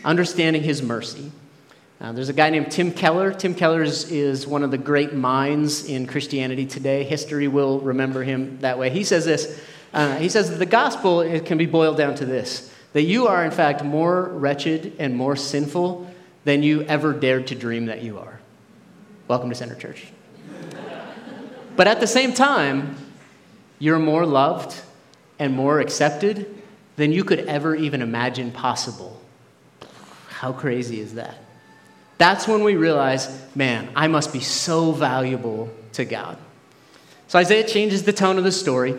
understanding 0.03 0.63
his 0.63 0.81
mercy. 0.81 1.31
Uh, 2.01 2.11
there's 2.11 2.29
a 2.29 2.33
guy 2.33 2.49
named 2.49 2.71
Tim 2.71 2.91
Keller. 2.91 3.31
Tim 3.31 3.53
Keller 3.53 3.83
is, 3.83 4.47
one 4.47 4.63
of 4.63 4.71
the 4.71 4.77
great 4.79 5.13
minds 5.13 5.85
in 5.85 6.07
Christianity 6.07 6.65
today. 6.65 7.03
History 7.03 7.47
will 7.47 7.79
remember 7.79 8.23
him 8.23 8.57
that 8.61 8.79
way. 8.79 8.89
He 8.89 9.03
says 9.03 9.23
this 9.23 9.61
uh, 9.93 10.15
He 10.15 10.27
says 10.27 10.49
that 10.49 10.55
the 10.55 10.65
gospel 10.65 11.39
can 11.41 11.59
be 11.59 11.67
boiled 11.67 11.97
down 11.97 12.15
to 12.15 12.25
this 12.25 12.73
that 12.93 13.03
you 13.03 13.27
are, 13.27 13.45
in 13.45 13.51
fact, 13.51 13.83
more 13.83 14.23
wretched 14.29 14.93
and 14.97 15.15
more 15.15 15.35
sinful 15.35 16.11
than 16.43 16.63
you 16.63 16.81
ever 16.83 17.13
dared 17.13 17.45
to 17.47 17.55
dream 17.55 17.85
that 17.85 18.01
you 18.01 18.17
are. 18.17 18.39
Welcome 19.27 19.49
to 19.49 19.55
Center 19.55 19.75
Church. 19.75 20.07
but 21.75 21.87
at 21.87 21.99
the 21.99 22.07
same 22.07 22.33
time, 22.33 22.97
you're 23.77 23.99
more 23.99 24.25
loved 24.25 24.75
and 25.37 25.53
more 25.53 25.79
accepted 25.79 26.63
than 26.95 27.11
you 27.11 27.23
could 27.23 27.41
ever 27.41 27.75
even 27.75 28.01
imagine 28.01 28.51
possible 28.51 29.21
how 30.27 30.51
crazy 30.51 30.99
is 30.99 31.13
that? 31.13 31.37
That's 32.21 32.47
when 32.47 32.63
we 32.63 32.75
realize, 32.75 33.35
man, 33.55 33.89
I 33.95 34.07
must 34.07 34.31
be 34.31 34.41
so 34.41 34.91
valuable 34.91 35.71
to 35.93 36.05
God. 36.05 36.37
So 37.27 37.39
Isaiah 37.39 37.67
changes 37.67 38.03
the 38.03 38.13
tone 38.13 38.37
of 38.37 38.43
the 38.43 38.51
story. 38.51 38.93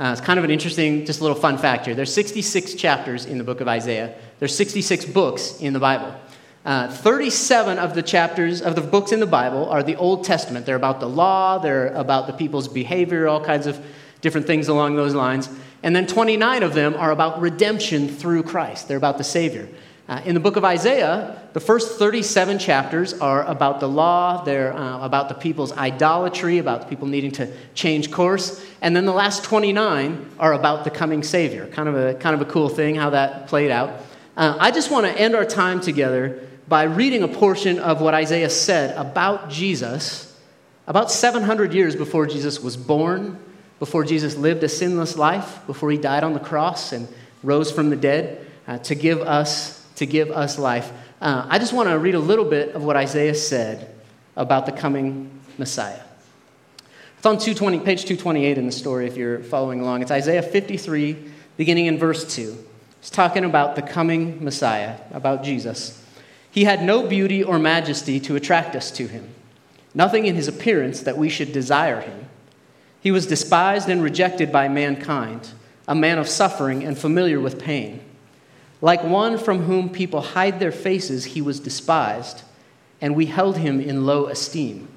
Uh, 0.00 0.14
it's 0.16 0.22
kind 0.22 0.38
of 0.38 0.44
an 0.46 0.50
interesting, 0.50 1.04
just 1.04 1.20
a 1.20 1.22
little 1.22 1.38
fun 1.38 1.58
fact 1.58 1.84
here. 1.84 1.94
There's 1.94 2.14
66 2.14 2.72
chapters 2.72 3.26
in 3.26 3.36
the 3.36 3.44
book 3.44 3.60
of 3.60 3.68
Isaiah. 3.68 4.14
There's 4.38 4.56
66 4.56 5.04
books 5.04 5.60
in 5.60 5.74
the 5.74 5.78
Bible. 5.78 6.18
Uh, 6.64 6.90
37 6.90 7.78
of 7.78 7.94
the 7.94 8.02
chapters 8.02 8.62
of 8.62 8.74
the 8.74 8.80
books 8.80 9.12
in 9.12 9.20
the 9.20 9.26
Bible 9.26 9.68
are 9.68 9.82
the 9.82 9.96
Old 9.96 10.24
Testament. 10.24 10.64
They're 10.64 10.76
about 10.76 10.98
the 10.98 11.10
law, 11.10 11.58
they're 11.58 11.88
about 11.88 12.26
the 12.26 12.32
people's 12.32 12.68
behavior, 12.68 13.28
all 13.28 13.44
kinds 13.44 13.66
of 13.66 13.84
different 14.22 14.46
things 14.46 14.68
along 14.68 14.96
those 14.96 15.14
lines. 15.14 15.50
And 15.82 15.94
then 15.94 16.06
29 16.06 16.62
of 16.62 16.72
them 16.72 16.94
are 16.94 17.10
about 17.10 17.38
redemption 17.38 18.08
through 18.08 18.44
Christ. 18.44 18.88
They're 18.88 18.96
about 18.96 19.18
the 19.18 19.24
Savior. 19.24 19.68
Uh, 20.08 20.22
in 20.24 20.34
the 20.34 20.40
book 20.40 20.56
of 20.56 20.64
Isaiah, 20.64 21.42
the 21.52 21.58
first 21.58 21.98
37 21.98 22.60
chapters 22.60 23.14
are 23.14 23.44
about 23.44 23.80
the 23.80 23.88
law, 23.88 24.44
they're 24.44 24.72
uh, 24.72 25.04
about 25.04 25.28
the 25.28 25.34
people's 25.34 25.72
idolatry, 25.72 26.58
about 26.58 26.82
the 26.82 26.86
people 26.86 27.08
needing 27.08 27.32
to 27.32 27.52
change 27.74 28.12
course. 28.12 28.64
And 28.80 28.94
then 28.94 29.04
the 29.04 29.12
last 29.12 29.42
29 29.42 30.30
are 30.38 30.52
about 30.52 30.84
the 30.84 30.90
coming 30.90 31.24
Savior. 31.24 31.66
Kind 31.66 31.88
of 31.88 31.96
a, 31.96 32.14
kind 32.14 32.40
of 32.40 32.48
a 32.48 32.50
cool 32.50 32.68
thing 32.68 32.94
how 32.94 33.10
that 33.10 33.48
played 33.48 33.72
out. 33.72 34.00
Uh, 34.36 34.56
I 34.60 34.70
just 34.70 34.92
want 34.92 35.06
to 35.06 35.12
end 35.12 35.34
our 35.34 35.44
time 35.44 35.80
together 35.80 36.40
by 36.68 36.84
reading 36.84 37.24
a 37.24 37.28
portion 37.28 37.80
of 37.80 38.00
what 38.00 38.14
Isaiah 38.14 38.50
said 38.50 38.96
about 38.96 39.50
Jesus 39.50 40.26
about 40.86 41.10
700 41.10 41.74
years 41.74 41.96
before 41.96 42.26
Jesus 42.26 42.60
was 42.60 42.76
born, 42.76 43.38
before 43.78 44.04
Jesus 44.04 44.36
lived 44.36 44.62
a 44.62 44.68
sinless 44.68 45.16
life, 45.16 45.66
before 45.66 45.90
he 45.90 45.98
died 45.98 46.22
on 46.22 46.32
the 46.32 46.40
cross 46.40 46.92
and 46.92 47.08
rose 47.42 47.72
from 47.72 47.90
the 47.90 47.96
dead 47.96 48.46
uh, 48.68 48.78
to 48.78 48.94
give 48.94 49.20
us 49.20 49.75
to 49.96 50.06
give 50.06 50.30
us 50.30 50.58
life. 50.58 50.92
Uh, 51.20 51.46
I 51.48 51.58
just 51.58 51.72
want 51.72 51.88
to 51.88 51.98
read 51.98 52.14
a 52.14 52.20
little 52.20 52.44
bit 52.44 52.74
of 52.74 52.84
what 52.84 52.96
Isaiah 52.96 53.34
said 53.34 53.94
about 54.36 54.66
the 54.66 54.72
coming 54.72 55.30
Messiah. 55.58 56.00
It's 57.16 57.26
on 57.26 57.38
220, 57.38 57.80
page 57.80 58.02
228 58.02 58.58
in 58.58 58.66
the 58.66 58.72
story 58.72 59.06
if 59.06 59.16
you're 59.16 59.40
following 59.40 59.80
along. 59.80 60.02
It's 60.02 60.10
Isaiah 60.10 60.42
53, 60.42 61.16
beginning 61.56 61.86
in 61.86 61.98
verse 61.98 62.34
2. 62.34 62.56
It's 63.00 63.10
talking 63.10 63.44
about 63.44 63.74
the 63.74 63.82
coming 63.82 64.44
Messiah, 64.44 64.96
about 65.12 65.42
Jesus. 65.42 66.02
He 66.50 66.64
had 66.64 66.82
no 66.82 67.06
beauty 67.06 67.42
or 67.42 67.58
majesty 67.58 68.20
to 68.20 68.36
attract 68.36 68.76
us 68.76 68.90
to 68.92 69.06
him, 69.06 69.28
nothing 69.94 70.26
in 70.26 70.34
his 70.34 70.48
appearance 70.48 71.00
that 71.00 71.18
we 71.18 71.28
should 71.28 71.52
desire 71.52 72.00
him. 72.00 72.28
He 73.00 73.10
was 73.10 73.26
despised 73.26 73.88
and 73.88 74.02
rejected 74.02 74.52
by 74.52 74.68
mankind, 74.68 75.50
a 75.88 75.94
man 75.94 76.18
of 76.18 76.28
suffering 76.28 76.84
and 76.84 76.98
familiar 76.98 77.40
with 77.40 77.62
pain. 77.62 78.00
Like 78.80 79.02
one 79.02 79.38
from 79.38 79.62
whom 79.62 79.88
people 79.88 80.20
hide 80.20 80.60
their 80.60 80.72
faces, 80.72 81.24
he 81.24 81.40
was 81.40 81.60
despised, 81.60 82.42
and 83.00 83.14
we 83.14 83.26
held 83.26 83.56
him 83.56 83.80
in 83.80 84.06
low 84.06 84.26
esteem. 84.26 84.88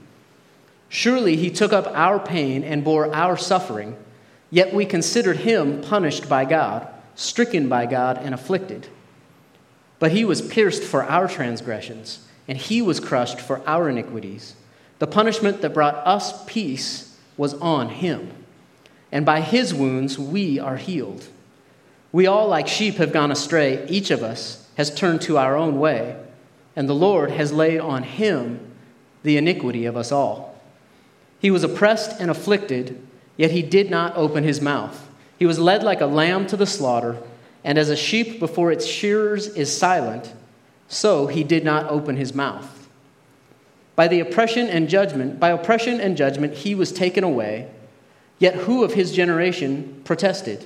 Surely 0.90 1.36
he 1.36 1.50
took 1.50 1.72
up 1.72 1.88
our 1.88 2.20
pain 2.20 2.64
and 2.64 2.84
bore 2.84 3.14
our 3.14 3.38
suffering, 3.38 3.96
yet 4.50 4.74
we 4.74 4.86
considered 4.86 5.38
him 5.38 5.82
punished 5.82 6.28
by 6.28 6.46
God 6.46 6.88
stricken 7.20 7.68
by 7.68 7.86
God, 7.86 8.18
and 8.18 8.34
afflicted. 8.34 8.88
But 10.00 10.14
he 10.14 10.24
was 10.24 10.42
pierced 10.42 10.84
for 10.84 11.04
our 11.04 11.28
transgressions, 11.28 12.26
and 12.48 12.58
he 12.58 12.82
was 12.82 13.02
crushed 13.02 13.42
for 13.42 13.62
our 13.68 13.90
iniquities. 13.90 14.56
The 15.00 15.08
punishment 15.08 15.62
that 15.62 15.74
brought 15.74 15.96
us 16.08 16.46
peace 16.46 17.18
was 17.36 17.54
on 17.56 17.90
him, 17.90 18.32
and 19.12 19.26
by 19.26 19.42
his 19.42 19.74
wounds 19.74 20.18
we 20.18 20.60
are 20.60 20.78
healed. 20.78 21.28
We 22.12 22.28
all, 22.28 22.48
like 22.48 22.68
sheep, 22.68 22.96
have 22.96 23.14
gone 23.14 23.32
astray. 23.32 23.86
Each 23.88 24.12
of 24.12 24.24
us 24.24 24.68
has 24.78 24.94
turned 24.94 25.22
to 25.22 25.38
our 25.38 25.56
own 25.56 25.80
way, 25.80 26.16
and 26.76 26.90
the 26.90 26.96
Lord 26.96 27.32
has 27.32 27.54
laid 27.54 27.80
on 27.80 28.04
him 28.04 28.60
the 29.24 29.38
iniquity 29.38 29.86
of 29.86 29.98
us 29.98 30.12
all. 30.12 30.60
He 31.40 31.52
was 31.52 31.64
oppressed 31.64 32.20
and 32.20 32.32
afflicted, 32.32 33.06
yet 33.38 33.52
he 33.52 33.62
did 33.62 33.90
not 33.90 34.16
open 34.16 34.44
his 34.44 34.62
mouth. 34.62 35.08
He 35.38 35.46
was 35.46 35.60
led 35.60 35.84
like 35.84 36.02
a 36.02 36.06
lamb 36.06 36.48
to 36.48 36.58
the 36.58 36.66
slaughter, 36.66 37.18
and 37.64 37.78
as 37.78 37.90
a 37.90 37.96
sheep 37.96 38.40
before 38.40 38.72
its 38.72 38.86
shearers 38.86 39.48
is 39.48 39.76
silent, 39.76 40.34
so 40.88 41.28
he 41.28 41.44
did 41.44 41.64
not 41.64 41.90
open 41.90 42.18
his 42.18 42.34
mouth. 42.34 42.88
By 43.96 44.08
the 44.08 44.22
oppression 44.22 44.68
and 44.68 44.90
judgment, 44.90 45.40
by 45.40 45.50
oppression 45.50 46.00
and 46.00 46.18
judgment 46.18 46.54
he 46.54 46.74
was 46.74 46.92
taken 46.92 47.24
away. 47.24 47.70
Yet 48.40 48.56
who 48.56 48.84
of 48.84 48.94
his 48.94 49.12
generation 49.12 50.02
protested? 50.06 50.66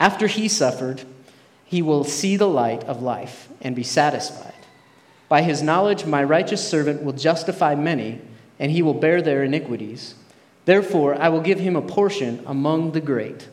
After 0.00 0.26
he 0.26 0.48
suffered, 0.48 1.02
he 1.66 1.82
will 1.82 2.02
see 2.02 2.36
the 2.36 2.48
light 2.48 2.82
of 2.84 3.02
life 3.02 3.48
and 3.60 3.76
be 3.76 3.84
satisfied. 3.84 4.54
By 5.28 5.42
his 5.42 5.62
knowledge, 5.62 6.06
my 6.06 6.24
righteous 6.24 6.66
servant 6.66 7.04
will 7.04 7.12
justify 7.12 7.74
many, 7.76 8.20
and 8.58 8.72
he 8.72 8.82
will 8.82 8.94
bear 8.94 9.22
their 9.22 9.44
iniquities. 9.44 10.14
Therefore, 10.64 11.14
I 11.20 11.28
will 11.28 11.42
give 11.42 11.60
him 11.60 11.76
a 11.76 11.82
portion 11.82 12.42
among 12.46 12.92
the 12.92 13.00
great, 13.00 13.48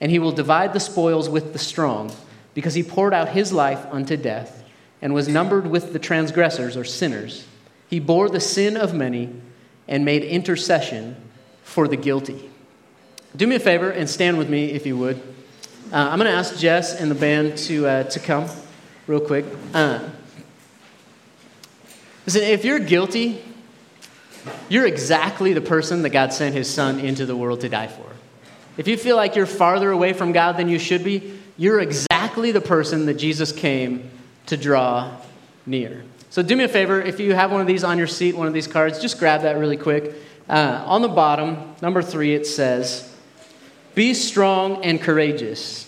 and 0.00 0.10
he 0.10 0.18
will 0.18 0.32
divide 0.32 0.72
the 0.72 0.80
spoils 0.80 1.28
with 1.28 1.52
the 1.52 1.58
strong, 1.58 2.12
because 2.54 2.74
he 2.74 2.82
poured 2.82 3.12
out 3.12 3.30
his 3.30 3.52
life 3.52 3.84
unto 3.90 4.16
death, 4.16 4.64
and 5.02 5.12
was 5.12 5.28
numbered 5.28 5.66
with 5.66 5.92
the 5.92 5.98
transgressors 5.98 6.76
or 6.76 6.84
sinners. 6.84 7.46
He 7.88 7.98
bore 7.98 8.28
the 8.28 8.40
sin 8.40 8.76
of 8.76 8.94
many 8.94 9.28
and 9.88 10.04
made 10.04 10.22
intercession 10.22 11.16
for 11.64 11.88
the 11.88 11.96
guilty. 11.96 12.48
Do 13.36 13.46
me 13.46 13.56
a 13.56 13.60
favor 13.60 13.90
and 13.90 14.08
stand 14.08 14.38
with 14.38 14.48
me 14.48 14.70
if 14.70 14.86
you 14.86 14.96
would. 14.96 15.20
Uh, 15.92 16.08
I'm 16.08 16.20
going 16.20 16.30
to 16.30 16.36
ask 16.36 16.56
Jess 16.56 16.94
and 16.94 17.10
the 17.10 17.16
band 17.16 17.58
to, 17.58 17.84
uh, 17.84 18.02
to 18.04 18.20
come 18.20 18.48
real 19.08 19.18
quick. 19.18 19.44
Uh, 19.74 19.98
listen, 22.24 22.44
if 22.44 22.64
you're 22.64 22.78
guilty, 22.78 23.42
you're 24.68 24.86
exactly 24.86 25.52
the 25.52 25.60
person 25.60 26.02
that 26.02 26.10
God 26.10 26.32
sent 26.32 26.54
his 26.54 26.72
son 26.72 27.00
into 27.00 27.26
the 27.26 27.34
world 27.34 27.62
to 27.62 27.68
die 27.68 27.88
for. 27.88 28.06
If 28.76 28.86
you 28.86 28.96
feel 28.96 29.16
like 29.16 29.34
you're 29.34 29.46
farther 29.46 29.90
away 29.90 30.12
from 30.12 30.30
God 30.30 30.56
than 30.56 30.68
you 30.68 30.78
should 30.78 31.02
be, 31.02 31.36
you're 31.56 31.80
exactly 31.80 32.52
the 32.52 32.60
person 32.60 33.06
that 33.06 33.14
Jesus 33.14 33.50
came 33.50 34.08
to 34.46 34.56
draw 34.56 35.16
near. 35.66 36.04
So 36.30 36.40
do 36.40 36.54
me 36.54 36.62
a 36.62 36.68
favor, 36.68 37.00
if 37.00 37.18
you 37.18 37.34
have 37.34 37.50
one 37.50 37.60
of 37.60 37.66
these 37.66 37.82
on 37.82 37.98
your 37.98 38.06
seat, 38.06 38.36
one 38.36 38.46
of 38.46 38.52
these 38.52 38.68
cards, 38.68 39.00
just 39.00 39.18
grab 39.18 39.42
that 39.42 39.58
really 39.58 39.76
quick. 39.76 40.14
Uh, 40.48 40.84
on 40.86 41.02
the 41.02 41.08
bottom, 41.08 41.74
number 41.82 42.00
three, 42.00 42.36
it 42.36 42.46
says, 42.46 43.09
Be 43.94 44.14
strong 44.14 44.84
and 44.84 45.00
courageous. 45.00 45.86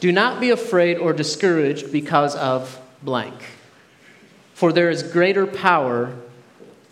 Do 0.00 0.10
not 0.12 0.40
be 0.40 0.50
afraid 0.50 0.96
or 0.96 1.12
discouraged 1.12 1.92
because 1.92 2.34
of 2.34 2.80
blank. 3.02 3.34
For 4.54 4.72
there 4.72 4.90
is 4.90 5.02
greater 5.02 5.46
power 5.46 6.14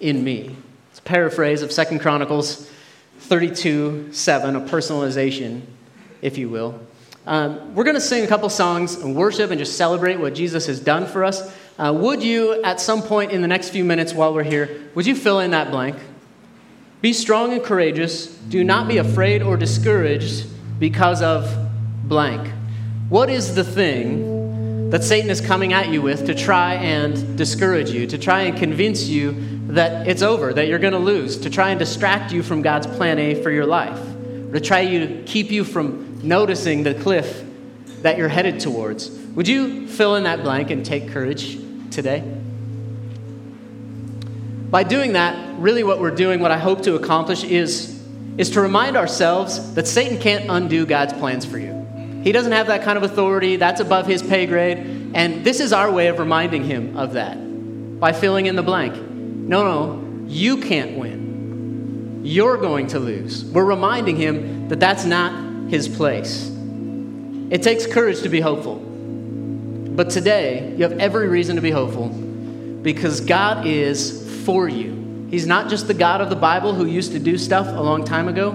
in 0.01 0.23
me 0.23 0.57
It's 0.91 1.01
a 1.01 1.03
paraphrase 1.03 1.63
of 1.63 1.73
Second 1.73 2.01
Chronicles 2.01 2.71
32 3.21 4.13
7, 4.13 4.57
a 4.57 4.61
personalization, 4.61 5.63
if 6.23 6.39
you 6.39 6.49
will. 6.49 6.81
Um, 7.27 7.75
we're 7.75 7.85
going 7.85 7.95
to 7.95 8.01
sing 8.01 8.25
a 8.25 8.27
couple 8.27 8.49
songs 8.49 8.95
and 8.95 9.15
worship 9.15 9.51
and 9.51 9.59
just 9.59 9.77
celebrate 9.77 10.19
what 10.19 10.35
Jesus 10.35 10.67
has 10.67 10.81
done 10.81 11.07
for 11.07 11.25
us. 11.25 11.55
Uh, 11.79 11.93
would 11.93 12.23
you, 12.23 12.63
at 12.63 12.81
some 12.81 13.03
point 13.03 13.33
in 13.33 13.43
the 13.43 13.49
next 13.49 13.69
few 13.71 13.85
minutes 13.85 14.15
while 14.15 14.33
we're 14.33 14.43
here, 14.43 14.91
would 14.95 15.07
you 15.07 15.15
fill 15.15 15.41
in 15.41 15.51
that 15.51 15.71
blank? 15.71 15.97
Be 17.01 17.13
strong 17.13 17.53
and 17.53 17.63
courageous. 17.63 18.27
Do 18.27 18.65
not 18.65 18.89
be 18.89 18.99
afraid 18.99 19.41
or 19.41 19.57
discouraged 19.57 20.47
because 20.81 21.23
of 21.23 21.49
blank. 22.05 22.51
What 23.09 23.31
is 23.31 23.55
the 23.55 23.63
thing 23.63 24.91
that 24.91 25.05
Satan 25.05 25.31
is 25.31 25.41
coming 25.41 25.73
at 25.73 25.91
you 25.91 26.03
with 26.03 26.27
to 26.27 26.35
try 26.35 26.75
and 26.75 27.39
discourage 27.39 27.91
you, 27.91 28.07
to 28.09 28.19
try 28.19 28.43
and 28.43 28.59
convince 28.59 29.05
you 29.05 29.37
that 29.69 30.09
it's 30.09 30.23
over, 30.23 30.53
that 30.53 30.67
you're 30.67 30.79
going 30.81 30.95
to 30.95 30.99
lose, 30.99 31.39
to 31.39 31.51
try 31.51 31.71
and 31.71 31.79
distract 31.79 32.33
you 32.33 32.43
from 32.43 32.63
God's 32.63 32.87
plan 32.87 33.19
A 33.19 33.41
for 33.43 33.51
your 33.51 33.67
life, 33.67 34.01
or 34.49 34.55
to 34.55 34.61
try 34.61 34.85
to 34.85 35.23
keep 35.25 35.51
you 35.53 35.63
from 35.63 36.27
noticing 36.27 36.83
the 36.83 36.95
cliff 36.95 37.45
that 38.03 38.19
you're 38.19 38.29
headed 38.29 38.59
towards. 38.59 39.11
Would 39.11 39.47
you 39.47 39.87
fill 39.87 40.17
in 40.17 40.25
that 40.25 40.43
blank 40.43 40.71
and 40.71 40.85
take 40.85 41.11
courage 41.11 41.59
today? 41.91 42.25
By 44.71 44.83
doing 44.83 45.15
that, 45.15 45.59
really 45.59 45.83
what 45.83 45.99
we're 45.99 46.11
doing, 46.11 46.41
what 46.41 46.51
I 46.51 46.59
hope 46.59 46.83
to 46.83 46.95
accomplish 46.95 47.43
is, 47.43 48.03
is 48.37 48.51
to 48.51 48.61
remind 48.61 48.97
ourselves 48.97 49.75
that 49.75 49.87
Satan 49.87 50.19
can't 50.19 50.51
undo 50.51 50.85
God's 50.85 51.15
plans 51.15 51.47
for 51.47 51.59
you. 51.59 51.75
He 52.23 52.33
doesn't 52.33 52.53
have 52.53 52.67
that 52.67 52.83
kind 52.83 52.99
of 52.99 53.03
authority, 53.03 53.57
that's 53.57 53.81
above 53.81 54.07
his 54.07 54.23
pay 54.23 54.45
grade, 54.45 55.13
and 55.15 55.43
this 55.43 55.61
is 55.61 55.73
our 55.73 55.91
way 55.91 56.09
of 56.09 56.19
reminding 56.19 56.65
him 56.65 56.99
of 56.99 57.15
that 57.15 57.37
by 57.99 58.13
filling 58.13 58.45
in 58.45 58.57
the 58.57 58.63
blank. 58.63 58.95
No, 58.95 59.65
no, 59.65 60.27
you 60.27 60.59
can't 60.59 60.99
win. 60.99 62.21
You're 62.23 62.59
going 62.59 62.89
to 62.89 62.99
lose. 62.99 63.47
We're 63.47 63.65
reminding 63.65 64.17
him 64.17 64.69
that 64.69 64.81
that's 64.81 65.07
not 65.07 65.71
his 65.71 65.89
place. 65.89 66.51
It 67.51 67.63
takes 67.63 67.87
courage 67.87 68.21
to 68.21 68.29
be 68.29 68.41
hopeful. 68.41 68.77
But 68.77 70.11
today, 70.11 70.75
you 70.77 70.83
have 70.83 70.99
every 70.99 71.29
reason 71.29 71.57
to 71.57 71.63
be 71.63 71.71
hopeful 71.71 72.09
because 72.09 73.23
God 73.23 73.67
is 73.67 74.28
for 74.49 74.67
you. 74.67 75.27
He's 75.31 75.47
not 75.47 75.69
just 75.69 75.89
the 75.89 75.93
God 75.93 76.23
of 76.23 76.31
the 76.31 76.37
Bible 76.37 76.73
who 76.73 76.87
used 76.87 77.13
to 77.13 77.19
do 77.19 77.37
stuff 77.37 77.67
a 77.67 77.83
long 77.83 78.03
time 78.03 78.29
ago, 78.29 78.53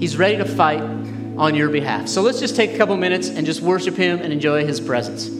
He's 0.00 0.16
ready 0.16 0.36
to 0.38 0.44
fight 0.44 0.80
on 0.80 1.54
your 1.54 1.68
behalf. 1.68 2.08
So 2.08 2.22
let's 2.22 2.40
just 2.40 2.56
take 2.56 2.74
a 2.74 2.76
couple 2.76 2.96
minutes 2.96 3.28
and 3.28 3.46
just 3.46 3.60
worship 3.60 3.94
Him 3.94 4.18
and 4.18 4.32
enjoy 4.32 4.66
His 4.66 4.80
presence. 4.80 5.37